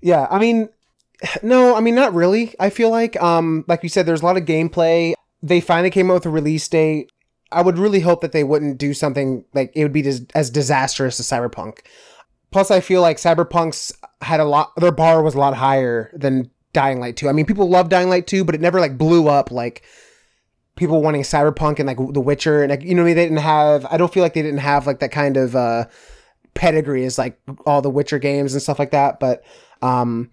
Yeah, 0.02 0.28
I 0.30 0.40
mean, 0.40 0.70
no, 1.44 1.76
I 1.76 1.80
mean 1.80 1.96
not 1.96 2.14
really. 2.14 2.54
I 2.60 2.70
feel 2.70 2.90
like, 2.90 3.22
um, 3.22 3.66
like 3.68 3.84
you 3.84 3.90
said, 3.90 4.06
there's 4.06 4.22
a 4.22 4.26
lot 4.26 4.38
of 4.38 4.44
gameplay. 4.44 5.14
They 5.42 5.62
finally 5.62 5.90
came 5.90 6.10
out 6.10 6.16
with 6.16 6.26
a 6.26 6.30
release 6.30 6.68
date. 6.68 7.12
I 7.52 7.62
would 7.62 7.78
really 7.78 8.02
hope 8.02 8.22
that 8.22 8.34
they 8.34 8.44
wouldn't 8.44 8.78
do 8.78 8.94
something 8.94 9.46
like 9.54 9.72
it 9.74 9.84
would 9.84 9.94
be 9.94 10.02
dis- 10.02 10.26
as 10.36 10.50
disastrous 10.50 11.20
as 11.20 11.28
Cyberpunk. 11.28 11.80
Plus, 12.52 12.72
I 12.72 12.80
feel 12.80 13.02
like 13.02 13.18
Cyberpunk's 13.18 13.94
had 14.22 14.40
a 14.40 14.46
lot. 14.46 14.74
Their 14.78 14.92
bar 14.92 15.22
was 15.22 15.36
a 15.36 15.40
lot 15.40 15.54
higher 15.54 16.12
than 16.14 16.50
Dying 16.74 17.00
Light 17.00 17.16
2. 17.16 17.30
I 17.30 17.32
mean, 17.34 17.46
people 17.46 17.70
love 17.70 17.90
Dying 17.90 18.10
Light 18.10 18.28
2, 18.28 18.44
but 18.44 18.56
it 18.56 18.62
never 18.62 18.80
like 18.80 18.98
blew 18.98 19.28
up 19.28 19.52
like 19.52 19.84
people 20.78 21.02
wanting 21.02 21.24
Cyberpunk 21.24 21.80
and 21.80 21.88
like 21.88 21.98
The 21.98 22.22
Witcher 22.22 22.64
and 22.64 22.70
like 22.70 22.84
you 22.84 22.96
know 22.96 23.04
they 23.04 23.14
didn't 23.14 23.38
have. 23.38 23.86
I 23.90 23.98
don't 23.98 24.14
feel 24.14 24.24
like 24.24 24.34
they 24.34 24.42
didn't 24.42 24.60
have 24.60 24.88
like 24.88 25.00
that 25.00 25.12
kind 25.12 25.36
of 25.36 25.56
uh 25.56 25.86
pedigree 26.54 27.06
as 27.06 27.18
like 27.18 27.40
all 27.66 27.82
the 27.82 27.90
Witcher 27.90 28.20
games 28.20 28.54
and 28.54 28.62
stuff 28.62 28.80
like 28.80 28.92
that. 28.92 29.20
But 29.20 29.44
um, 29.82 30.32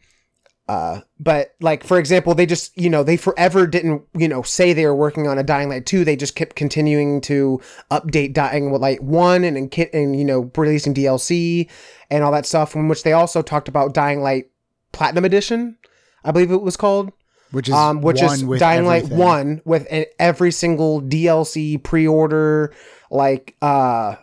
uh, 0.67 1.01
but 1.21 1.55
like 1.61 1.85
for 1.85 1.99
example, 1.99 2.35
they 2.35 2.47
just 2.47 2.77
you 2.77 2.89
know 2.89 3.03
they 3.03 3.17
forever 3.17 3.67
didn't 3.67 4.03
you 4.17 4.29
know 4.29 4.43
say 4.43 4.73
they 4.73 4.87
were 4.87 4.95
working 4.95 5.27
on 5.29 5.39
a 5.39 5.43
Dying 5.43 5.69
Light 5.69 5.87
two. 5.87 6.05
They 6.05 6.17
just 6.17 6.37
kept 6.37 6.57
continuing 6.57 7.21
to 7.23 7.61
update 7.91 8.33
Dying 8.33 8.73
Light 8.73 9.03
one 9.03 9.45
and 9.45 9.57
and, 9.57 9.71
kit, 9.71 9.93
and 9.93 10.17
you 10.17 10.25
know 10.25 10.51
releasing 10.57 10.95
DLC 10.95 11.69
and 12.11 12.25
all 12.25 12.33
that 12.33 12.47
stuff. 12.47 12.75
In 12.75 12.89
which 12.89 13.03
they 13.03 13.13
also 13.13 13.43
talked 13.43 13.69
about 13.69 13.95
Dying 13.95 14.23
Light 14.23 14.51
Platinum 14.93 15.25
Edition, 15.25 15.77
I 16.25 16.33
believe 16.33 16.51
it 16.51 16.63
was 16.63 16.77
called 16.77 17.13
which 17.55 17.69
is 17.69 17.75
um, 17.75 18.01
which 18.01 18.21
one 18.21 18.53
is 18.53 18.61
Dying 18.61 18.85
Light 18.85 19.05
everything. 19.05 19.19
One 19.19 19.62
with 19.64 19.87
an, 19.90 20.07
every 20.19 20.53
single 20.53 21.01
DLC 21.01 21.83
pre-order, 21.83 22.73
like 23.11 23.57
uh, 23.62 24.17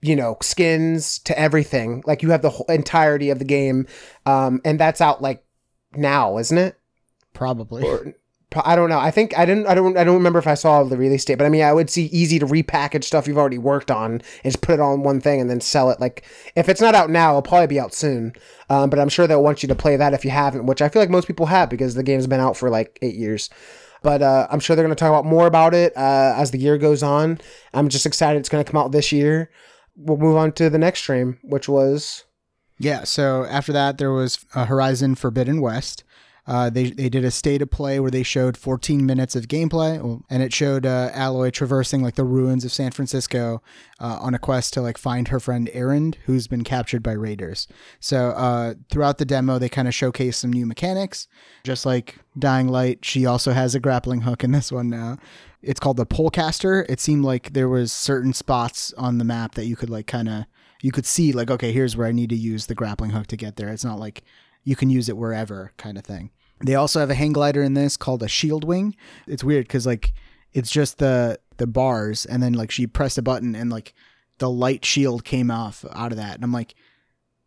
you 0.00 0.14
know, 0.14 0.36
skins 0.42 1.18
to 1.20 1.38
everything. 1.38 2.02
Like 2.06 2.22
you 2.22 2.30
have 2.30 2.42
the 2.42 2.50
whole 2.50 2.66
entirety 2.68 3.30
of 3.30 3.38
the 3.38 3.44
game, 3.44 3.86
um, 4.26 4.60
and 4.64 4.78
that's 4.78 5.00
out 5.00 5.20
like 5.20 5.44
now, 5.94 6.38
isn't 6.38 6.58
it? 6.58 6.78
probably. 7.38 7.84
Or 7.84 8.12
I 8.56 8.76
don't 8.76 8.88
know. 8.88 8.98
I 8.98 9.10
think 9.10 9.36
I 9.36 9.44
didn't. 9.44 9.66
I 9.66 9.74
don't. 9.74 9.96
I 9.96 10.04
don't 10.04 10.16
remember 10.16 10.38
if 10.38 10.46
I 10.46 10.54
saw 10.54 10.82
the 10.82 10.96
release 10.96 11.24
date, 11.24 11.36
but 11.36 11.44
I 11.46 11.50
mean, 11.50 11.62
I 11.62 11.72
would 11.72 11.90
see 11.90 12.06
easy 12.06 12.38
to 12.38 12.46
repackage 12.46 13.04
stuff 13.04 13.28
you've 13.28 13.36
already 13.36 13.58
worked 13.58 13.90
on 13.90 14.12
and 14.12 14.22
just 14.42 14.62
put 14.62 14.74
it 14.74 14.80
on 14.80 15.02
one 15.02 15.20
thing 15.20 15.40
and 15.40 15.50
then 15.50 15.60
sell 15.60 15.90
it. 15.90 16.00
Like 16.00 16.24
if 16.56 16.68
it's 16.68 16.80
not 16.80 16.94
out 16.94 17.10
now, 17.10 17.30
it'll 17.30 17.42
probably 17.42 17.66
be 17.66 17.80
out 17.80 17.92
soon. 17.92 18.32
Um, 18.70 18.88
but 18.88 18.98
I'm 18.98 19.10
sure 19.10 19.26
they'll 19.26 19.42
want 19.42 19.62
you 19.62 19.68
to 19.68 19.74
play 19.74 19.96
that 19.96 20.14
if 20.14 20.24
you 20.24 20.30
haven't, 20.30 20.66
which 20.66 20.80
I 20.80 20.88
feel 20.88 21.02
like 21.02 21.10
most 21.10 21.26
people 21.26 21.46
have 21.46 21.68
because 21.68 21.94
the 21.94 22.02
game's 22.02 22.26
been 22.26 22.40
out 22.40 22.56
for 22.56 22.70
like 22.70 22.98
eight 23.02 23.16
years. 23.16 23.50
But 24.02 24.22
uh, 24.22 24.46
I'm 24.50 24.60
sure 24.60 24.76
they're 24.76 24.84
going 24.84 24.94
to 24.94 25.00
talk 25.00 25.10
about 25.10 25.26
more 25.26 25.46
about 25.46 25.74
it 25.74 25.94
uh, 25.96 26.34
as 26.36 26.50
the 26.50 26.58
year 26.58 26.78
goes 26.78 27.02
on. 27.02 27.40
I'm 27.74 27.88
just 27.88 28.06
excited 28.06 28.38
it's 28.38 28.48
going 28.48 28.64
to 28.64 28.70
come 28.70 28.80
out 28.80 28.92
this 28.92 29.12
year. 29.12 29.50
We'll 29.96 30.16
move 30.16 30.36
on 30.36 30.52
to 30.52 30.70
the 30.70 30.78
next 30.78 31.00
stream, 31.00 31.38
which 31.42 31.68
was 31.68 32.24
Yeah. 32.78 33.04
So 33.04 33.44
after 33.44 33.72
that, 33.72 33.98
there 33.98 34.12
was 34.12 34.44
uh, 34.54 34.66
Horizon 34.66 35.16
Forbidden 35.16 35.60
West. 35.60 36.04
Uh, 36.48 36.70
they 36.70 36.90
they 36.90 37.10
did 37.10 37.26
a 37.26 37.30
state 37.30 37.60
of 37.60 37.70
play 37.70 38.00
where 38.00 38.10
they 38.10 38.22
showed 38.22 38.56
14 38.56 39.04
minutes 39.04 39.36
of 39.36 39.48
gameplay, 39.48 40.22
and 40.30 40.42
it 40.42 40.54
showed 40.54 40.86
uh, 40.86 41.10
Aloy 41.12 41.52
traversing 41.52 42.02
like 42.02 42.14
the 42.14 42.24
ruins 42.24 42.64
of 42.64 42.72
San 42.72 42.90
Francisco 42.90 43.62
uh, 44.00 44.18
on 44.18 44.32
a 44.32 44.38
quest 44.38 44.72
to 44.72 44.80
like 44.80 44.96
find 44.96 45.28
her 45.28 45.40
friend 45.40 45.68
Erend, 45.74 46.14
who's 46.24 46.48
been 46.48 46.64
captured 46.64 47.02
by 47.02 47.12
raiders. 47.12 47.68
So 48.00 48.30
uh, 48.30 48.74
throughout 48.90 49.18
the 49.18 49.26
demo, 49.26 49.58
they 49.58 49.68
kind 49.68 49.86
of 49.86 49.94
showcase 49.94 50.38
some 50.38 50.50
new 50.50 50.64
mechanics, 50.64 51.28
just 51.64 51.84
like 51.84 52.16
Dying 52.38 52.68
Light. 52.68 53.04
She 53.04 53.26
also 53.26 53.52
has 53.52 53.74
a 53.74 53.80
grappling 53.80 54.22
hook 54.22 54.42
in 54.42 54.52
this 54.52 54.72
one 54.72 54.88
now. 54.88 55.18
It's 55.60 55.80
called 55.80 55.98
the 55.98 56.06
Pullcaster. 56.06 56.86
It 56.88 56.98
seemed 56.98 57.26
like 57.26 57.52
there 57.52 57.68
was 57.68 57.92
certain 57.92 58.32
spots 58.32 58.94
on 58.96 59.18
the 59.18 59.24
map 59.24 59.54
that 59.56 59.66
you 59.66 59.76
could 59.76 59.90
like 59.90 60.06
kind 60.06 60.30
of 60.30 60.44
you 60.80 60.92
could 60.92 61.04
see 61.04 61.32
like 61.32 61.50
okay, 61.50 61.72
here's 61.72 61.94
where 61.94 62.06
I 62.06 62.12
need 62.12 62.30
to 62.30 62.36
use 62.36 62.66
the 62.66 62.74
grappling 62.74 63.10
hook 63.10 63.26
to 63.26 63.36
get 63.36 63.56
there. 63.56 63.68
It's 63.68 63.84
not 63.84 63.98
like 63.98 64.22
you 64.64 64.76
can 64.76 64.88
use 64.88 65.10
it 65.10 65.16
wherever 65.18 65.72
kind 65.76 65.98
of 65.98 66.04
thing. 66.04 66.30
They 66.60 66.74
also 66.74 67.00
have 67.00 67.10
a 67.10 67.14
hang 67.14 67.32
glider 67.32 67.62
in 67.62 67.74
this 67.74 67.96
called 67.96 68.22
a 68.22 68.28
shield 68.28 68.64
wing. 68.64 68.96
It's 69.26 69.44
weird 69.44 69.66
because 69.66 69.86
like 69.86 70.12
it's 70.52 70.70
just 70.70 70.98
the 70.98 71.38
the 71.56 71.66
bars, 71.66 72.26
and 72.26 72.42
then 72.42 72.52
like 72.54 72.70
she 72.70 72.86
pressed 72.86 73.18
a 73.18 73.22
button 73.22 73.54
and 73.54 73.70
like 73.70 73.94
the 74.38 74.50
light 74.50 74.84
shield 74.84 75.24
came 75.24 75.50
off 75.50 75.84
out 75.92 76.12
of 76.12 76.18
that, 76.18 76.34
and 76.34 76.44
I'm 76.44 76.52
like, 76.52 76.74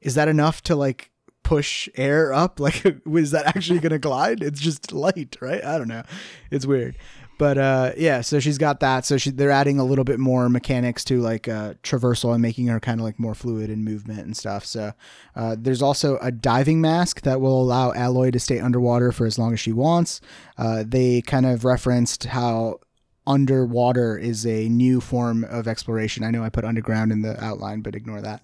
is 0.01 0.15
that 0.15 0.27
enough 0.27 0.61
to 0.63 0.75
like 0.75 1.11
push 1.43 1.89
air 1.95 2.33
up? 2.33 2.59
Like, 2.59 2.83
was 3.05 3.31
that 3.31 3.47
actually 3.47 3.79
gonna 3.79 3.99
glide? 3.99 4.41
It's 4.41 4.59
just 4.59 4.91
light, 4.91 5.37
right? 5.41 5.63
I 5.63 5.77
don't 5.77 5.87
know. 5.87 6.03
It's 6.49 6.65
weird. 6.65 6.97
But 7.41 7.57
uh, 7.57 7.93
yeah, 7.97 8.21
so 8.21 8.39
she's 8.39 8.59
got 8.59 8.81
that. 8.81 9.03
So 9.03 9.17
she, 9.17 9.31
they're 9.31 9.49
adding 9.49 9.79
a 9.79 9.83
little 9.83 10.03
bit 10.03 10.19
more 10.19 10.47
mechanics 10.47 11.03
to 11.05 11.19
like 11.21 11.47
uh, 11.47 11.73
traversal 11.81 12.33
and 12.33 12.39
making 12.39 12.67
her 12.67 12.79
kind 12.79 12.99
of 12.99 13.03
like 13.03 13.19
more 13.19 13.33
fluid 13.33 13.71
in 13.71 13.83
movement 13.83 14.19
and 14.19 14.37
stuff. 14.37 14.63
So 14.63 14.91
uh, 15.35 15.55
there's 15.57 15.81
also 15.81 16.19
a 16.21 16.31
diving 16.31 16.81
mask 16.81 17.21
that 17.21 17.41
will 17.41 17.59
allow 17.59 17.93
Alloy 17.93 18.29
to 18.29 18.39
stay 18.39 18.59
underwater 18.59 19.11
for 19.11 19.25
as 19.25 19.39
long 19.39 19.53
as 19.53 19.59
she 19.59 19.73
wants. 19.73 20.21
Uh, 20.55 20.83
they 20.85 21.23
kind 21.23 21.47
of 21.47 21.65
referenced 21.65 22.25
how 22.25 22.79
underwater 23.25 24.15
is 24.19 24.45
a 24.45 24.69
new 24.69 25.01
form 25.01 25.43
of 25.45 25.67
exploration. 25.67 26.23
I 26.23 26.29
know 26.29 26.43
I 26.43 26.49
put 26.49 26.63
underground 26.63 27.11
in 27.11 27.23
the 27.23 27.43
outline, 27.43 27.81
but 27.81 27.95
ignore 27.95 28.21
that. 28.21 28.43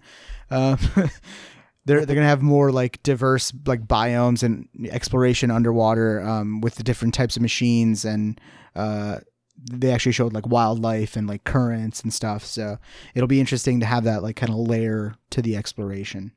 Uh, 0.50 0.76
they're 1.88 2.06
they're 2.06 2.16
gonna 2.16 2.28
have 2.28 2.42
more 2.42 2.72
like 2.72 3.02
diverse 3.02 3.54
like 3.66 3.88
biomes 3.88 4.44
and 4.44 4.68
exploration 4.90 5.50
underwater 5.50 6.22
um, 6.22 6.62
with 6.62 6.76
the 6.76 6.84
different 6.84 7.14
types 7.14 7.36
of 7.38 7.42
machines 7.42 8.04
and 8.04 8.40
uh, 8.76 9.20
they 9.72 9.92
actually 9.92 10.12
showed 10.12 10.34
like 10.34 10.48
wildlife 10.48 11.16
and 11.16 11.28
like 11.28 11.44
currents 11.46 12.02
and 12.02 12.14
stuff. 12.14 12.46
So 12.46 12.78
it'll 13.16 13.28
be 13.28 13.40
interesting 13.40 13.80
to 13.80 13.86
have 13.86 14.04
that 14.04 14.22
like 14.22 14.36
kind 14.36 14.52
of 14.52 14.60
layer 14.60 15.16
to 15.32 15.42
the 15.42 15.56
exploration. 15.56 16.34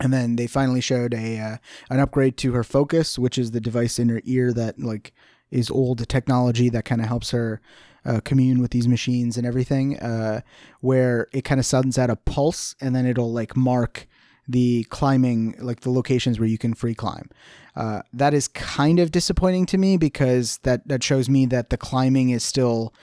And 0.00 0.12
then 0.12 0.36
they 0.36 0.46
finally 0.46 0.80
showed 0.80 1.14
a 1.14 1.38
uh, 1.38 1.56
an 1.90 2.00
upgrade 2.00 2.36
to 2.38 2.52
her 2.52 2.64
focus, 2.64 3.18
which 3.18 3.36
is 3.36 3.50
the 3.50 3.60
device 3.60 3.98
in 3.98 4.08
her 4.08 4.22
ear 4.24 4.52
that 4.52 4.80
like 4.80 5.12
is 5.50 5.70
old 5.70 6.08
technology 6.08 6.68
that 6.70 6.84
kind 6.84 7.00
of 7.00 7.08
helps 7.08 7.32
her 7.32 7.60
uh, 8.04 8.20
commune 8.24 8.60
with 8.60 8.70
these 8.70 8.88
machines 8.88 9.36
and 9.36 9.46
everything. 9.46 9.98
Uh, 9.98 10.40
where 10.80 11.28
it 11.32 11.42
kind 11.42 11.58
of 11.58 11.66
sends 11.66 11.98
out 11.98 12.10
a 12.10 12.16
pulse, 12.16 12.74
and 12.80 12.94
then 12.94 13.06
it'll 13.06 13.32
like 13.32 13.56
mark 13.56 14.08
the 14.48 14.84
climbing, 14.90 15.54
like 15.58 15.80
the 15.80 15.90
locations 15.90 16.38
where 16.38 16.48
you 16.48 16.58
can 16.58 16.74
free 16.74 16.94
climb. 16.94 17.30
Uh, 17.76 18.02
that 18.12 18.34
is 18.34 18.48
kind 18.48 18.98
of 18.98 19.10
disappointing 19.10 19.66
to 19.66 19.78
me 19.78 19.96
because 19.96 20.58
that 20.58 20.86
that 20.88 21.02
shows 21.02 21.28
me 21.28 21.46
that 21.46 21.70
the 21.70 21.76
climbing 21.76 22.30
is 22.30 22.44
still 22.44 22.94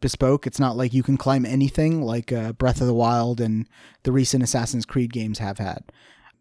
bespoke. 0.00 0.46
It's 0.46 0.60
not 0.60 0.76
like 0.76 0.92
you 0.92 1.02
can 1.02 1.16
climb 1.16 1.44
anything 1.44 2.02
like 2.02 2.32
uh, 2.32 2.52
Breath 2.52 2.80
of 2.80 2.86
the 2.86 2.94
Wild 2.94 3.40
and 3.40 3.68
the 4.02 4.12
recent 4.12 4.42
Assassin's 4.42 4.86
Creed 4.86 5.12
games 5.12 5.38
have 5.38 5.58
had. 5.58 5.84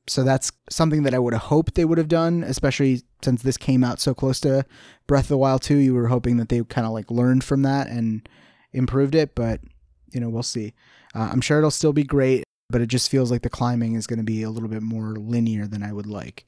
So 0.08 0.24
that's 0.24 0.52
something 0.70 1.04
that 1.04 1.13
I 1.13 1.20
would 1.20 1.34
have 1.34 1.43
hoped 1.43 1.76
they 1.76 1.84
would 1.84 1.98
have 1.98 2.08
done, 2.08 2.43
especially 2.43 3.02
since 3.22 3.41
this 3.41 3.58
came 3.58 3.84
out 3.84 4.00
so 4.00 4.13
close 4.13 4.39
to 4.41 4.65
Breath 5.06 5.26
of 5.26 5.30
the 5.30 5.38
Wild 5.38 5.62
2. 5.63 5.76
You 5.76 5.93
were 5.93 6.08
hoping 6.08 6.38
that 6.38 6.50
they 6.50 6.63
kind 6.63 6.88
of 6.88 6.93
like 6.93 7.12
learned 7.12 7.43
from 7.43 7.63
that 7.63 7.88
and 7.88 8.28
improved 8.72 9.15
it, 9.15 9.36
but 9.36 9.60
you 10.13 10.22
know, 10.22 10.30
we'll 10.30 10.43
see. 10.43 10.74
Uh, 11.13 11.30
I'm 11.32 11.41
sure 11.41 11.58
it'll 11.58 11.72
still 11.72 11.93
be 11.93 12.04
great, 12.04 12.43
but 12.69 12.82
it 12.82 12.88
just 12.88 13.10
feels 13.10 13.32
like 13.32 13.41
the 13.41 13.49
climbing 13.49 13.95
is 13.95 14.08
going 14.08 14.19
to 14.19 14.23
be 14.23 14.43
a 14.43 14.49
little 14.49 14.69
bit 14.69 14.82
more 14.82 15.15
linear 15.15 15.67
than 15.67 15.84
I 15.84 15.93
would 15.93 16.08
like. 16.08 16.45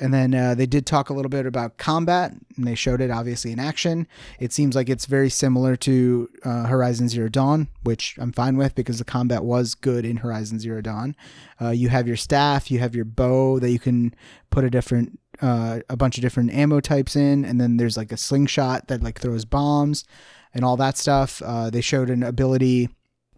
And 0.00 0.14
then 0.14 0.34
uh, 0.34 0.54
they 0.54 0.64
did 0.64 0.86
talk 0.86 1.10
a 1.10 1.12
little 1.12 1.28
bit 1.28 1.44
about 1.44 1.76
combat, 1.76 2.32
and 2.56 2.66
they 2.66 2.74
showed 2.74 3.02
it 3.02 3.10
obviously 3.10 3.52
in 3.52 3.58
action. 3.58 4.08
It 4.38 4.50
seems 4.50 4.74
like 4.74 4.88
it's 4.88 5.04
very 5.04 5.28
similar 5.28 5.76
to 5.76 6.30
uh, 6.42 6.64
Horizon 6.64 7.10
Zero 7.10 7.28
Dawn, 7.28 7.68
which 7.82 8.16
I'm 8.18 8.32
fine 8.32 8.56
with 8.56 8.74
because 8.74 8.98
the 8.98 9.04
combat 9.04 9.44
was 9.44 9.74
good 9.74 10.06
in 10.06 10.16
Horizon 10.16 10.58
Zero 10.58 10.80
Dawn. 10.80 11.14
Uh, 11.60 11.68
you 11.68 11.90
have 11.90 12.08
your 12.08 12.16
staff, 12.16 12.70
you 12.70 12.78
have 12.78 12.94
your 12.94 13.04
bow 13.04 13.58
that 13.58 13.70
you 13.70 13.78
can 13.78 14.14
put 14.48 14.64
a 14.64 14.70
different, 14.70 15.20
uh, 15.42 15.80
a 15.90 15.98
bunch 15.98 16.16
of 16.16 16.22
different 16.22 16.50
ammo 16.54 16.80
types 16.80 17.14
in, 17.14 17.44
and 17.44 17.60
then 17.60 17.76
there's 17.76 17.98
like 17.98 18.10
a 18.10 18.16
slingshot 18.16 18.88
that 18.88 19.02
like 19.02 19.20
throws 19.20 19.44
bombs 19.44 20.06
and 20.54 20.64
all 20.64 20.78
that 20.78 20.96
stuff. 20.96 21.42
Uh, 21.44 21.68
they 21.68 21.82
showed 21.82 22.08
an 22.08 22.22
ability 22.22 22.88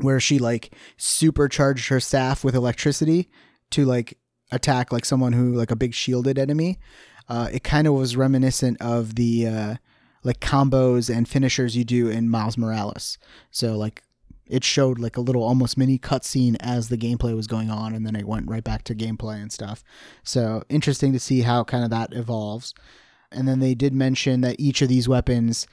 where 0.02 0.20
she 0.20 0.38
like 0.38 0.74
supercharged 0.96 1.88
her 1.88 2.00
staff 2.00 2.44
with 2.44 2.54
electricity 2.54 3.28
to 3.70 3.84
like 3.84 4.18
attack 4.50 4.92
like 4.92 5.04
someone 5.04 5.32
who 5.32 5.52
like 5.52 5.70
a 5.70 5.76
big 5.76 5.94
shielded 5.94 6.38
enemy. 6.38 6.78
Uh, 7.28 7.48
it 7.52 7.64
kind 7.64 7.86
of 7.86 7.94
was 7.94 8.16
reminiscent 8.16 8.80
of 8.80 9.14
the 9.14 9.46
uh, 9.46 9.74
like 10.24 10.40
combos 10.40 11.14
and 11.14 11.28
finishers 11.28 11.76
you 11.76 11.84
do 11.84 12.08
in 12.08 12.28
Miles 12.28 12.58
Morales. 12.58 13.18
So 13.50 13.76
like 13.76 14.02
it 14.46 14.64
showed 14.64 14.98
like 14.98 15.16
a 15.16 15.20
little 15.20 15.42
almost 15.42 15.78
mini 15.78 15.98
cutscene 15.98 16.56
as 16.60 16.88
the 16.88 16.98
gameplay 16.98 17.34
was 17.34 17.46
going 17.46 17.70
on, 17.70 17.94
and 17.94 18.06
then 18.06 18.16
it 18.16 18.26
went 18.26 18.50
right 18.50 18.64
back 18.64 18.84
to 18.84 18.94
gameplay 18.94 19.40
and 19.40 19.50
stuff. 19.50 19.82
So 20.24 20.62
interesting 20.68 21.12
to 21.12 21.20
see 21.20 21.42
how 21.42 21.64
kind 21.64 21.84
of 21.84 21.90
that 21.90 22.12
evolves. 22.12 22.74
And 23.30 23.48
then 23.48 23.60
they 23.60 23.74
did 23.74 23.94
mention 23.94 24.42
that 24.42 24.60
each 24.60 24.82
of 24.82 24.88
these 24.88 25.08
weapons 25.08 25.66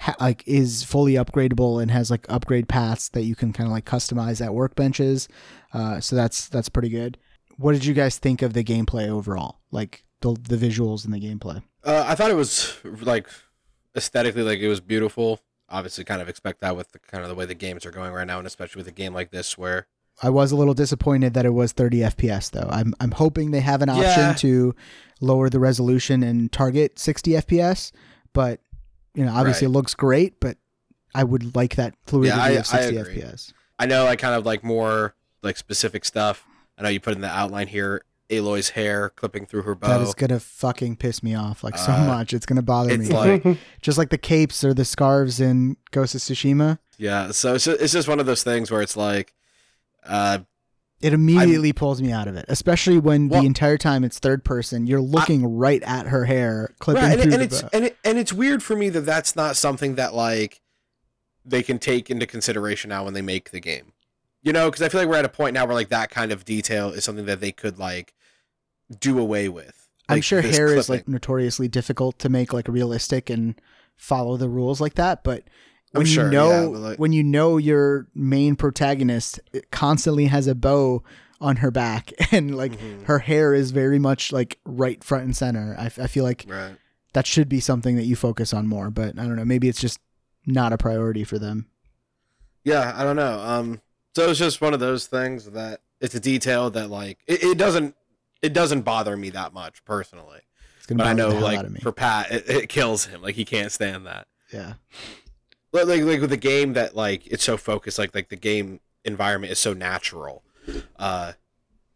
ha- 0.00 0.16
like 0.20 0.42
is 0.46 0.82
fully 0.84 1.14
upgradable 1.14 1.80
and 1.82 1.90
has 1.90 2.10
like 2.10 2.26
upgrade 2.28 2.68
paths 2.68 3.08
that 3.10 3.22
you 3.22 3.34
can 3.34 3.52
kind 3.52 3.66
of 3.66 3.72
like 3.72 3.84
customize 3.84 4.44
at 4.44 4.50
workbenches. 4.52 5.28
Uh, 5.72 6.00
so 6.00 6.14
that's 6.16 6.48
that's 6.48 6.68
pretty 6.68 6.88
good. 6.88 7.18
What 7.56 7.72
did 7.72 7.84
you 7.84 7.94
guys 7.94 8.18
think 8.18 8.42
of 8.42 8.52
the 8.52 8.64
gameplay 8.64 9.08
overall? 9.08 9.60
Like 9.70 10.04
the 10.20 10.34
the 10.48 10.56
visuals 10.56 11.04
and 11.04 11.12
the 11.14 11.20
gameplay. 11.20 11.62
Uh, 11.84 12.04
I 12.06 12.14
thought 12.14 12.30
it 12.30 12.34
was 12.34 12.76
like 13.02 13.28
aesthetically, 13.96 14.42
like 14.42 14.58
it 14.60 14.68
was 14.68 14.80
beautiful. 14.80 15.40
Obviously, 15.68 16.04
kind 16.04 16.20
of 16.22 16.28
expect 16.28 16.60
that 16.60 16.76
with 16.76 16.92
the 16.92 16.98
kind 16.98 17.22
of 17.22 17.28
the 17.28 17.34
way 17.34 17.46
the 17.46 17.54
games 17.54 17.86
are 17.86 17.90
going 17.90 18.12
right 18.12 18.26
now, 18.26 18.38
and 18.38 18.46
especially 18.46 18.80
with 18.80 18.88
a 18.88 18.92
game 18.92 19.14
like 19.14 19.30
this 19.30 19.56
where 19.58 19.86
I 20.22 20.30
was 20.30 20.52
a 20.52 20.56
little 20.56 20.74
disappointed 20.74 21.34
that 21.34 21.44
it 21.46 21.50
was 21.54 21.72
30 21.72 21.98
FPS 21.98 22.50
though. 22.50 22.68
I'm 22.70 22.94
I'm 23.00 23.10
hoping 23.12 23.50
they 23.50 23.60
have 23.60 23.82
an 23.82 23.88
option 23.88 24.04
Yeah. 24.04 24.34
to 24.34 24.74
lower 25.20 25.48
the 25.48 25.58
resolution 25.60 26.22
and 26.22 26.52
target 26.52 26.98
60 26.98 27.32
FPS, 27.32 27.92
but 28.32 28.60
you 29.14 29.24
know, 29.24 29.32
obviously 29.32 29.66
Right. 29.66 29.70
it 29.70 29.76
looks 29.76 29.94
great, 29.94 30.40
but 30.40 30.56
I 31.14 31.24
would 31.24 31.54
like 31.54 31.76
that 31.76 31.94
fluidity 32.06 32.40
I- 32.40 32.48
of 32.50 32.66
60 32.66 32.98
I. 32.98 33.02
FPS. 33.02 33.52
I 33.78 33.86
know 33.86 34.06
I 34.06 34.16
kind 34.16 34.34
of 34.34 34.44
like 34.46 34.62
more 34.64 35.14
like 35.42 35.56
specific 35.56 36.04
stuff. 36.04 36.44
I 36.78 36.82
know 36.82 36.88
you 36.88 37.00
put 37.00 37.14
in 37.14 37.20
the 37.20 37.28
outline 37.28 37.66
here, 37.68 38.02
Aloy's 38.30 38.70
hair 38.70 39.10
clipping 39.10 39.46
through 39.46 39.62
her 39.62 39.74
bow. 39.74 39.88
That 39.88 40.00
is 40.00 40.14
gonna 40.14 40.40
fucking 40.40 40.96
piss 40.96 41.22
me 41.22 41.34
off 41.34 41.62
like 41.62 41.76
so 41.76 41.92
Uh, 41.92 42.06
much. 42.06 42.32
It's 42.32 42.46
gonna 42.46 42.62
bother 42.62 42.90
it's 42.90 43.08
me. 43.08 43.14
like 43.14 43.58
just 43.82 43.98
like 43.98 44.08
the 44.10 44.18
capes 44.18 44.64
or 44.64 44.72
the 44.74 44.84
scarves 44.84 45.40
in 45.40 45.76
Ghost 45.90 46.14
of 46.14 46.20
Tsushima. 46.22 46.78
yeah, 46.98 47.30
so 47.32 47.54
it's 47.54 47.64
just, 47.64 47.80
it's 47.80 47.92
just 47.92 48.08
one 48.08 48.18
of 48.20 48.26
those 48.26 48.42
things 48.42 48.70
where 48.70 48.80
it's 48.80 48.96
like, 48.96 49.34
uh, 50.06 50.38
It 51.04 51.12
immediately 51.12 51.72
pulls 51.74 52.00
me 52.00 52.12
out 52.12 52.28
of 52.28 52.36
it, 52.36 52.46
especially 52.48 52.98
when 52.98 53.28
Well- 53.28 53.42
the 53.42 53.46
entire 53.46 53.76
time 53.76 54.04
it's 54.04 54.18
third 54.18 54.42
person. 54.42 54.86
You're 54.86 55.00
looking 55.02 55.44
right 55.44 55.82
at 55.82 56.06
her 56.06 56.24
hair, 56.24 56.74
clipping 56.78 57.02
right, 57.02 57.12
and, 57.12 57.22
through 57.22 57.32
and 57.32 57.40
the 57.40 57.44
it's 57.44 57.62
bow. 57.62 57.68
and 57.72 57.84
it, 57.84 57.96
and 58.04 58.18
it's 58.18 58.32
weird 58.32 58.62
for 58.62 58.74
me 58.74 58.88
that 58.88 59.02
that's 59.02 59.36
not 59.36 59.56
something 59.56 59.96
that 59.96 60.14
like 60.14 60.62
they 61.44 61.62
can 61.62 61.78
take 61.78 62.10
into 62.10 62.26
consideration 62.26 62.88
now 62.88 63.04
when 63.04 63.12
they 63.12 63.20
make 63.22 63.50
the 63.50 63.60
game. 63.60 63.92
You 64.42 64.52
know, 64.52 64.70
because 64.70 64.82
I 64.82 64.88
feel 64.88 65.00
like 65.00 65.08
we're 65.08 65.16
at 65.16 65.24
a 65.24 65.30
point 65.30 65.54
now 65.54 65.66
where 65.66 65.74
like 65.74 65.90
that 65.90 66.10
kind 66.10 66.32
of 66.32 66.44
detail 66.44 66.90
is 66.90 67.04
something 67.04 67.26
that 67.26 67.40
they 67.40 67.52
could 67.52 67.78
like 67.78 68.14
do 68.98 69.18
away 69.18 69.48
with. 69.48 69.88
I'm 70.08 70.20
sure 70.20 70.40
hair 70.42 70.74
is 70.74 70.88
like 70.88 71.08
notoriously 71.08 71.68
difficult 71.68 72.18
to 72.20 72.28
make 72.28 72.52
like 72.52 72.68
realistic 72.68 73.30
and 73.30 73.60
follow 73.96 74.36
the 74.36 74.48
rules 74.48 74.80
like 74.80 74.94
that, 74.94 75.22
but 75.24 75.44
I'm 75.44 75.50
when 75.98 76.06
sure, 76.06 76.24
you 76.26 76.30
know 76.30 76.50
yeah, 76.72 76.78
like- 76.78 76.98
when 76.98 77.12
you 77.12 77.22
know 77.24 77.56
your 77.56 78.06
main 78.14 78.56
protagonist 78.56 79.40
constantly 79.70 80.26
has 80.26 80.46
a 80.46 80.54
bow 80.54 81.02
on 81.40 81.56
her 81.56 81.70
back 81.70 82.12
and 82.32 82.56
like 82.56 82.72
Mhm. 82.78 83.04
her 83.04 83.18
hair 83.20 83.54
is 83.54 83.70
very 83.70 83.98
much 83.98 84.32
like 84.32 84.58
right 84.64 85.02
front 85.04 85.24
and 85.24 85.36
center. 85.36 85.74
I, 85.78 85.86
I 85.86 86.06
feel 86.06 86.24
like 86.24 86.44
right. 86.48 86.76
that 87.12 87.26
should 87.26 87.48
be 87.48 87.60
something 87.60 87.96
that 87.96 88.04
you 88.04 88.16
focus 88.16 88.54
on 88.54 88.66
more, 88.66 88.90
but 88.90 89.18
I 89.18 89.22
don't 89.24 89.36
know, 89.36 89.44
maybe 89.44 89.68
it's 89.68 89.80
just 89.80 89.98
not 90.46 90.72
a 90.72 90.78
priority 90.78 91.24
for 91.24 91.38
them. 91.38 91.66
Yeah, 92.64 92.92
I 92.96 93.04
don't 93.04 93.16
know. 93.16 93.38
Um, 93.40 93.80
so 94.16 94.30
it's 94.30 94.38
just 94.38 94.60
one 94.60 94.72
of 94.74 94.80
those 94.80 95.06
things 95.06 95.50
that 95.50 95.80
it's 96.00 96.14
a 96.14 96.20
detail 96.20 96.70
that 96.70 96.88
like 96.90 97.18
it, 97.26 97.42
it 97.42 97.58
doesn't 97.58 97.94
it 98.42 98.52
doesn't 98.52 98.82
bother 98.82 99.16
me 99.16 99.30
that 99.30 99.52
much 99.52 99.84
personally. 99.84 100.40
It's 100.78 100.86
gonna 100.86 100.98
But 101.02 101.06
I 101.08 101.12
know, 101.14 101.28
like 101.30 101.80
for 101.80 101.92
Pat, 101.92 102.30
it, 102.30 102.48
it 102.48 102.68
kills 102.68 103.06
him. 103.06 103.22
Like 103.22 103.34
he 103.34 103.44
can't 103.44 103.72
stand 103.72 104.06
that. 104.06 104.26
yeah. 104.52 104.74
Like, 105.74 106.02
like 106.02 106.20
with 106.20 106.30
the 106.30 106.36
game 106.36 106.74
that 106.74 106.94
like 106.94 107.26
it's 107.26 107.44
so 107.44 107.56
focused. 107.56 107.98
Like 107.98 108.14
like 108.14 108.28
the 108.28 108.36
game 108.36 108.80
environment 109.04 109.52
is 109.52 109.58
so 109.58 109.72
natural. 109.74 110.42
Uh, 110.96 111.32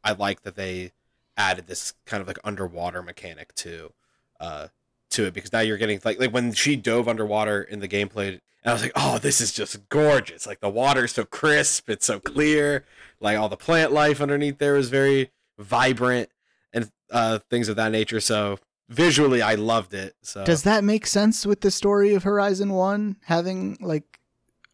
I 0.02 0.12
like 0.12 0.42
that 0.42 0.56
they 0.56 0.92
added 1.36 1.68
this 1.68 1.94
kind 2.04 2.20
of 2.20 2.26
like 2.26 2.38
underwater 2.42 3.02
mechanic 3.02 3.54
to, 3.54 3.92
uh, 4.40 4.68
to 5.10 5.26
it 5.26 5.34
because 5.34 5.52
now 5.52 5.60
you're 5.60 5.78
getting 5.78 6.00
like 6.04 6.18
like 6.18 6.32
when 6.32 6.52
she 6.52 6.74
dove 6.76 7.08
underwater 7.08 7.62
in 7.62 7.78
the 7.78 7.88
gameplay, 7.88 8.28
and 8.28 8.40
I 8.64 8.72
was 8.72 8.82
like, 8.82 8.92
oh, 8.96 9.18
this 9.18 9.40
is 9.40 9.52
just 9.52 9.88
gorgeous. 9.88 10.46
Like 10.46 10.60
the 10.60 10.68
water 10.68 11.04
is 11.04 11.12
so 11.12 11.24
crisp, 11.24 11.88
it's 11.88 12.06
so 12.06 12.18
clear. 12.18 12.84
Like 13.20 13.38
all 13.38 13.48
the 13.48 13.56
plant 13.56 13.92
life 13.92 14.20
underneath 14.20 14.58
there 14.58 14.76
is 14.76 14.88
very 14.88 15.30
vibrant 15.56 16.30
and 16.72 16.90
uh 17.10 17.38
things 17.48 17.68
of 17.68 17.76
that 17.76 17.92
nature. 17.92 18.20
So 18.20 18.58
visually, 18.88 19.42
I 19.42 19.54
loved 19.54 19.94
it. 19.94 20.16
So 20.22 20.44
Does 20.44 20.62
that 20.64 20.84
make 20.84 21.06
sense 21.06 21.44
with 21.46 21.60
the 21.60 21.70
story 21.70 22.14
of 22.14 22.22
Horizon 22.22 22.70
One 22.72 23.16
having 23.24 23.76
like 23.80 24.18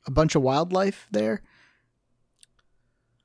a 0.06 0.10
bunch 0.10 0.34
of 0.34 0.42
wildlife 0.42 1.06
there? 1.10 1.42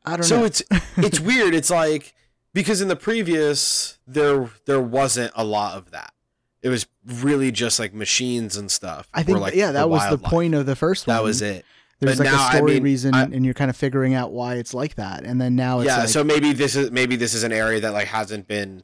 I 0.05 0.11
don't 0.17 0.23
so 0.23 0.39
know. 0.39 0.45
it's 0.45 0.63
it's 0.97 1.19
weird. 1.19 1.53
It's 1.53 1.69
like 1.69 2.13
because 2.53 2.81
in 2.81 2.87
the 2.87 2.95
previous 2.95 3.97
there 4.07 4.49
there 4.65 4.81
wasn't 4.81 5.31
a 5.35 5.43
lot 5.43 5.77
of 5.77 5.91
that. 5.91 6.13
It 6.61 6.69
was 6.69 6.87
really 7.05 7.51
just 7.51 7.79
like 7.79 7.93
machines 7.93 8.57
and 8.57 8.69
stuff. 8.69 9.07
I 9.13 9.23
think 9.23 9.39
like, 9.39 9.55
yeah, 9.55 9.71
that 9.73 9.89
was 9.89 10.09
the 10.09 10.17
point 10.17 10.55
of 10.55 10.65
the 10.65 10.75
first 10.75 11.07
one. 11.07 11.15
That 11.15 11.23
was 11.23 11.41
it. 11.41 11.63
There's 11.99 12.17
But 12.17 12.25
like 12.25 12.33
now, 12.33 12.39
a 12.39 12.47
I 12.47 12.55
story 12.55 12.73
mean, 12.75 12.83
reason, 12.83 13.13
I- 13.13 13.23
and 13.23 13.43
you're 13.45 13.53
kind 13.53 13.69
of 13.69 13.75
figuring 13.75 14.13
out 14.13 14.31
why 14.31 14.55
it's 14.55 14.73
like 14.73 14.95
that. 14.95 15.23
And 15.25 15.39
then 15.39 15.55
now 15.55 15.79
it's 15.79 15.87
yeah. 15.87 15.99
like, 15.99 16.09
so 16.09 16.23
maybe 16.23 16.53
this 16.53 16.75
is 16.75 16.91
maybe 16.91 17.15
this 17.17 17.33
is 17.33 17.43
an 17.43 17.51
area 17.51 17.79
that 17.81 17.91
like 17.93 18.07
hasn't 18.07 18.47
been 18.47 18.83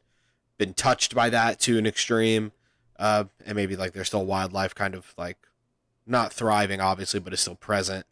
been 0.58 0.74
touched 0.74 1.14
by 1.16 1.30
that 1.30 1.60
to 1.62 1.78
an 1.78 1.86
extreme, 1.86 2.52
uh, 2.98 3.26
and 3.46 3.56
maybe 3.56 3.76
like 3.76 3.94
there's 3.94 4.08
still 4.08 4.26
wildlife 4.26 4.74
kind 4.76 4.96
of 4.96 5.14
like 5.18 5.38
not 6.08 6.32
thriving 6.34 6.80
obviously, 6.82 7.20
but 7.20 7.34
is 7.34 7.40
still 7.42 7.56
present. 7.56 8.06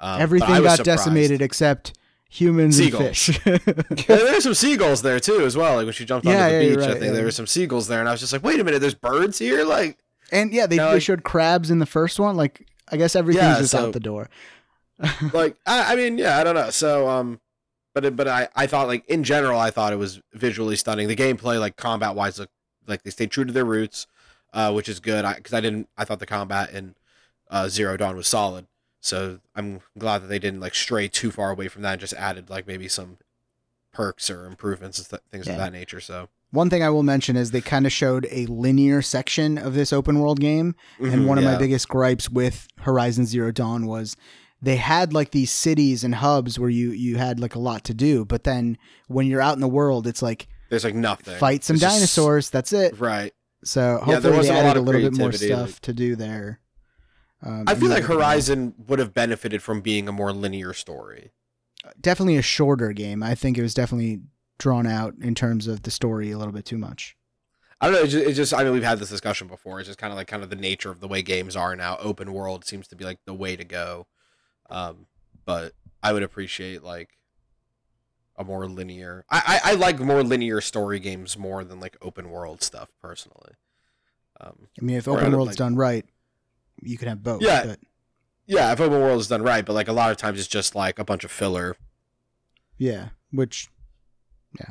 Um, 0.00 0.20
everything 0.20 0.48
got 0.48 0.76
surprised. 0.76 0.84
decimated 0.84 1.40
except 1.42 1.96
humans 2.28 2.76
Seagulls. 2.76 3.00
and 3.00 3.16
fish. 3.16 3.40
Yeah, 4.08 4.16
there's 4.16 4.42
some 4.44 4.52
seagulls 4.54 5.00
there 5.02 5.20
too, 5.20 5.40
as 5.46 5.56
well. 5.56 5.76
Like 5.76 5.84
when 5.84 5.92
she 5.94 6.04
jumped 6.04 6.26
onto 6.26 6.36
the 6.38 6.44
yeah, 6.44 6.58
beach, 6.74 6.78
I 6.78 6.92
think 6.92 7.04
yeah. 7.04 7.10
there 7.12 7.24
were 7.24 7.30
some 7.30 7.46
seagulls 7.46 7.88
there, 7.88 8.00
and 8.00 8.08
I 8.08 8.12
was 8.12 8.20
just 8.20 8.32
like, 8.32 8.42
"Wait 8.42 8.60
a 8.60 8.64
minute, 8.64 8.80
there's 8.80 8.94
birds 8.94 9.38
here!" 9.38 9.64
Like, 9.64 9.98
and 10.32 10.52
yeah, 10.52 10.66
they, 10.66 10.76
Now, 10.76 10.88
they 10.88 10.94
like- 10.94 11.02
showed 11.02 11.24
crabs 11.24 11.70
in 11.70 11.78
the 11.78 11.86
first 11.86 12.20
one. 12.20 12.36
Like 12.36 12.66
I 12.90 12.96
guess 12.98 13.16
everything's 13.16 13.44
Yeah, 13.44 13.58
just 13.58 13.70
so- 13.70 13.86
out 13.86 13.92
the 13.94 14.00
door. 14.00 14.28
like 15.32 15.56
I, 15.66 15.92
I 15.92 15.96
mean, 15.96 16.18
yeah, 16.18 16.38
I 16.38 16.44
don't 16.44 16.54
know. 16.54 16.70
So, 16.70 17.08
um, 17.08 17.40
but 18.00 18.14
but 18.14 18.28
I 18.28 18.48
I 18.54 18.66
thought 18.66 18.86
like 18.88 19.08
in 19.08 19.24
general, 19.24 19.58
I 19.58 19.70
thought 19.70 19.92
it 19.92 19.96
was 19.96 20.20
visually 20.34 20.76
stunning. 20.76 21.08
The 21.08 21.16
gameplay, 21.16 21.58
like 21.58 21.76
combat 21.76 22.14
wise, 22.14 22.38
look 22.38 22.50
like 22.86 23.02
they 23.02 23.10
stayed 23.10 23.30
true 23.30 23.44
to 23.46 23.52
their 23.52 23.64
roots, 23.64 24.06
uh, 24.52 24.70
which 24.72 24.88
is 24.88 25.00
good. 25.00 25.24
I 25.24 25.34
because 25.34 25.54
I 25.54 25.60
didn't, 25.62 25.88
I 25.96 26.04
thought 26.04 26.18
the 26.18 26.26
combat 26.26 26.70
in 26.70 26.94
uh, 27.50 27.68
Zero 27.68 27.96
Dawn 27.96 28.14
was 28.16 28.28
solid. 28.28 28.66
So 29.00 29.38
I'm 29.54 29.80
glad 29.98 30.22
that 30.22 30.26
they 30.26 30.38
didn't 30.38 30.60
like 30.60 30.74
stray 30.74 31.08
too 31.08 31.30
far 31.30 31.50
away 31.50 31.68
from 31.68 31.82
that 31.82 31.92
and 31.92 32.00
just 32.00 32.12
added 32.14 32.50
like 32.50 32.66
maybe 32.66 32.86
some 32.88 33.16
perks 33.92 34.28
or 34.28 34.44
improvements 34.46 34.98
and 34.98 35.08
th- 35.08 35.22
things 35.30 35.46
Yeah. 35.46 35.52
of 35.54 35.58
that 35.58 35.72
nature. 35.72 36.00
So 36.00 36.28
One 36.50 36.68
thing 36.68 36.82
I 36.82 36.90
will 36.90 37.02
mention 37.02 37.34
is 37.36 37.50
they 37.50 37.60
kind 37.62 37.86
of 37.86 37.92
showed 37.92 38.26
a 38.30 38.44
linear 38.46 39.00
section 39.02 39.56
of 39.58 39.74
this 39.74 39.92
open 39.92 40.18
world 40.20 40.38
game, 40.40 40.74
and 41.00 41.22
Mhm, 41.22 41.26
one 41.26 41.38
of 41.38 41.44
my 41.44 41.56
biggest 41.56 41.88
gripes 41.88 42.28
with 42.28 42.68
Horizon 42.80 43.24
Zero 43.26 43.52
Dawn 43.52 43.86
was 43.86 44.16
they 44.66 44.76
had 44.76 45.12
like 45.12 45.30
these 45.30 45.52
cities 45.52 46.02
and 46.02 46.16
hubs 46.16 46.58
where 46.58 46.68
you 46.68 46.90
you 46.90 47.16
had 47.16 47.38
like 47.38 47.54
a 47.54 47.58
lot 47.60 47.84
to 47.84 47.94
do, 47.94 48.24
but 48.24 48.42
then 48.44 48.76
when 49.06 49.28
you're 49.28 49.40
out 49.40 49.54
in 49.54 49.60
the 49.60 49.68
world, 49.68 50.06
it's 50.08 50.20
like 50.22 50.48
there's 50.70 50.82
like 50.84 50.94
nothing. 50.96 51.38
fight 51.38 51.62
some 51.62 51.76
It's 51.76 51.82
just- 51.82 51.94
dinosaurs. 51.96 52.50
That's 52.50 52.72
it. 52.72 52.98
Right. 52.98 53.32
So 53.64 53.80
there 53.80 53.98
hopefully 53.98 54.20
they 54.32 54.36
wasn't 54.36 54.58
a 54.58 54.60
added 54.60 54.68
lot 54.68 54.76
a 54.76 54.80
of 54.80 54.84
little 54.86 55.00
bit 55.10 55.18
more 55.18 55.32
stuff 55.32 55.68
like- 55.74 55.80
to 55.82 55.92
do 55.92 56.16
there. 56.16 56.60
Um, 57.42 57.64
I 57.68 57.74
feel 57.76 57.90
like 57.90 58.04
Horizon 58.04 58.74
would 58.88 58.98
have 58.98 59.14
benefited 59.14 59.62
from 59.62 59.80
being 59.82 60.08
a 60.08 60.12
more 60.12 60.32
linear 60.32 60.72
story. 60.72 61.30
definitely 62.00 62.36
a 62.36 62.42
shorter 62.42 62.92
game. 62.92 63.22
I 63.22 63.34
think 63.36 63.56
it 63.56 63.62
was 63.62 63.72
definitely 63.74 64.20
drawn 64.58 64.86
out 64.86 65.14
in 65.20 65.34
terms 65.36 65.68
of 65.68 65.82
the 65.82 65.90
story 65.92 66.32
a 66.32 66.38
little 66.38 66.52
bit 66.52 66.64
too 66.64 66.78
much. 66.78 67.16
I 67.80 67.86
don't 67.86 67.94
know. 67.94 68.02
It's 68.02 68.12
just, 68.12 68.26
it's 68.26 68.36
just 68.36 68.54
I 68.54 68.64
mean, 68.64 68.72
we've 68.72 68.82
had 68.82 68.98
this 68.98 69.10
discussion 69.10 69.46
before. 69.46 69.78
It's 69.78 69.86
just 69.86 69.98
kind 69.98 70.12
of 70.12 70.16
like 70.16 70.26
kind 70.26 70.42
of 70.42 70.50
the 70.50 70.56
nature 70.56 70.90
of 70.90 70.98
the 71.00 71.06
way 71.06 71.22
games 71.22 71.54
are 71.54 71.76
now. 71.76 71.96
Open 72.00 72.32
world 72.32 72.64
seems 72.64 72.88
to 72.88 72.96
be 72.96 73.04
like 73.04 73.20
the 73.26 73.34
way 73.34 73.54
to 73.54 73.64
go. 73.64 74.06
Um, 74.70 75.06
but 75.44 75.72
I 76.02 76.12
would 76.12 76.22
appreciate 76.22 76.82
like 76.82 77.10
a 78.36 78.44
more 78.44 78.66
linear. 78.68 79.24
I, 79.30 79.60
I 79.64 79.70
I 79.72 79.74
like 79.74 79.98
more 79.98 80.22
linear 80.22 80.60
story 80.60 81.00
games 81.00 81.38
more 81.38 81.64
than 81.64 81.80
like 81.80 81.96
open 82.02 82.30
world 82.30 82.62
stuff 82.62 82.90
personally. 83.00 83.52
Um, 84.40 84.68
I 84.80 84.84
mean, 84.84 84.96
if 84.96 85.08
open 85.08 85.32
world's 85.32 85.50
like- 85.50 85.56
done 85.56 85.76
right, 85.76 86.04
you 86.82 86.98
can 86.98 87.08
have 87.08 87.22
both. 87.22 87.42
Yeah. 87.42 87.64
but- 87.66 87.80
yeah, 88.48 88.70
if 88.72 88.80
open 88.80 89.00
world 89.00 89.20
is 89.20 89.26
done 89.28 89.42
right, 89.42 89.64
but 89.64 89.72
like 89.72 89.88
a 89.88 89.92
lot 89.92 90.10
of 90.12 90.18
times 90.18 90.38
it's 90.38 90.46
just 90.46 90.74
like 90.76 90.98
a 91.00 91.04
bunch 91.04 91.24
of 91.24 91.32
filler. 91.32 91.76
Yeah, 92.78 93.08
which 93.32 93.68
yeah. 94.58 94.68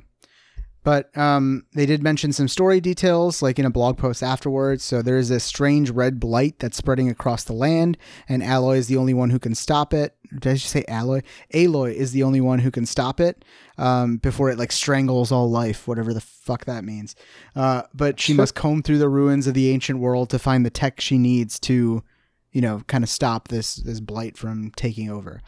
But 0.86 1.16
um 1.18 1.66
they 1.74 1.86
did 1.86 2.04
mention 2.04 2.32
some 2.32 2.48
story 2.48 2.80
details 2.80 3.42
like 3.42 3.60
in 3.60 3.66
a 3.66 3.70
blog 3.72 3.98
post 3.98 4.24
afterwards. 4.24 4.84
So 4.84 5.02
there 5.02 5.18
is 5.18 5.32
a 5.32 5.40
strange 5.40 5.90
red 5.90 6.20
blight 6.20 6.60
that's 6.60 6.78
spreading 6.78 7.10
across 7.10 7.44
the 7.44 7.54
land 7.54 7.98
and 8.30 8.42
Alloy 8.42 8.78
is 8.78 8.88
the 8.88 8.96
only 8.96 9.14
one 9.14 9.32
who 9.32 9.40
can 9.40 9.56
stop 9.56 9.94
it. 9.94 10.16
Did 10.32 10.48
I 10.48 10.54
just 10.54 10.70
say 10.70 10.86
Alloy? 10.88 11.24
Aloy 11.54 11.94
is 11.94 12.12
the 12.12 12.24
only 12.24 12.40
one 12.40 12.60
who 12.60 12.72
can 12.72 12.86
stop 12.86 13.20
it 13.20 13.44
um 13.78 14.18
before 14.18 14.50
it 14.52 14.60
like 14.60 14.72
strangles 14.72 15.32
all 15.32 15.50
life, 15.50 15.88
whatever 15.88 16.14
the 16.14 16.22
fuck 16.22 16.66
that 16.66 16.86
means. 16.86 17.16
Uh 17.56 17.82
but 17.94 18.20
she 18.20 18.34
must 18.42 18.56
comb 18.56 18.84
through 18.84 19.00
the 19.00 19.10
ruins 19.10 19.48
of 19.48 19.56
the 19.56 19.72
ancient 19.72 20.00
world 20.00 20.30
to 20.30 20.40
find 20.40 20.66
the 20.66 20.70
tech 20.70 21.02
she 21.02 21.18
needs 21.18 21.60
to 21.62 22.04
you 22.52 22.62
know, 22.62 22.82
kind 22.88 23.04
of 23.04 23.10
stop 23.10 23.50
this 23.50 23.76
this 23.76 24.00
blight 24.00 24.38
from 24.38 24.72
taking 24.78 25.12
over. 25.12 25.42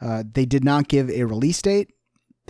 Uh, 0.00 0.22
they 0.32 0.44
did 0.44 0.64
not 0.64 0.86
give 0.86 1.10
a 1.10 1.24
release 1.24 1.60
date. 1.60 1.90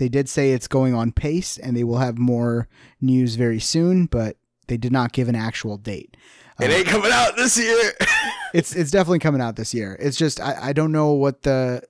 They 0.03 0.09
did 0.09 0.27
say 0.27 0.51
it's 0.51 0.67
going 0.67 0.93
on 0.93 1.13
pace 1.13 1.57
and 1.57 1.77
they 1.77 1.85
will 1.85 1.99
have 1.99 2.17
more 2.17 2.67
news 2.99 3.35
very 3.35 3.61
soon, 3.61 4.05
but 4.05 4.35
they 4.67 4.75
did 4.75 4.91
not 4.91 5.13
give 5.13 5.29
an 5.29 5.35
actual 5.35 5.77
date. 5.77 6.17
It 6.59 6.69
Uh, 6.69 6.73
ain't 6.73 6.87
coming 6.87 7.13
out 7.13 7.37
this 7.37 7.57
year. 7.57 7.93
it's 8.53 8.75
it's 8.75 8.91
definitely 8.91 9.19
coming 9.19 9.39
out 9.39 9.55
this 9.55 9.73
year. 9.73 9.95
It's 10.01 10.17
just 10.17 10.41
I, 10.41 10.57
I 10.61 10.73
don't 10.73 10.91
know 10.91 11.13
what 11.13 11.43
the 11.43 11.83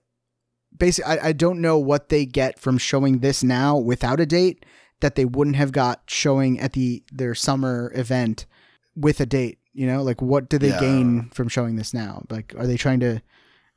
basically 0.77 1.09
I, 1.19 1.29
I 1.29 1.31
don't 1.33 1.59
know 1.59 1.79
what 1.79 2.09
they 2.09 2.23
get 2.27 2.59
from 2.59 2.77
showing 2.77 3.17
this 3.19 3.43
now 3.43 3.77
without 3.79 4.19
a 4.19 4.27
date 4.27 4.63
that 4.99 5.15
they 5.15 5.25
wouldn't 5.25 5.55
have 5.55 5.71
got 5.71 6.03
showing 6.05 6.59
at 6.59 6.73
the 6.73 7.03
their 7.11 7.33
summer 7.33 7.91
event 7.95 8.45
with 8.95 9.19
a 9.19 9.25
date. 9.25 9.57
You 9.73 9.87
know, 9.87 10.03
like 10.03 10.21
what 10.21 10.49
do 10.49 10.59
they 10.59 10.69
Yeah. 10.69 10.79
gain 10.79 11.29
from 11.33 11.47
showing 11.47 11.77
this 11.77 11.95
now? 11.95 12.21
Like, 12.29 12.53
are 12.55 12.67
they 12.67 12.77
trying 12.77 12.99
to 12.99 13.23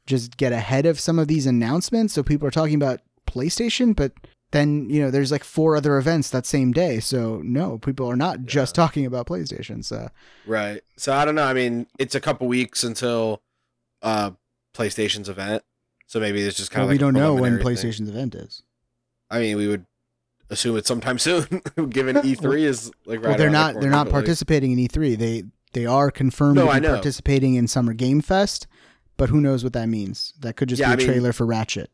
just 0.07 0.37
get 0.37 0.53
ahead 0.53 0.85
of 0.85 1.01
some 1.01 1.19
of 1.19 1.27
these 1.27 1.47
announcements 1.47 2.13
so 2.13 2.23
people 2.23 2.47
are 2.47 2.51
talking 2.51 2.75
about 2.75 3.01
PlayStation, 3.27 3.95
but 3.95 4.13
then 4.53 4.89
you 4.89 5.01
know 5.01 5.11
there's 5.11 5.33
like 5.33 5.45
four 5.45 5.77
other 5.77 5.99
events 5.99 6.31
that 6.31 6.47
same 6.47 6.73
day. 6.73 7.01
So 7.01 7.41
no, 7.45 7.79
people 7.79 8.09
are 8.11 8.17
not 8.17 8.45
just 8.45 8.75
talking 8.75 9.05
about 9.05 9.27
PlayStation. 9.27 9.85
So 9.85 10.09
Right. 10.47 10.83
So 10.97 11.13
I 11.13 11.25
don't 11.25 11.35
know. 11.35 11.45
I 11.45 11.53
mean, 11.53 11.87
it's 11.99 12.15
a 12.15 12.21
couple 12.21 12.47
weeks 12.47 12.85
until 12.85 13.43
uh 14.03 14.31
PlayStation's 14.75 15.29
event. 15.29 15.63
So 16.07 16.21
maybe 16.21 16.41
it's 16.43 16.57
just 16.57 16.71
kind 16.71 16.83
well, 16.83 16.91
of 16.91 16.91
like 16.91 16.95
we 16.95 16.99
don't 16.99 17.15
know 17.15 17.35
when 17.35 17.59
preliminary 17.59 17.77
thing. 17.77 17.91
PlayStation's 17.91 18.09
event 18.09 18.35
is. 18.37 18.63
I 19.31 19.41
mean, 19.41 19.57
we 19.57 19.67
would 19.67 19.85
assume 20.51 20.77
it's 20.77 20.87
sometime 20.87 21.19
soon, 21.27 21.47
given 21.91 22.15
E3 22.17 22.61
is 22.61 22.93
like 23.05 23.19
right. 23.21 23.31
well, 23.31 23.37
they're 23.39 23.47
around 23.49 23.53
the 23.53 23.73
not. 23.75 23.81
They're 23.81 23.91
not 23.91 24.09
participating 24.11 24.71
in 24.73 24.79
E3. 24.87 25.19
They 25.19 25.43
they 25.73 25.85
are 25.87 26.11
confirmed 26.13 26.55
No, 26.57 26.67
to 26.67 26.71
I 26.71 26.79
be 26.81 26.87
know. 26.87 26.95
participating 26.95 27.57
in 27.57 27.67
Summer 27.67 27.93
Game 27.93 28.21
Fest, 28.21 28.67
but 29.17 29.29
who 29.31 29.41
knows 29.41 29.65
what 29.65 29.73
that 29.73 29.89
means? 29.89 30.33
That 30.41 30.55
could 30.57 30.69
just 30.69 30.79
Yeah, 30.81 30.87
be 30.87 30.91
a 30.91 30.95
I 30.95 30.97
mean- 30.99 31.07
trailer 31.09 31.33
for 31.33 31.45
Ratchet. 31.45 31.91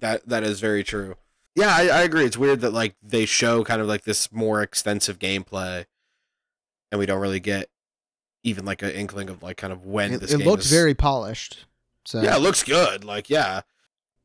That 0.00 0.28
that 0.28 0.42
is 0.42 0.60
very 0.60 0.84
true. 0.84 1.16
Yeah, 1.54 1.74
I, 1.74 1.88
I 1.88 2.00
agree. 2.02 2.24
It's 2.24 2.36
weird 2.36 2.60
that 2.60 2.72
like 2.72 2.94
they 3.02 3.24
show 3.26 3.64
kind 3.64 3.80
of 3.82 3.88
like 3.88 4.04
this 4.04 4.30
more 4.32 4.62
extensive 4.62 5.18
gameplay, 5.18 5.86
and 6.92 6.98
we 6.98 7.06
don't 7.06 7.20
really 7.20 7.40
get 7.40 7.68
even 8.44 8.64
like 8.64 8.82
an 8.82 8.90
inkling 8.90 9.28
of 9.28 9.42
like 9.42 9.56
kind 9.56 9.72
of 9.72 9.84
when 9.84 10.12
It, 10.14 10.20
this 10.20 10.32
it 10.32 10.38
looks 10.38 10.66
is- 10.66 10.70
very 10.70 10.94
polished. 10.94 11.66
So 12.04 12.22
Yeah, 12.22 12.36
it 12.36 12.40
looks 12.40 12.62
good. 12.62 13.04
Like 13.04 13.28
yeah. 13.28 13.62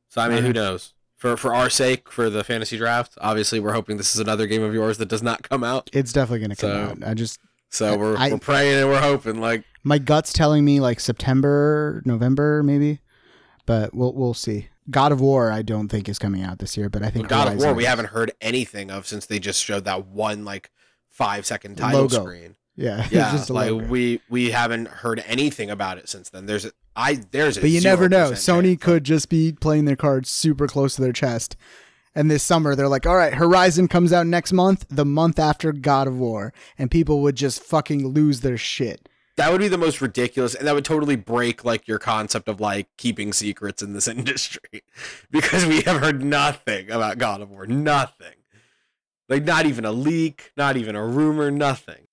So 0.10 0.22
I 0.22 0.28
mean, 0.30 0.38
Uh-huh. 0.40 0.48
who 0.48 0.54
knows? 0.54 0.94
For 1.18 1.36
for 1.38 1.54
our 1.56 1.70
sake, 1.70 2.12
for 2.12 2.30
the 2.30 2.44
fantasy 2.44 2.78
draft, 2.78 3.18
obviously 3.22 3.60
we're 3.60 3.74
hoping 3.74 3.98
this 3.98 4.14
is 4.14 4.20
another 4.22 4.46
game 4.46 4.62
of 4.62 4.74
yours 4.74 4.98
that 5.00 5.08
does 5.08 5.24
not 5.24 5.48
come 5.50 5.64
out. 5.64 5.90
it's 5.94 6.14
definitely 6.14 6.40
going 6.40 6.56
to 6.56 6.56
come 6.56 6.70
So- 7.00 7.06
out. 7.06 7.10
I 7.10 7.14
just 7.14 7.40
So 7.70 7.98
we're 7.98 8.16
I- 8.18 8.30
we're 8.32 8.38
praying 8.38 8.80
and 8.80 8.90
we're 8.90 9.02
hoping. 9.02 9.40
Like 9.42 9.64
my 9.84 9.98
gut's 9.98 10.32
telling 10.34 10.64
me 10.64 10.80
like 10.80 11.00
September, 11.00 12.02
November, 12.06 12.62
maybe, 12.62 13.00
but 13.66 13.94
we'll 13.96 14.14
we'll 14.14 14.34
see. 14.36 14.68
God 14.90 15.12
of 15.12 15.22
War, 15.22 15.52
I 15.52 15.62
don't 15.62 15.88
think 15.88 16.10
is 16.10 16.20
coming 16.20 16.44
out 16.44 16.60
this 16.60 16.76
year, 16.78 16.90
but 16.90 17.04
I 17.04 17.10
think 17.10 17.28
God 17.28 17.48
of 17.48 17.54
War, 17.56 17.68
Horizon 17.68 17.78
we 17.78 17.86
haven't 17.86 18.06
heard 18.08 18.32
anything 18.42 18.92
of 18.92 19.08
since 19.08 19.26
they 19.26 19.40
just 19.40 19.64
showed 19.64 19.86
that 19.86 20.08
one 20.08 20.44
like 20.46 20.72
five 21.10 21.46
second 21.46 21.78
title 21.78 22.02
Logo. 22.02 22.22
screen. 22.22 22.56
Yeah, 22.76 23.08
Yeah, 23.12 23.32
just 23.32 23.50
like 23.50 23.70
logo. 23.70 23.86
we 23.88 24.20
we 24.30 24.52
haven't 24.52 24.88
heard 24.88 25.24
anything 25.28 25.70
about 25.70 25.98
it 26.00 26.10
since 26.10 26.30
then. 26.30 26.48
There's 26.48 26.66
a, 26.66 26.72
I 26.96 27.22
there's 27.32 27.58
a 27.58 27.62
But 27.62 27.70
you 27.70 27.82
never 27.82 28.10
know. 28.10 28.32
Sony 28.32 28.80
could 28.80 29.04
just 29.04 29.30
be 29.30 29.52
playing 29.52 29.86
their 29.86 29.96
cards 29.96 30.30
super 30.30 30.68
close 30.68 30.96
to 30.96 31.02
their 31.02 31.14
chest 31.14 31.56
And 32.16 32.30
this 32.30 32.44
summer, 32.44 32.76
they're 32.76 32.88
like, 32.88 33.06
all 33.08 33.16
right, 33.16 33.34
Horizon 33.34 33.88
comes 33.88 34.12
out 34.14 34.28
next 34.28 34.54
month, 34.54 34.86
the 34.90 35.06
month 35.06 35.40
after 35.40 35.72
God 35.72 36.08
of 36.08 36.18
War. 36.18 36.54
And 36.78 36.92
people 36.92 37.22
would 37.22 37.36
just 37.36 37.64
fucking 37.64 38.08
lose 38.08 38.42
their 38.42 38.58
shit. 38.58 39.08
That 39.36 39.52
would 39.52 39.62
be 39.62 39.68
the 39.68 39.80
most 39.80 40.00
ridiculous, 40.00 40.54
and 40.54 40.68
that 40.68 40.76
would 40.76 40.86
totally 40.86 41.16
break 41.16 41.66
like 41.66 41.88
your 41.88 41.98
concept 41.98 42.48
of 42.48 42.60
like 42.60 42.88
keeping 42.98 43.34
secrets 43.34 43.82
in 43.82 43.94
this 43.94 44.08
industry, 44.20 44.84
because 45.32 45.66
we 45.66 45.82
have 45.82 46.02
heard 46.02 46.24
nothing 46.24 46.92
about 46.92 47.18
God 47.18 47.42
of 47.42 47.50
War, 47.50 47.66
nothing, 47.66 48.36
like 49.30 49.44
not 49.44 49.66
even 49.66 49.86
a 49.86 49.92
leak, 49.92 50.52
not 50.56 50.78
even 50.78 50.96
a 50.96 51.06
rumor, 51.06 51.50
nothing. 51.50 52.08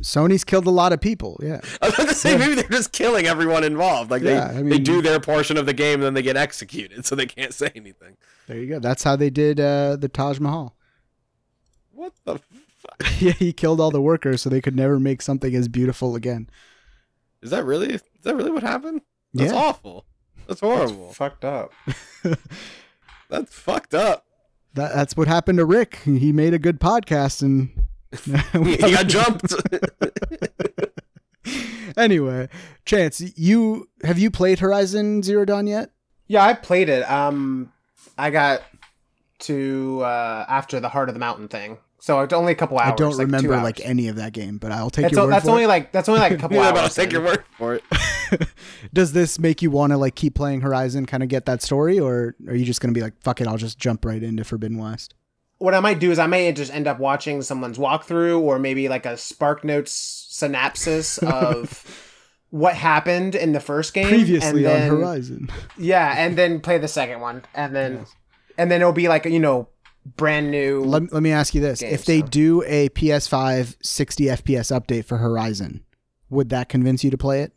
Sony's 0.00 0.42
killed 0.42 0.66
a 0.66 0.70
lot 0.70 0.92
of 0.92 1.00
people. 1.00 1.38
Yeah. 1.42 1.60
I 1.82 1.86
was 1.86 1.94
about 1.94 2.08
to 2.08 2.14
say 2.14 2.38
maybe 2.38 2.54
they're 2.54 2.68
just 2.68 2.92
killing 2.92 3.26
everyone 3.26 3.62
involved. 3.62 4.10
Like 4.10 4.22
Yeah, 4.22 4.52
they, 4.52 4.58
I 4.58 4.62
they 4.62 4.78
do 4.78 5.02
their 5.02 5.20
portion 5.20 5.56
of 5.56 5.66
the 5.66 5.74
game, 5.74 5.94
and 5.94 6.04
then 6.04 6.14
they 6.14 6.22
get 6.22 6.36
executed, 6.36 7.04
so 7.04 7.14
they 7.14 7.26
can't 7.26 7.52
say 7.52 7.70
anything. 7.74 8.16
There 8.46 8.56
you 8.56 8.66
go. 8.66 8.78
That's 8.78 9.02
how 9.02 9.16
they 9.16 9.30
did 9.30 9.60
uh, 9.60 9.96
the 9.96 10.08
Taj 10.08 10.38
Mahal. 10.40 10.76
What 11.92 12.14
the? 12.24 12.38
Fuck? 13.02 13.12
yeah, 13.20 13.32
he 13.32 13.52
killed 13.52 13.80
all 13.80 13.90
the 13.90 14.00
workers 14.02 14.42
so 14.42 14.48
they 14.50 14.60
could 14.60 14.76
never 14.76 14.98
make 15.00 15.22
something 15.22 15.54
as 15.54 15.68
beautiful 15.68 16.14
again. 16.16 16.48
Is 17.42 17.50
that 17.50 17.64
really? 17.64 17.94
Is 17.94 18.02
that 18.22 18.36
really 18.36 18.50
what 18.50 18.62
happened? 18.62 19.00
That's 19.34 19.52
Yeah. 19.52 19.58
awful. 19.58 20.04
That's 20.46 20.60
horrible. 20.60 21.06
That's 21.06 21.16
Fucked 21.16 21.44
up. 21.44 21.72
That's 23.30 23.54
fucked 23.54 23.94
up. 23.94 24.24
That, 24.74 24.92
that's 24.94 25.16
what 25.16 25.28
happened 25.28 25.58
to 25.58 25.64
Rick. 25.64 26.00
He 26.04 26.32
made 26.32 26.52
a 26.54 26.58
good 26.58 26.80
podcast 26.80 27.42
and 27.42 27.70
he 28.66 28.76
got 28.92 29.06
jumped. 29.06 29.54
anyway, 31.96 32.48
Chance, 32.84 33.20
you 33.38 33.88
have 34.04 34.18
you 34.18 34.30
played 34.30 34.58
Horizon 34.58 35.22
Zero 35.22 35.44
Dawn 35.44 35.66
yet? 35.66 35.90
Yeah, 36.26 36.44
I 36.44 36.54
played 36.54 36.88
it. 36.88 37.08
Um, 37.10 37.72
I 38.18 38.30
got 38.30 38.62
to 39.40 40.00
uh 40.02 40.44
after 40.48 40.80
the 40.80 40.88
Heart 40.88 41.08
of 41.08 41.14
the 41.14 41.20
Mountain 41.20 41.48
thing, 41.48 41.78
so 42.00 42.20
it's 42.20 42.32
only 42.32 42.52
a 42.52 42.54
couple 42.54 42.78
hours. 42.78 42.92
I 42.92 42.96
don't 42.96 43.12
like 43.16 43.26
remember 43.26 43.56
like 43.58 43.80
any 43.80 44.08
of 44.08 44.16
that 44.16 44.32
game, 44.32 44.58
but 44.58 44.72
I'll 44.72 44.90
take 44.90 45.04
That's, 45.04 45.12
your 45.12 45.22
o- 45.22 45.24
word 45.26 45.32
that's 45.34 45.44
for 45.44 45.50
only 45.52 45.64
it. 45.64 45.68
like 45.68 45.92
that's 45.92 46.08
only 46.08 46.20
like 46.20 46.32
a 46.32 46.36
couple 46.38 46.56
yeah, 46.56 46.64
hours. 46.64 46.72
but 46.72 46.80
I'll 46.84 46.88
take 46.90 47.06
in. 47.06 47.10
your 47.12 47.22
word 47.24 47.44
for 47.58 47.74
it. 47.74 47.84
Does 48.92 49.12
this 49.12 49.38
make 49.38 49.62
you 49.62 49.70
want 49.70 49.92
to 49.92 49.96
like 49.96 50.14
keep 50.14 50.34
playing 50.34 50.60
Horizon, 50.62 51.06
kind 51.06 51.22
of 51.22 51.28
get 51.28 51.46
that 51.46 51.62
story, 51.62 51.98
or 51.98 52.34
are 52.48 52.54
you 52.54 52.64
just 52.64 52.80
gonna 52.80 52.92
be 52.94 53.00
like, 53.02 53.14
fuck 53.22 53.40
it, 53.40 53.46
I'll 53.46 53.56
just 53.58 53.78
jump 53.78 54.04
right 54.04 54.22
into 54.22 54.44
Forbidden 54.44 54.78
West? 54.78 55.14
What 55.58 55.74
I 55.74 55.80
might 55.80 55.98
do 55.98 56.10
is 56.10 56.18
I 56.18 56.26
may 56.26 56.50
just 56.52 56.72
end 56.72 56.86
up 56.86 56.98
watching 56.98 57.42
someone's 57.42 57.76
walkthrough 57.76 58.40
or 58.40 58.58
maybe 58.58 58.88
like 58.88 59.04
a 59.04 59.16
Spark 59.18 59.62
Notes 59.62 59.92
synopsis 60.30 61.18
of 61.22 61.84
what 62.48 62.74
happened 62.74 63.34
in 63.34 63.52
the 63.52 63.60
first 63.60 63.92
game 63.92 64.08
Previously 64.08 64.64
and 64.66 64.90
on 64.90 64.98
Horizon. 64.98 65.50
Yeah, 65.76 66.14
and 66.16 66.36
then 66.38 66.60
play 66.60 66.78
the 66.78 66.88
second 66.88 67.20
one, 67.20 67.42
and 67.54 67.76
then 67.76 67.96
Yes. 67.98 68.14
and 68.56 68.70
then 68.70 68.80
it'll 68.80 68.92
be 68.94 69.08
like 69.08 69.26
you 69.26 69.38
know 69.38 69.68
brand 70.04 70.50
new. 70.50 70.82
Let, 70.82 71.12
let 71.12 71.22
me 71.22 71.32
ask 71.32 71.54
you 71.54 71.60
this: 71.60 71.80
Game, 71.80 71.92
If 71.92 72.04
they 72.04 72.20
so. 72.20 72.26
do 72.26 72.62
a 72.66 72.88
PS5 72.90 73.76
60 73.82 74.24
FPS 74.24 74.80
update 74.80 75.04
for 75.04 75.18
Horizon, 75.18 75.84
would 76.28 76.48
that 76.50 76.68
convince 76.68 77.04
you 77.04 77.10
to 77.10 77.18
play 77.18 77.42
it, 77.42 77.52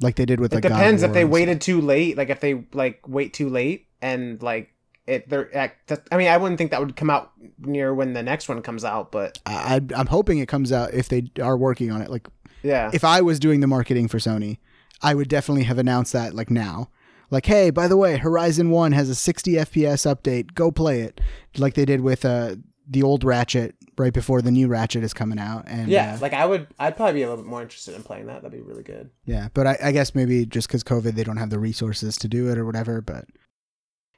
like 0.00 0.16
they 0.16 0.24
did 0.24 0.40
with 0.40 0.52
it 0.52 0.56
like 0.56 0.62
depends 0.62 1.02
if 1.02 1.12
they 1.12 1.24
waited 1.24 1.60
too 1.60 1.80
late. 1.80 2.16
Like 2.16 2.30
if 2.30 2.40
they 2.40 2.64
like 2.72 3.06
wait 3.06 3.32
too 3.34 3.48
late 3.48 3.88
and 4.00 4.42
like 4.42 4.72
it. 5.06 5.28
They're. 5.28 5.72
I 6.10 6.16
mean, 6.16 6.28
I 6.28 6.36
wouldn't 6.36 6.58
think 6.58 6.70
that 6.70 6.80
would 6.80 6.96
come 6.96 7.10
out 7.10 7.32
near 7.58 7.94
when 7.94 8.12
the 8.12 8.22
next 8.22 8.48
one 8.48 8.62
comes 8.62 8.84
out, 8.84 9.12
but 9.12 9.38
I- 9.46 9.80
I'm 9.96 10.06
hoping 10.06 10.38
it 10.38 10.48
comes 10.48 10.72
out 10.72 10.94
if 10.94 11.08
they 11.08 11.30
are 11.40 11.56
working 11.56 11.90
on 11.90 12.02
it. 12.02 12.10
Like 12.10 12.28
yeah. 12.62 12.90
if 12.92 13.04
I 13.04 13.20
was 13.20 13.38
doing 13.38 13.60
the 13.60 13.66
marketing 13.66 14.08
for 14.08 14.18
Sony, 14.18 14.58
I 15.00 15.14
would 15.14 15.28
definitely 15.28 15.64
have 15.64 15.78
announced 15.78 16.12
that 16.12 16.34
like 16.34 16.50
now. 16.50 16.90
Like, 17.32 17.46
hey, 17.46 17.70
by 17.70 17.88
the 17.88 17.96
way, 17.96 18.18
Horizon 18.18 18.68
One 18.68 18.92
has 18.92 19.08
a 19.08 19.14
60 19.14 19.52
FPS 19.52 20.04
update. 20.04 20.52
Go 20.52 20.70
play 20.70 21.00
it, 21.00 21.18
like 21.56 21.72
they 21.72 21.86
did 21.86 22.02
with 22.02 22.26
uh, 22.26 22.56
the 22.86 23.02
old 23.02 23.24
Ratchet 23.24 23.74
right 23.96 24.12
before 24.12 24.42
the 24.42 24.50
new 24.50 24.68
Ratchet 24.68 25.02
is 25.02 25.14
coming 25.14 25.38
out. 25.38 25.64
And 25.66 25.88
yeah, 25.88 26.16
uh, 26.16 26.18
like 26.20 26.34
I 26.34 26.44
would. 26.44 26.66
I'd 26.78 26.94
probably 26.94 27.14
be 27.14 27.22
a 27.22 27.28
little 27.30 27.42
bit 27.42 27.48
more 27.48 27.62
interested 27.62 27.94
in 27.94 28.02
playing 28.02 28.26
that. 28.26 28.42
That'd 28.42 28.52
be 28.52 28.60
really 28.62 28.82
good. 28.82 29.08
Yeah, 29.24 29.48
but 29.54 29.66
I, 29.66 29.78
I 29.82 29.92
guess 29.92 30.14
maybe 30.14 30.44
just 30.44 30.68
because 30.68 30.84
COVID, 30.84 31.14
they 31.14 31.24
don't 31.24 31.38
have 31.38 31.48
the 31.48 31.58
resources 31.58 32.18
to 32.18 32.28
do 32.28 32.50
it 32.50 32.58
or 32.58 32.66
whatever. 32.66 33.00
But 33.00 33.24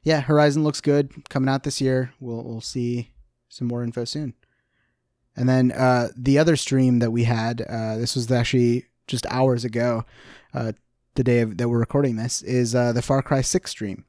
yeah, 0.03 0.21
Horizon 0.21 0.65
looks 0.65 0.81
good 0.81 1.29
coming 1.29 1.49
out 1.49 1.63
this 1.63 1.81
year. 1.81 2.13
We'll 2.19 2.43
we'll 2.43 2.61
see 2.61 3.13
some 3.49 3.69
more 3.69 3.85
info 3.85 4.05
soon. 4.05 4.35
And 5.37 5.49
then 5.49 5.71
uh, 5.71 6.09
the 6.17 6.37
other 6.37 6.57
stream 6.57 6.99
that 6.99 7.13
we 7.13 7.25
had, 7.25 7.61
uh, 7.63 7.97
this 7.97 8.17
was 8.17 8.31
actually 8.33 8.87
just 9.07 9.25
hours 9.27 9.65
ago, 9.65 10.05
uh, 10.53 10.73
the 11.15 11.25
day 11.25 11.41
of, 11.41 11.57
that 11.59 11.69
we're 11.69 11.79
recording 11.79 12.17
this, 12.17 12.43
is 12.43 12.75
uh, 12.75 12.93
the 12.93 13.03
Far 13.03 13.23
Cry 13.23 13.41
Six 13.41 13.71
stream. 13.71 14.05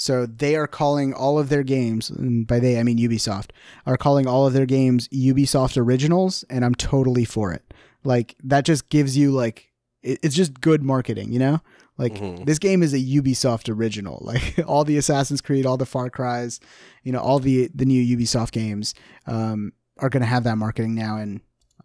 So 0.00 0.26
they 0.26 0.54
are 0.54 0.68
calling 0.68 1.12
all 1.12 1.38
of 1.38 1.48
their 1.48 1.64
games, 1.64 2.08
and 2.08 2.46
by 2.46 2.60
they 2.60 2.78
I 2.78 2.82
mean 2.84 2.98
Ubisoft, 2.98 3.50
are 3.84 3.96
calling 3.96 4.26
all 4.28 4.46
of 4.46 4.52
their 4.52 4.66
games 4.66 5.08
Ubisoft 5.08 5.76
originals, 5.76 6.44
and 6.48 6.64
I'm 6.64 6.74
totally 6.76 7.24
for 7.24 7.52
it. 7.52 7.74
Like 8.04 8.36
that 8.44 8.64
just 8.64 8.88
gives 8.90 9.16
you 9.16 9.32
like 9.32 9.72
it, 10.02 10.20
it's 10.22 10.36
just 10.36 10.60
good 10.60 10.82
marketing, 10.84 11.32
you 11.32 11.40
know? 11.40 11.60
Like 11.98 12.14
Mhm. 12.14 12.46
this 12.46 12.60
game 12.60 12.84
is 12.84 12.94
a 12.94 12.98
Ubisoft 12.98 13.68
original. 13.68 14.22
Like 14.24 14.60
all 14.68 14.84
the 14.84 14.96
Assassin's 14.98 15.40
Creed, 15.40 15.66
all 15.66 15.76
the 15.76 15.84
Far 15.84 16.08
Cries, 16.10 16.60
you 17.02 17.10
know, 17.10 17.18
all 17.18 17.40
the 17.40 17.68
the 17.74 17.84
new 17.84 18.16
Ubisoft 18.16 18.52
games 18.52 18.94
um, 19.26 19.72
are 19.98 20.08
going 20.08 20.20
to 20.22 20.26
have 20.28 20.44
that 20.44 20.58
marketing 20.58 20.94
now, 20.94 21.16
and 21.16 21.40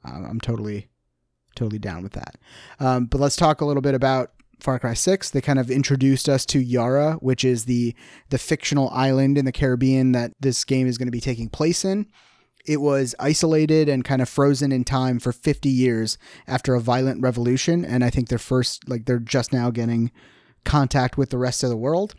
um, 0.06 0.24
I'm 0.30 0.40
totally 0.40 0.88
totally 1.56 1.80
down 1.80 2.04
with 2.04 2.14
that. 2.14 2.36
Um, 2.80 3.06
but 3.06 3.20
let's 3.20 3.36
talk 3.36 3.62
a 3.62 3.66
little 3.66 3.82
bit 3.82 3.96
about 3.96 4.34
Far 4.64 4.80
Cry 4.80 4.94
6. 4.94 5.30
They 5.30 5.42
kind 5.42 5.60
of 5.60 5.70
introduced 5.70 6.30
us 6.30 6.46
to 6.48 6.60
Yara, 6.60 7.16
which 7.16 7.44
is 7.44 7.66
the 7.66 7.94
the 8.30 8.38
fictional 8.38 8.90
island 8.92 9.38
in 9.38 9.44
the 9.44 9.52
Caribbean 9.52 10.14
that 10.14 10.32
this 10.40 10.64
game 10.64 10.88
is 10.88 10.98
going 10.98 11.08
to 11.08 11.12
be 11.12 11.20
taking 11.20 11.50
place 11.50 11.84
in. 11.84 12.08
It 12.66 12.80
was 12.80 13.14
isolated 13.20 13.90
and 13.90 14.06
kind 14.06 14.22
of 14.22 14.30
frozen 14.30 14.72
in 14.72 14.86
time 14.86 15.20
for 15.20 15.34
50 15.34 15.68
years 15.68 16.18
after 16.48 16.76
a 16.76 16.80
violent 16.80 17.22
revolution, 17.22 17.84
and 17.84 18.06
I 18.06 18.10
think 18.10 18.30
they're 18.30 18.40
first 18.40 18.88
like 18.88 19.06
they're 19.06 19.20
just 19.20 19.52
now 19.52 19.70
getting 19.70 20.12
contact 20.64 21.18
with 21.18 21.30
the 21.30 21.38
rest 21.38 21.62
of 21.64 21.70
the 21.70 21.76
world. 21.76 22.16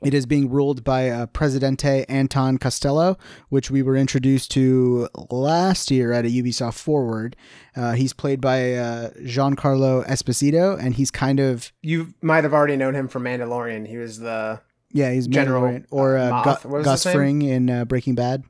It 0.00 0.14
is 0.14 0.26
being 0.26 0.48
ruled 0.48 0.84
by 0.84 1.10
uh, 1.10 1.26
Presidente 1.26 2.04
Anton 2.08 2.56
Castillo, 2.58 3.18
which 3.48 3.68
we 3.70 3.82
were 3.82 3.96
introduced 3.96 4.50
to 4.52 5.08
last 5.30 5.90
year 5.90 6.12
at 6.12 6.24
a 6.24 6.28
Ubisoft 6.28 6.78
Forward. 6.78 7.34
Uh, 7.74 7.92
he's 7.92 8.12
played 8.12 8.40
by 8.40 8.74
uh, 8.74 9.10
Giancarlo 9.22 10.06
Esposito, 10.06 10.78
and 10.80 10.94
he's 10.94 11.10
kind 11.10 11.40
of 11.40 11.72
You 11.82 12.14
might 12.22 12.44
have 12.44 12.54
already 12.54 12.76
known 12.76 12.94
him 12.94 13.08
from 13.08 13.24
Mandalorian. 13.24 13.88
He 13.88 13.96
was 13.96 14.20
the 14.20 14.60
yeah, 14.92 15.10
he's 15.12 15.26
General, 15.26 15.80
or 15.90 16.16
uh, 16.16 16.30
uh, 16.30 16.56
Gu- 16.58 16.82
Gus? 16.82 17.02
Fring 17.04 17.42
in 17.42 17.68
uh, 17.68 17.84
Breaking 17.84 18.14
Bad. 18.14 18.44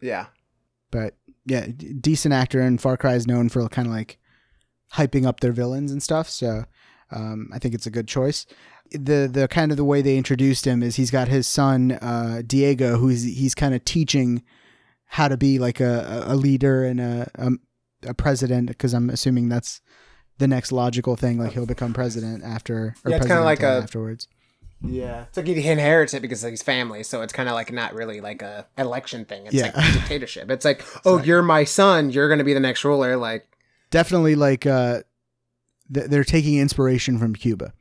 yeah. 0.00 0.26
But 0.90 1.14
yeah, 1.44 1.66
d- 1.66 1.92
decent 1.94 2.34
actor, 2.34 2.60
and 2.60 2.80
Far 2.80 2.96
Cry 2.96 3.14
is 3.14 3.26
known 3.26 3.48
for 3.48 3.66
kind 3.68 3.88
of 3.88 3.92
like 3.94 4.18
hyping 4.94 5.26
up 5.26 5.40
their 5.40 5.52
villains 5.52 5.90
and 5.90 6.02
stuff. 6.02 6.28
So 6.28 6.66
um, 7.12 7.48
I 7.52 7.58
think 7.58 7.74
it's 7.74 7.86
a 7.86 7.90
good 7.90 8.08
choice. 8.08 8.46
The 8.90 9.28
the 9.32 9.48
kind 9.48 9.70
of 9.70 9.76
the 9.76 9.84
way 9.84 10.02
they 10.02 10.16
introduced 10.18 10.66
him 10.66 10.82
is 10.82 10.96
he's 10.96 11.10
got 11.10 11.28
his 11.28 11.46
son 11.46 11.92
uh, 11.92 12.42
Diego, 12.46 12.98
who's 12.98 13.22
he's 13.22 13.54
kind 13.54 13.74
of 13.74 13.84
teaching 13.84 14.42
how 15.06 15.28
to 15.28 15.36
be 15.36 15.58
like 15.58 15.80
a, 15.80 16.24
a 16.26 16.36
leader 16.36 16.84
and 16.84 17.00
a 17.00 17.30
a, 17.34 17.50
a 18.08 18.14
president, 18.14 18.68
because 18.68 18.92
I'm 18.94 19.08
assuming 19.10 19.48
that's 19.48 19.80
the 20.38 20.48
next 20.48 20.72
logical 20.72 21.16
thing. 21.16 21.38
Like 21.38 21.52
he'll 21.52 21.66
become 21.66 21.92
president 21.94 22.42
after. 22.44 22.94
Or 23.04 23.10
Yeah, 23.10 23.16
it's 23.16 23.26
kinda 23.26 23.44
like 23.44 23.62
a- 23.62 23.82
afterwards. 23.82 24.28
Yeah, 24.84 25.26
it's 25.28 25.36
like 25.36 25.46
he 25.46 25.68
inherits 25.68 26.12
it 26.12 26.22
because 26.22 26.42
of 26.42 26.50
his 26.50 26.60
family, 26.62 27.04
so 27.04 27.22
it's 27.22 27.32
kind 27.32 27.48
of 27.48 27.54
like 27.54 27.70
not 27.72 27.94
really 27.94 28.20
like 28.20 28.42
a 28.42 28.66
election 28.76 29.24
thing. 29.24 29.46
It's 29.46 29.54
Yeah. 29.54 29.70
like 29.74 29.92
dictatorship. 29.94 30.50
It's 30.50 30.64
like, 30.64 30.82
oh, 31.06 31.22
you're 31.22 31.40
my 31.42 31.62
son, 31.64 32.10
you're 32.10 32.28
gonna 32.28 32.42
be 32.42 32.52
the 32.52 32.58
next 32.60 32.84
ruler. 32.84 33.16
Like, 33.16 33.46
definitely 33.90 34.34
like 34.34 34.66
uh 34.66 35.02
they're 35.92 36.24
taking 36.24 36.58
inspiration 36.58 37.18
from 37.18 37.34
Cuba, 37.34 37.72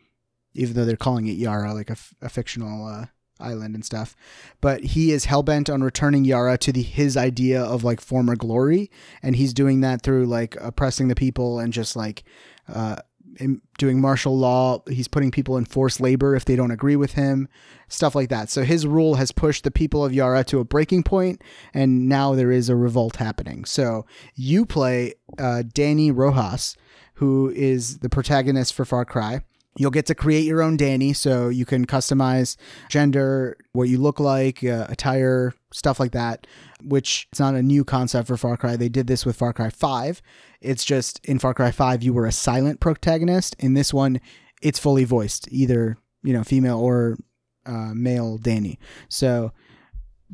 even 0.54 0.76
though 0.76 0.86
they're 0.86 0.96
calling 0.98 1.28
it 1.28 1.38
Yara, 1.38 1.74
like 1.74 1.90
a, 1.90 2.30
fictional 2.30 2.86
uh, 2.86 3.06
island 3.40 3.76
and 3.76 3.86
stuff. 3.86 4.16
But 4.60 4.84
he 4.84 5.12
is 5.12 5.26
hell 5.26 5.44
bent 5.44 5.70
on 5.70 5.84
returning 5.84 6.26
Yara 6.26 6.58
to 6.60 6.72
the 6.72 6.82
his 6.82 7.18
idea 7.18 7.62
of 7.62 7.84
like 7.84 8.02
former 8.02 8.36
glory, 8.36 8.92
and 9.24 9.36
he's 9.36 9.54
doing 9.54 9.82
that 9.82 10.02
through 10.02 10.26
like 10.26 10.56
oppressing 10.60 11.08
the 11.08 11.16
people 11.16 11.60
and 11.60 11.74
just 11.74 11.96
like 11.96 12.24
uh, 12.68 12.98
in- 13.38 13.62
doing 13.78 14.00
martial 14.00 14.38
law. 14.38 14.84
He's 14.88 15.08
putting 15.08 15.32
people 15.32 15.58
in 15.58 15.66
forced 15.66 16.00
labor 16.00 16.36
if 16.36 16.46
they 16.46 16.56
don't 16.56 16.72
agree 16.72 16.96
with 16.96 17.14
him, 17.14 17.48
stuff 17.88 18.16
like 18.16 18.30
that. 18.30 18.50
So 18.50 18.64
his 18.64 18.86
rule 18.86 19.16
has 19.16 19.32
pushed 19.32 19.64
the 19.64 19.72
people 19.72 20.06
of 20.06 20.14
Yara 20.14 20.44
to 20.46 20.60
a 20.60 20.66
breaking 20.66 21.04
point, 21.04 21.42
and 21.74 22.08
now 22.08 22.36
there 22.36 22.52
is 22.52 22.70
a 22.70 22.76
revolt 22.76 23.18
happening. 23.18 23.66
So 23.66 24.06
you 24.36 24.66
play 24.66 25.14
uh, 25.40 25.64
Dani 25.66 26.12
Rojas, 26.14 26.76
who 27.16 27.50
is 27.50 28.00
the 28.00 28.10
protagonist 28.10 28.74
for 28.74 28.86
Far 28.86 29.06
Cry. 29.06 29.44
You'll 29.78 29.92
get 29.92 30.06
to 30.08 30.16
create 30.16 30.44
your 30.44 30.62
own 30.62 30.78
Dani, 30.78 31.16
so 31.16 31.48
you 31.48 31.66
can 31.66 31.88
customize 31.88 32.58
gender, 32.90 33.58
what 33.72 33.88
you 33.88 34.00
look 34.00 34.20
like, 34.20 34.64
uh, 34.64 34.86
attire, 34.90 35.54
stuff 35.72 35.98
like 36.00 36.12
that. 36.12 36.46
Which 36.84 37.28
it's 37.32 37.40
not 37.40 37.56
a 37.56 37.62
new 37.62 37.86
concept 37.86 38.28
for 38.28 38.36
Far 38.36 38.58
Cry. 38.58 38.76
They 38.76 38.90
did 38.90 39.08
this 39.08 39.26
with 39.26 39.38
Far 39.38 39.54
Cry 39.54 39.70
Five. 39.70 40.22
It's 40.60 40.84
just 40.84 41.24
in 41.26 41.40
Far 41.40 41.54
Cry 41.54 41.72
Five 41.72 42.04
you 42.04 42.14
were 42.14 42.26
a 42.26 42.32
silent 42.32 42.80
protagonist. 42.80 43.56
In 43.60 43.74
this 43.74 43.94
one, 43.94 44.20
it's 44.62 44.80
fully 44.80 45.06
voiced, 45.06 45.48
either 45.52 45.98
you 46.24 46.34
know 46.34 46.44
female 46.44 46.80
or 46.80 47.18
uh, 47.66 47.94
male 47.94 48.38
Dani. 48.38 48.78
So 49.08 49.54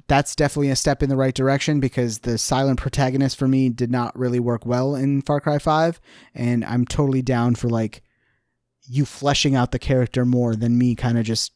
that's 0.07 0.35
definitely 0.35 0.69
a 0.69 0.75
step 0.75 1.01
in 1.01 1.09
the 1.09 1.15
right 1.15 1.33
direction 1.33 1.79
because 1.79 2.19
the 2.19 2.37
silent 2.37 2.79
protagonist 2.79 3.37
for 3.37 3.47
me 3.47 3.69
did 3.69 3.91
not 3.91 4.17
really 4.17 4.39
work 4.39 4.65
well 4.65 4.95
in 4.95 5.21
Far 5.21 5.41
Cry 5.41 5.57
5 5.57 5.99
and 6.35 6.63
I'm 6.63 6.85
totally 6.85 7.21
down 7.21 7.55
for 7.55 7.67
like 7.69 8.03
you 8.87 9.05
fleshing 9.05 9.55
out 9.55 9.71
the 9.71 9.79
character 9.79 10.23
more 10.23 10.55
than 10.55 10.77
me 10.77 10.95
kind 10.95 11.17
of 11.17 11.25
just 11.25 11.51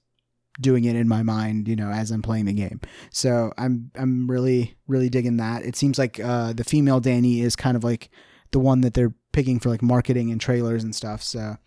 doing 0.59 0.83
it 0.83 0.95
in 0.95 1.07
my 1.07 1.23
mind, 1.23 1.67
you 1.67 1.75
know, 1.75 1.89
as 1.89 2.11
I'm 2.11 2.21
playing 2.21 2.45
the 2.45 2.53
game. 2.53 2.81
So 3.09 3.53
I'm 3.57 3.91
I'm 3.95 4.29
really 4.29 4.75
really 4.87 5.09
digging 5.09 5.37
that. 5.37 5.63
It 5.63 5.75
seems 5.75 5.97
like 5.97 6.19
uh, 6.19 6.53
the 6.53 6.63
female 6.63 6.99
Dani 6.99 7.41
is 7.41 7.55
kind 7.55 7.77
of 7.77 7.83
like 7.83 8.09
the 8.51 8.59
one 8.59 8.81
that 8.81 8.93
they're 8.93 9.13
picking 9.31 9.59
for 9.59 9.69
like 9.69 9.81
marketing 9.81 10.31
and 10.31 10.41
trailers 10.41 10.83
and 10.83 10.95
stuff. 10.95 11.23
So 11.23 11.57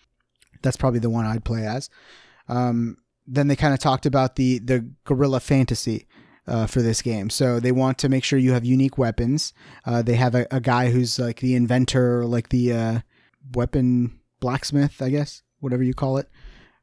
that's 0.63 0.77
probably 0.77 1.01
the 1.01 1.11
one 1.11 1.25
I'd 1.25 1.45
play 1.45 1.67
as. 1.67 1.89
Um, 2.49 2.99
then 3.27 3.49
they 3.49 3.57
kind 3.57 3.73
of 3.73 3.81
talked 3.81 4.07
about 4.07 4.37
the 4.37 4.59
the 4.59 4.91
guerrilla 5.05 5.41
fantasy. 5.41 6.07
Uh, 6.47 6.67
for 6.67 6.83
this 6.83 7.01
game, 7.01 7.31
so 7.31 7.59
they 7.59 7.73
want 7.73 7.97
to 7.97 8.07
make 8.07 8.23
sure 8.23 8.39
you 8.39 8.53
have 8.53 8.67
unique 8.67 8.99
weapons. 8.99 9.55
Uh, 9.87 10.03
they 10.03 10.15
have 10.17 10.35
a, 10.35 10.47
a, 10.51 10.61
guy 10.61 10.91
who's 10.91 11.19
like 11.19 11.41
the 11.41 11.55
inventor, 11.55 12.27
like 12.27 12.51
the 12.51 12.71
uh, 12.71 13.01
weapon 13.55 14.21
blacksmith, 14.41 15.01
I 15.01 15.09
guess, 15.09 15.43
whatever 15.61 15.83
you 15.83 15.95
call 15.95 16.19
it. 16.19 16.29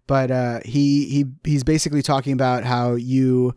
But 0.07 0.32
uh, 0.32 0.59
he 0.66 1.05
he 1.05 1.26
he's 1.43 1.64
basically 1.64 2.01
talking 2.01 2.34
about 2.34 2.64
how 2.64 2.95
you 2.95 3.53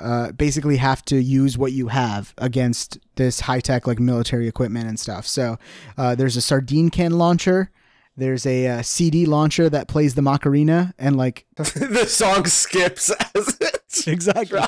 uh, 0.00 0.32
basically 0.32 0.76
have 0.76 1.04
to 1.06 1.16
use 1.16 1.56
what 1.56 1.72
you 1.72 1.88
have 1.88 2.34
against 2.38 2.98
this 3.16 3.40
high 3.40 3.60
tech 3.60 3.86
like 3.86 3.98
military 3.98 4.46
equipment 4.46 4.88
and 4.88 5.00
stuff. 5.00 5.26
So 5.26 5.56
uh, 5.96 6.14
there's 6.14 6.36
a 6.36 6.42
sardine 6.42 6.90
can 6.90 7.12
launcher. 7.12 7.70
There's 8.16 8.46
a 8.46 8.66
uh, 8.66 8.82
CD 8.82 9.26
launcher 9.26 9.68
that 9.68 9.88
plays 9.88 10.14
the 10.14 10.22
Macarena 10.22 10.94
and 10.98 11.16
like 11.16 11.46
the 11.56 12.06
song 12.08 12.46
skips 12.46 13.10
as 13.34 13.58
it's 13.60 14.06
exactly. 14.06 14.60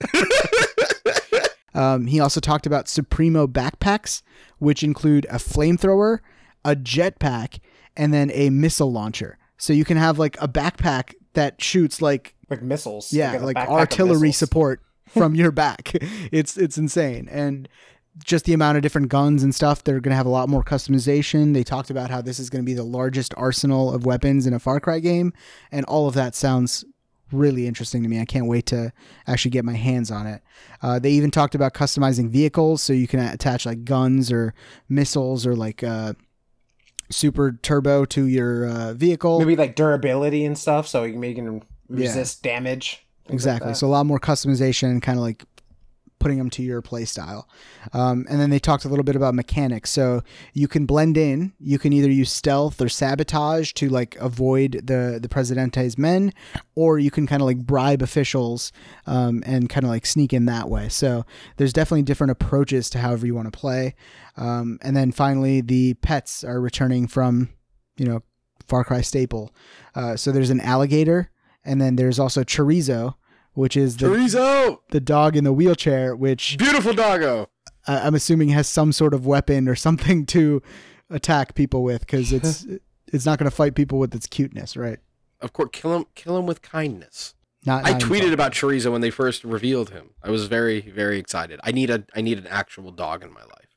um, 1.74 2.06
he 2.06 2.20
also 2.20 2.40
talked 2.40 2.66
about 2.66 2.88
Supremo 2.88 3.46
backpacks, 3.46 4.22
which 4.58 4.82
include 4.82 5.26
a 5.26 5.36
flamethrower, 5.36 6.18
a 6.64 6.76
jetpack, 6.76 7.58
and 7.96 8.12
then 8.12 8.30
a 8.32 8.50
missile 8.50 8.92
launcher. 8.92 9.38
So 9.56 9.72
you 9.72 9.84
can 9.84 9.96
have 9.96 10.18
like 10.18 10.40
a 10.40 10.48
backpack 10.48 11.14
that 11.34 11.62
shoots 11.62 12.00
like 12.00 12.34
like 12.48 12.62
missiles. 12.62 13.12
yeah, 13.12 13.38
like 13.38 13.56
artillery 13.56 14.32
support 14.32 14.80
from 15.08 15.34
your 15.34 15.52
back. 15.52 15.92
It's 16.32 16.56
it's 16.56 16.78
insane. 16.78 17.28
And 17.30 17.68
just 18.24 18.44
the 18.44 18.52
amount 18.52 18.76
of 18.76 18.82
different 18.82 19.08
guns 19.08 19.42
and 19.42 19.54
stuff, 19.54 19.84
they're 19.84 20.00
going 20.00 20.10
to 20.10 20.16
have 20.16 20.26
a 20.26 20.30
lot 20.30 20.48
more 20.48 20.64
customization. 20.64 21.54
They 21.54 21.62
talked 21.62 21.90
about 21.90 22.10
how 22.10 22.20
this 22.20 22.38
is 22.38 22.50
going 22.50 22.62
to 22.62 22.66
be 22.66 22.74
the 22.74 22.82
largest 22.82 23.32
arsenal 23.36 23.92
of 23.94 24.04
weapons 24.04 24.46
in 24.46 24.52
a 24.52 24.58
Far 24.58 24.80
Cry 24.80 24.98
game, 24.98 25.32
and 25.70 25.84
all 25.86 26.08
of 26.08 26.14
that 26.14 26.34
sounds 26.34 26.84
really 27.32 27.66
interesting 27.66 28.02
to 28.02 28.08
me. 28.08 28.20
I 28.20 28.24
can't 28.24 28.46
wait 28.46 28.66
to 28.66 28.92
actually 29.26 29.50
get 29.52 29.64
my 29.64 29.74
hands 29.74 30.10
on 30.10 30.26
it. 30.26 30.42
Uh, 30.82 30.98
they 30.98 31.10
even 31.10 31.30
talked 31.30 31.54
about 31.54 31.74
customizing 31.74 32.28
vehicles, 32.28 32.82
so 32.82 32.92
you 32.92 33.08
can 33.08 33.20
attach 33.20 33.66
like 33.66 33.84
guns 33.84 34.32
or 34.32 34.54
missiles 34.88 35.46
or 35.46 35.54
like 35.54 35.82
uh, 35.82 36.14
super 37.10 37.52
turbo 37.62 38.04
to 38.06 38.26
your 38.26 38.66
uh, 38.66 38.92
vehicle. 38.94 39.38
Maybe 39.38 39.56
like 39.56 39.76
durability 39.76 40.44
and 40.44 40.56
stuff, 40.56 40.86
so 40.88 41.04
you 41.04 41.34
can 41.34 41.62
resist 41.88 42.44
yeah. 42.44 42.54
damage. 42.54 43.06
Exactly. 43.28 43.68
Like 43.68 43.76
so 43.76 43.86
a 43.86 43.88
lot 43.88 44.06
more 44.06 44.18
customization, 44.18 45.00
kind 45.00 45.18
of 45.18 45.22
like 45.22 45.44
putting 46.20 46.38
them 46.38 46.50
to 46.50 46.62
your 46.62 46.80
play 46.80 47.04
style. 47.04 47.48
Um, 47.92 48.26
and 48.30 48.40
then 48.40 48.50
they 48.50 48.60
talked 48.60 48.84
a 48.84 48.88
little 48.88 49.02
bit 49.02 49.16
about 49.16 49.34
mechanics. 49.34 49.90
So 49.90 50.22
you 50.52 50.68
can 50.68 50.86
blend 50.86 51.16
in. 51.16 51.52
You 51.58 51.78
can 51.78 51.92
either 51.92 52.10
use 52.10 52.30
stealth 52.30 52.80
or 52.80 52.88
sabotage 52.88 53.72
to 53.72 53.88
like 53.88 54.14
avoid 54.16 54.82
the 54.84 55.18
the 55.20 55.28
Presidente's 55.28 55.98
men, 55.98 56.32
or 56.76 56.98
you 56.98 57.10
can 57.10 57.26
kind 57.26 57.42
of 57.42 57.46
like 57.46 57.58
bribe 57.58 58.02
officials 58.02 58.70
um, 59.06 59.42
and 59.44 59.68
kind 59.68 59.84
of 59.84 59.90
like 59.90 60.06
sneak 60.06 60.32
in 60.32 60.44
that 60.44 60.68
way. 60.68 60.88
So 60.88 61.24
there's 61.56 61.72
definitely 61.72 62.02
different 62.02 62.30
approaches 62.30 62.88
to 62.90 62.98
however 62.98 63.26
you 63.26 63.34
want 63.34 63.52
to 63.52 63.58
play. 63.58 63.94
Um, 64.36 64.78
and 64.82 64.96
then 64.96 65.10
finally, 65.10 65.60
the 65.60 65.94
pets 65.94 66.44
are 66.44 66.60
returning 66.60 67.08
from 67.08 67.48
you 67.96 68.06
know 68.06 68.22
Far 68.68 68.84
Cry 68.84 69.00
staple. 69.00 69.54
Uh, 69.94 70.16
so 70.16 70.30
there's 70.30 70.50
an 70.50 70.60
alligator, 70.60 71.30
and 71.64 71.80
then 71.80 71.96
there's 71.96 72.18
also 72.18 72.44
chorizo 72.44 73.14
which 73.54 73.76
is 73.76 73.96
the 73.96 74.06
Chorizo! 74.06 74.80
the 74.90 75.00
dog 75.00 75.36
in 75.36 75.44
the 75.44 75.52
wheelchair, 75.52 76.14
which 76.14 76.56
beautiful 76.58 76.92
doggo. 76.92 77.48
I, 77.86 78.06
I'm 78.06 78.14
assuming 78.14 78.50
has 78.50 78.68
some 78.68 78.92
sort 78.92 79.14
of 79.14 79.26
weapon 79.26 79.68
or 79.68 79.74
something 79.76 80.26
to 80.26 80.62
attack 81.08 81.54
people 81.54 81.82
with 81.82 82.00
because 82.00 82.32
it's 82.32 82.66
it's 83.06 83.26
not 83.26 83.38
going 83.38 83.50
to 83.50 83.56
fight 83.56 83.74
people 83.74 83.98
with 83.98 84.14
its 84.14 84.26
cuteness, 84.26 84.76
right? 84.76 84.98
Of 85.40 85.52
course, 85.52 85.70
kill 85.72 85.94
him 85.94 86.06
kill 86.14 86.36
him 86.38 86.46
with 86.46 86.62
kindness. 86.62 87.34
Not, 87.66 87.84
I 87.84 87.92
tweeted 87.92 88.32
about 88.32 88.52
chorizo 88.52 88.90
when 88.90 89.02
they 89.02 89.10
first 89.10 89.44
revealed 89.44 89.90
him. 89.90 90.10
I 90.22 90.30
was 90.30 90.46
very 90.46 90.80
very 90.80 91.18
excited. 91.18 91.60
I 91.62 91.72
need 91.72 91.90
a 91.90 92.04
I 92.14 92.20
need 92.20 92.38
an 92.38 92.46
actual 92.46 92.90
dog 92.90 93.22
in 93.22 93.32
my 93.32 93.42
life. 93.42 93.70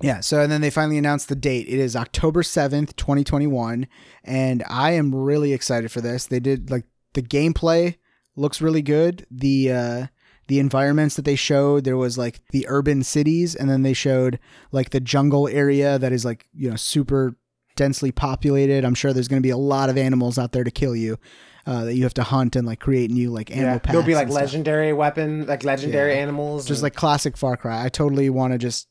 Yeah, 0.00 0.20
so 0.20 0.40
and 0.40 0.50
then 0.50 0.60
they 0.60 0.70
finally 0.70 0.98
announced 0.98 1.28
the 1.28 1.36
date. 1.36 1.68
It 1.68 1.78
is 1.78 1.94
October 1.94 2.42
7th, 2.42 2.96
2021, 2.96 3.86
and 4.24 4.64
I 4.68 4.92
am 4.92 5.14
really 5.14 5.52
excited 5.52 5.92
for 5.92 6.00
this. 6.00 6.26
They 6.26 6.40
did 6.40 6.70
like 6.70 6.84
the 7.12 7.22
gameplay 7.22 7.96
looks 8.36 8.60
really 8.60 8.82
good. 8.82 9.26
The 9.30 9.72
uh, 9.72 10.06
the 10.48 10.58
environments 10.58 11.16
that 11.16 11.24
they 11.24 11.36
showed, 11.36 11.84
there 11.84 11.96
was 11.96 12.18
like 12.18 12.40
the 12.50 12.66
urban 12.68 13.02
cities, 13.02 13.54
and 13.54 13.68
then 13.70 13.82
they 13.82 13.92
showed 13.92 14.38
like 14.70 14.90
the 14.90 15.00
jungle 15.00 15.48
area 15.48 15.98
that 15.98 16.12
is 16.12 16.24
like 16.24 16.46
you 16.54 16.70
know 16.70 16.76
super 16.76 17.36
densely 17.76 18.12
populated. 18.12 18.84
I'm 18.84 18.94
sure 18.94 19.12
there's 19.12 19.28
going 19.28 19.40
to 19.40 19.46
be 19.46 19.50
a 19.50 19.56
lot 19.56 19.88
of 19.88 19.96
animals 19.96 20.38
out 20.38 20.52
there 20.52 20.64
to 20.64 20.70
kill 20.70 20.94
you. 20.96 21.18
Uh, 21.64 21.84
that 21.84 21.94
you 21.94 22.02
have 22.02 22.12
to 22.14 22.24
hunt 22.24 22.56
and 22.56 22.66
like 22.66 22.80
create 22.80 23.08
new 23.08 23.30
like 23.30 23.48
animal 23.52 23.74
yeah. 23.74 23.78
packs. 23.78 23.92
There'll 23.92 24.04
be 24.04 24.16
like 24.16 24.24
and 24.24 24.32
stuff. 24.32 24.42
legendary 24.42 24.92
weapon, 24.92 25.46
like 25.46 25.62
legendary 25.62 26.14
Yeah. 26.14 26.22
animals. 26.22 26.66
just 26.66 26.78
and- 26.78 26.82
like 26.82 26.96
classic 26.96 27.36
Far 27.36 27.56
Cry. 27.56 27.84
I 27.84 27.88
totally 27.88 28.28
want 28.30 28.52
to 28.52 28.58
just 28.58 28.88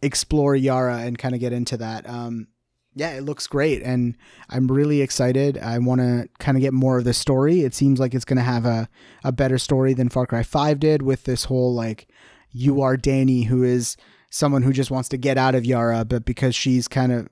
explore 0.00 0.54
Yara 0.54 0.98
and 0.98 1.18
kind 1.18 1.34
of 1.34 1.40
get 1.40 1.52
into 1.52 1.76
that. 1.78 2.08
Um, 2.08 2.46
yeah, 2.94 3.10
it 3.12 3.22
looks 3.22 3.46
great, 3.46 3.82
and 3.82 4.16
I'm 4.50 4.70
really 4.70 5.00
excited. 5.00 5.56
I 5.58 5.78
want 5.78 6.00
to 6.00 6.28
kind 6.38 6.56
of 6.56 6.62
get 6.62 6.74
more 6.74 6.98
of 6.98 7.04
the 7.04 7.14
story. 7.14 7.60
It 7.60 7.74
seems 7.74 7.98
like 7.98 8.14
it's 8.14 8.24
going 8.24 8.36
to 8.36 8.42
have 8.42 8.66
a 8.66 8.88
a 9.24 9.32
better 9.32 9.58
story 9.58 9.94
than 9.94 10.08
Far 10.08 10.26
Cry 10.26 10.42
Five 10.42 10.78
did 10.80 11.02
with 11.02 11.24
this 11.24 11.44
whole 11.44 11.74
like 11.74 12.08
you 12.50 12.82
are 12.82 12.96
Dani, 12.96 13.46
who 13.46 13.62
is 13.62 13.96
someone 14.30 14.62
who 14.62 14.72
just 14.72 14.90
wants 14.90 15.08
to 15.10 15.16
get 15.16 15.38
out 15.38 15.54
of 15.54 15.64
Yara, 15.64 16.04
but 16.04 16.24
because 16.24 16.54
she's 16.54 16.86
kind 16.86 17.12
of 17.12 17.28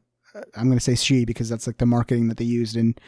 I'm 0.56 0.66
going 0.66 0.78
to 0.78 0.84
say 0.84 0.94
she 0.94 1.24
because 1.24 1.48
that's 1.48 1.66
like 1.66 1.78
the 1.78 1.86
marketing 1.86 2.28
that 2.28 2.38
they 2.38 2.44
used 2.44 2.76
and. 2.76 2.98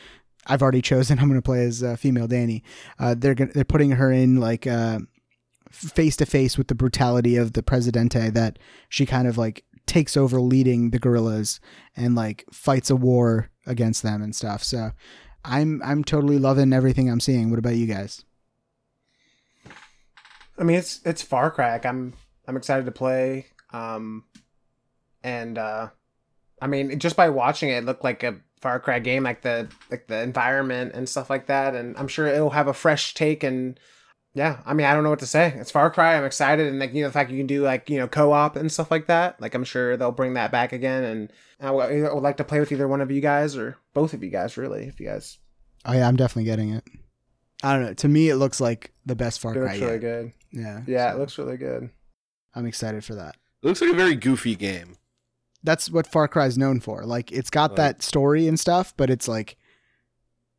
I've 0.45 0.61
already 0.61 0.83
chosen. 0.83 1.19
I'm 1.21 1.29
going 1.29 1.41
to 1.41 1.45
play 1.45 1.65
as 1.65 1.85
uh, 1.85 1.95
female 1.95 2.27
Dani. 2.27 2.63
Uh, 2.99 3.15
they're 3.17 3.37
gonna, 3.37 3.53
they're 3.55 3.65
putting 3.65 3.93
her 3.93 4.11
in 4.11 4.41
like 4.41 4.67
uh, 4.67 4.99
face 5.71 6.17
to 6.17 6.27
face 6.27 6.59
with 6.59 6.67
the 6.67 6.75
brutality 6.75 7.37
of 7.37 7.53
the 7.53 7.63
Presidente 7.63 8.29
that 8.31 8.59
she 8.89 9.07
kind 9.07 9.29
of 9.29 9.39
like 9.39 9.65
takes 9.87 10.17
over 10.17 10.41
leading 10.41 10.91
the 10.91 10.99
guerrillas 10.99 11.61
and 11.97 12.15
like 12.15 12.45
fights 12.53 12.91
a 12.91 12.97
war 12.97 13.51
against 13.67 14.03
them 14.03 14.23
and 14.23 14.35
stuff. 14.35 14.63
So 14.63 14.93
I'm 15.45 15.83
I'm 15.85 16.05
totally 16.05 16.39
loving 16.39 16.73
everything 16.73 17.11
I'm 17.11 17.21
seeing. 17.21 17.51
What 17.51 17.59
about 17.59 17.77
you 17.77 17.87
guys? 17.87 18.25
I 20.59 20.65
mean, 20.65 20.77
it's 20.77 21.01
it's 21.05 21.23
Far 21.23 21.51
Cry. 21.51 21.81
I'm 21.85 22.15
I'm 22.47 22.57
excited 22.57 22.87
to 22.87 22.93
play. 22.93 23.47
Um, 23.73 24.25
and 25.23 25.59
uh, 25.59 25.89
I 26.61 26.67
mean, 26.67 26.99
just 26.99 27.17
by 27.17 27.31
watching 27.31 27.71
it, 27.71 27.79
it 27.79 27.85
looked 27.85 28.05
like 28.05 28.23
a 28.23 28.37
Far 28.61 28.79
Cry 28.79 28.99
game, 29.01 29.25
like 29.25 29.43
the 29.43 29.69
like 29.91 30.07
the 30.07 30.23
environment 30.23 30.93
and 30.95 31.09
stuff 31.09 31.31
like 31.31 31.47
that. 31.47 31.75
And 31.75 31.97
I'm 31.97 32.09
sure 32.09 32.27
it'll 32.27 32.51
have 32.51 32.69
a 32.69 32.75
fresh 32.75 33.15
take. 33.15 33.43
And 33.43 33.79
yeah, 34.35 34.61
I 34.65 34.73
mean, 34.75 34.87
I 34.87 34.95
don't 34.95 35.03
know 35.05 35.11
what 35.11 35.19
to 35.21 35.27
say. 35.27 35.53
It's 35.57 35.71
Far 35.71 35.91
Cry. 35.91 36.17
I'm 36.17 36.25
excited, 36.25 36.67
and 36.67 36.79
like 36.79 36.95
you 36.95 37.03
know, 37.03 37.09
the 37.09 37.13
fact 37.13 37.31
you 37.31 37.37
can 37.39 37.47
do 37.47 37.63
like 37.63 37.91
you 37.91 37.99
know 37.99 38.09
co-op 38.09 38.57
and 38.57 38.71
stuff 38.73 38.91
like 38.91 39.07
that. 39.07 39.41
Like 39.41 39.55
I'm 39.55 39.65
sure 39.65 39.97
they'll 39.97 40.11
bring 40.13 40.35
that 40.35 40.51
back 40.53 40.73
again. 40.73 41.05
And 41.05 41.33
I 41.61 41.71
would 41.71 41.85
I 42.07 42.13
would 42.13 42.23
like 42.23 42.39
to 42.39 42.45
play 42.45 42.59
with 42.61 42.73
either 42.73 42.89
one 42.89 43.01
of 43.01 43.11
you 43.11 43.21
guys 43.21 43.57
or 43.57 43.77
both 43.95 44.15
of 44.15 44.23
you 44.25 44.31
guys, 44.31 44.57
really, 44.57 44.85
if 44.85 44.99
you 45.01 45.07
guys. 45.07 45.39
Oh 45.85 45.93
yeah, 45.93 46.09
I'm 46.09 46.17
definitely 46.17 46.45
getting 46.45 46.71
it. 46.73 46.85
I 47.63 47.75
don't 47.75 47.83
know. 47.85 47.95
To 47.95 48.09
me, 48.09 48.29
it 48.29 48.37
looks 48.37 48.61
like 48.61 48.93
the 49.07 49.15
best 49.15 49.41
Far 49.41 49.53
It 49.53 49.59
Cry 49.59 49.65
looks 49.67 49.79
really 49.81 49.93
yet. 49.93 50.01
good. 50.01 50.33
Yeah, 50.53 50.81
Yeah, 50.87 51.11
so 51.11 51.17
it 51.17 51.21
looks 51.21 51.39
really 51.39 51.57
good. 51.57 51.91
I'm 52.55 52.67
excited 52.67 53.05
for 53.05 53.15
that. 53.15 53.37
It 53.63 53.67
looks 53.69 53.81
like 53.81 53.91
a 53.93 53.97
very 53.97 54.17
goofy 54.17 54.57
game. 54.57 54.97
That's 55.63 55.89
what 55.91 56.07
Far 56.07 56.27
Cry 56.27 56.47
is 56.47 56.59
known 56.59 56.81
for. 56.81 57.05
Like 57.05 57.31
it's 57.33 57.51
got 57.51 57.71
Right. 57.71 57.77
that 57.77 58.03
story 58.03 58.49
and 58.49 58.59
stuff, 58.59 58.95
but 58.97 59.11
it's 59.11 59.29
like 59.29 59.57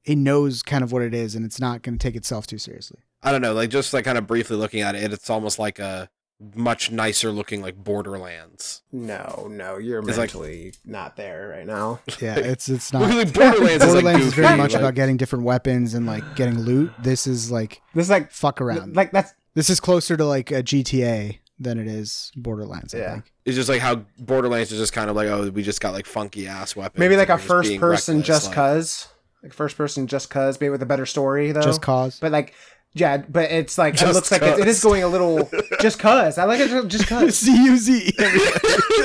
it 0.06 0.18
knows 0.18 0.64
kind 0.64 0.84
of 0.84 0.92
what 0.92 1.02
it 1.02 1.14
is, 1.14 1.36
and 1.36 1.46
it's 1.46 1.60
not 1.60 1.82
going 1.82 1.98
to 1.98 2.02
take 2.08 2.16
itself 2.16 2.46
too 2.48 2.58
seriously. 2.58 3.00
I 3.24 3.32
don't 3.32 3.42
know, 3.42 3.54
like 3.54 3.70
just 3.70 3.94
like 3.94 4.06
kind 4.06 4.18
of 4.18 4.28
briefly 4.28 4.58
looking 4.58 4.82
at 4.82 4.96
it, 4.96 5.14
it's 5.14 5.30
almost 5.30 5.60
like 5.60 5.80
a 5.80 6.10
much 6.56 6.92
nicer 6.92 7.32
looking 7.32 7.62
like 7.62 7.76
Borderlands. 7.82 8.82
No, 8.92 9.48
no, 9.50 9.78
you're 9.78 10.00
It's 10.00 10.10
like- 10.10 10.18
mentally 10.34 10.74
not 10.86 11.16
there 11.16 11.50
right 11.56 11.66
now. 11.66 12.02
Yeah, 12.22 12.36
it's 12.38 12.68
it's 12.70 12.92
not. 12.92 13.02
like 13.14 13.34
Borderlands, 13.34 13.84
is 13.84 13.94
like 13.94 14.04
Borderlands 14.04 14.26
is 14.28 14.34
very 14.34 14.58
much 14.58 14.74
like- 14.74 14.82
about 14.82 14.96
getting 14.96 15.18
different 15.18 15.46
weapons 15.46 15.94
and 15.94 16.06
like 16.06 16.24
getting 16.36 16.60
loot. 16.60 16.92
This 17.00 17.28
is 17.28 17.52
like 17.52 17.82
This 17.94 18.08
is 18.08 18.10
like 18.10 18.32
fuck 18.32 18.60
around. 18.62 18.96
like 18.96 19.12
that's 19.12 19.34
this 19.54 19.70
is 19.70 19.80
closer 19.80 20.18
to 20.18 20.26
like 20.26 20.52
a 20.52 20.64
GTA 20.64 21.40
than 21.60 21.78
it 21.80 21.88
is 21.88 22.32
Borderlands. 22.36 22.94
I 22.94 22.98
Yeah. 22.98 23.12
think. 23.14 23.32
It's 23.46 23.56
just 23.56 23.70
like 23.70 23.80
how 23.80 24.04
Borderlands 24.20 24.72
is 24.72 24.80
just 24.80 24.92
kind 24.92 25.10
of 25.10 25.16
like, 25.16 25.28
oh, 25.28 25.50
we 25.50 25.64
just 25.64 25.80
got 25.80 25.94
like 25.94 26.06
funky 26.08 26.48
ass 26.48 26.76
weapons. 26.76 27.00
maybe 27.00 27.16
like 27.16 27.30
a 27.30 27.38
first 27.38 27.78
person 27.80 28.18
reckless, 28.18 28.28
just 28.28 28.46
like- 28.48 28.56
cause, 28.56 29.08
like 29.44 29.54
first 29.54 29.78
person 29.78 30.08
just 30.08 30.30
cause, 30.30 30.60
maybe 30.60 30.72
with 30.72 30.82
a 30.82 30.86
better 30.86 31.06
story 31.06 31.52
though. 31.54 31.62
Just 31.62 31.82
cause. 31.82 32.20
but 32.20 32.32
like 32.34 32.54
Yeah, 32.96 33.18
but 33.18 33.50
it's 33.50 33.78
like 33.78 33.96
it 33.96 33.98
Just 33.98 34.14
looks 34.14 34.32
like 34.32 34.44
it, 34.44 34.60
it 34.60 34.68
is 34.68 34.84
going 34.84 35.02
a 35.04 35.08
little 35.08 35.50
just 35.82 35.98
cuz. 35.98 36.38
I 36.38 36.44
like 36.46 36.60
it 36.60 36.88
just- 36.88 37.08
cuz. 37.08 37.36
C 37.40 37.66
U 37.66 37.76
Z. 37.78 38.12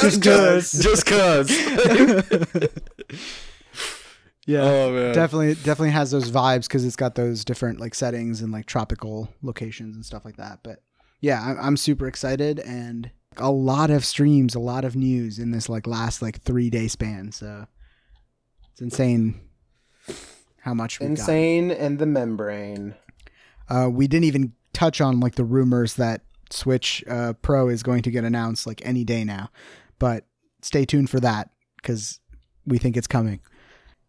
Just 0.00 0.22
cuz. 0.22 0.72
Just 0.72 1.06
cuz. 1.06 1.50
Yeah. 4.46 4.62
oh 4.62 4.92
man. 4.92 5.14
Definitely, 5.14 5.54
definitely 5.54 5.90
has 5.90 6.10
those 6.10 6.30
vibes 6.30 6.62
because 6.68 6.84
it's 6.84 6.96
got 6.96 7.14
those 7.14 7.44
different 7.44 7.80
like 7.80 7.94
settings 7.94 8.40
and 8.40 8.50
like 8.52 8.66
tropical 8.66 9.28
locations 9.42 9.94
and 9.94 10.04
stuff 10.04 10.24
like 10.24 10.36
that. 10.36 10.60
But 10.62 10.82
yeah, 11.20 11.42
I'm, 11.42 11.58
I'm 11.58 11.76
super 11.76 12.06
excited 12.06 12.58
and 12.60 13.10
a 13.36 13.50
lot 13.50 13.90
of 13.90 14.04
streams, 14.04 14.54
a 14.54 14.58
lot 14.60 14.84
of 14.84 14.96
news 14.96 15.38
in 15.38 15.50
this 15.50 15.68
like 15.68 15.86
last 15.86 16.22
like 16.22 16.40
three 16.42 16.70
day 16.70 16.88
span. 16.88 17.30
So 17.32 17.66
it's 18.72 18.80
insane 18.80 19.40
how 20.62 20.72
much 20.74 20.98
we 21.00 21.06
got. 21.06 21.10
Insane 21.10 21.70
and 21.70 21.98
the 21.98 22.06
membrane. 22.06 22.94
Uh, 23.68 23.88
we 23.90 24.06
didn't 24.06 24.24
even 24.24 24.52
touch 24.72 25.00
on 25.00 25.20
like 25.20 25.34
the 25.34 25.44
rumors 25.44 25.94
that 25.94 26.22
Switch 26.50 27.04
uh, 27.08 27.34
Pro 27.42 27.68
is 27.68 27.82
going 27.82 28.02
to 28.02 28.10
get 28.10 28.24
announced 28.24 28.66
like 28.66 28.80
any 28.84 29.04
day 29.04 29.24
now, 29.24 29.50
but 29.98 30.24
stay 30.62 30.84
tuned 30.84 31.10
for 31.10 31.20
that 31.20 31.50
because 31.76 32.20
we 32.66 32.78
think 32.78 32.96
it's 32.96 33.06
coming. 33.06 33.40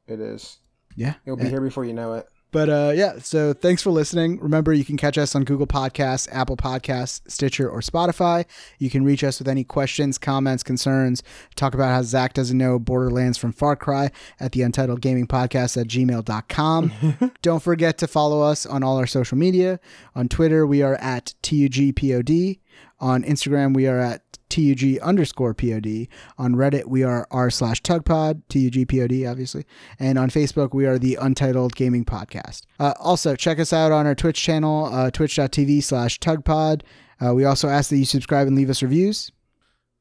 It 0.08 0.20
is. 0.20 0.58
Yeah, 0.96 1.16
It'll 1.26 1.38
be 1.38 1.48
here 1.48 1.62
before 1.62 1.86
you 1.86 1.94
know 1.94 2.14
it. 2.14 2.28
But 2.52 2.70
uh, 2.70 2.92
yeah, 2.96 3.20
so 3.20 3.54
thanks 3.54 3.84
for 3.84 3.92
listening. 3.92 4.40
Remember, 4.40 4.74
you 4.74 4.84
can 4.84 4.98
catch 4.98 5.18
us 5.18 5.36
on 5.36 5.44
Google 5.44 5.68
Podcasts, 5.68 6.28
Apple 6.32 6.58
Podcasts, 6.58 7.22
Stitcher, 7.30 7.70
or 7.70 7.82
Spotify. 7.82 8.46
You 8.80 8.90
can 8.90 9.04
reach 9.04 9.24
us 9.24 9.38
with 9.40 9.48
any 9.48 9.64
questions, 9.64 10.18
comments, 10.18 10.64
concerns. 10.64 11.22
Talk 11.56 11.74
about 11.76 11.90
how 11.90 12.02
Zach 12.02 12.34
doesn't 12.34 12.58
know 12.58 12.80
Borderlands 12.80 13.38
from 13.38 13.54
Far 13.54 13.76
Cry 13.76 14.12
at 14.40 14.54
the 14.54 14.64
Untitled 14.64 15.02
Gaming 15.02 15.28
Podcast 15.28 15.80
at 15.80 15.88
gmail.com. 15.88 17.32
Don't 17.42 17.64
forget 17.64 17.98
to 18.00 18.08
follow 18.08 18.42
us 18.42 18.66
on 18.66 18.84
all 18.84 18.98
our 18.98 19.08
social 19.08 19.38
media. 19.38 19.80
On 20.16 20.28
Twitter, 20.28 20.66
we 20.66 20.82
are 20.82 20.96
at 20.96 21.34
TUGPOD. 21.44 22.60
On 23.00 23.24
Instagram, 23.24 23.76
we 23.76 23.88
are 23.88 24.00
at 24.00 24.29
TUG 24.50 25.00
underscore 25.00 25.54
POD. 25.54 26.08
On 26.38 26.56
Reddit, 26.56 26.88
we 26.88 27.04
are 27.04 27.28
r 27.32 27.50
slash 27.50 27.82
tugpod, 27.82 28.42
TUGPOD, 28.50 29.30
obviously. 29.30 29.66
And 30.00 30.18
on 30.18 30.30
Facebook, 30.30 30.74
we 30.74 30.86
are 30.86 30.98
the 30.98 31.16
Untitled 31.16 31.76
Gaming 31.76 32.06
Podcast. 32.06 32.64
Uh, 32.80 32.94
also, 33.00 33.36
check 33.36 33.60
us 33.60 33.72
out 33.74 33.92
on 33.92 34.06
our 34.06 34.16
Twitch 34.16 34.42
channel, 34.42 34.86
uh, 34.86 35.12
twitch.tv 35.12 35.84
slash 35.84 36.20
tugpod. 36.20 36.82
Uh, 37.24 37.34
we 37.34 37.46
also 37.46 37.68
ask 37.68 37.90
that 37.90 37.98
you 37.98 38.06
subscribe 38.06 38.48
and 38.48 38.56
leave 38.56 38.70
us 38.70 38.82
reviews. 38.82 39.32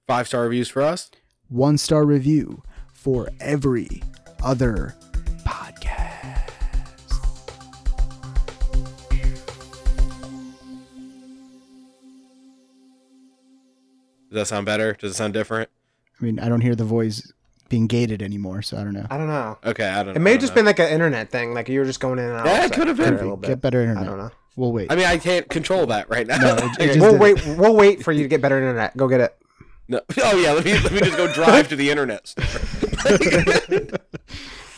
Five 0.07 0.27
star 0.27 0.43
reviews 0.43 0.69
for 0.69 0.83
us. 0.83 1.11
One 1.49 1.79
star 1.79 2.05
review 2.05 2.63
for 2.93 3.29
every 3.41 4.03
other 4.43 4.95
podcast. 5.45 6.38
Does 14.31 14.35
that 14.35 14.47
sound 14.47 14.67
better? 14.67 14.93
Does 14.95 15.13
it 15.13 15.15
sound 15.15 15.33
different? 15.35 15.71
I 16.21 16.25
mean, 16.25 16.39
I 16.39 16.49
don't 16.49 16.61
hear 16.61 16.75
the 16.75 16.85
voice 16.85 17.33
being 17.69 17.87
gated 17.87 18.23
anymore, 18.23 18.63
so 18.63 18.77
I 18.77 18.85
don't 18.85 18.95
know. 18.95 19.07
I 19.11 19.19
don't 19.19 19.29
know. 19.29 19.59
Okay, 19.65 19.87
I 19.89 19.97
don't. 20.03 20.07
Know. 20.07 20.13
It 20.13 20.21
may 20.21 20.31
I 20.31 20.33
have 20.35 20.41
just 20.41 20.53
know. 20.53 20.57
been 20.57 20.67
like 20.67 20.79
an 20.79 20.89
internet 20.89 21.31
thing. 21.31 21.55
Like 21.55 21.69
you 21.69 21.79
were 21.81 21.87
just 21.87 22.01
going 22.01 22.19
in 22.19 22.27
and 22.27 22.35
out. 22.39 22.47
Yeah, 22.47 22.65
it 22.65 22.73
could 22.73 22.89
have 22.89 22.97
been. 22.97 23.15
a 23.15 23.17
little 23.19 23.37
bit. 23.37 23.49
Get 23.49 23.61
better 23.61 23.81
internet. 23.81 24.03
I 24.03 24.07
don't 24.07 24.19
know. 24.19 24.31
We'll 24.57 24.73
wait. 24.73 24.91
I 24.91 24.97
mean, 24.97 25.07
I 25.07 25.19
can't 25.19 25.49
control 25.49 25.87
that 25.87 26.09
right 26.11 26.27
now. 26.27 26.39
No, 26.39 26.57
it- 26.59 26.81
it 26.81 26.87
just- 26.89 27.01
We'll 27.01 27.13
did 27.13 27.21
wait. 27.21 27.47
We'll 27.59 27.77
wait 27.77 28.03
for 28.03 28.13
you 28.13 28.23
to 28.23 28.29
get 28.29 28.41
better 28.43 28.57
internet. 28.59 28.97
Go 28.97 29.07
get 29.09 29.21
it. 29.21 29.37
No. 29.87 30.01
Oh 30.23 30.37
yeah, 30.37 30.53
let 30.53 30.65
me 30.65 30.73
let 30.79 30.93
me 30.93 31.01
just 31.01 31.17
go 31.17 31.33
drive 31.33 31.69
to 31.69 31.77
the 31.77 31.89
internet 31.91 32.27
store. 32.27 32.45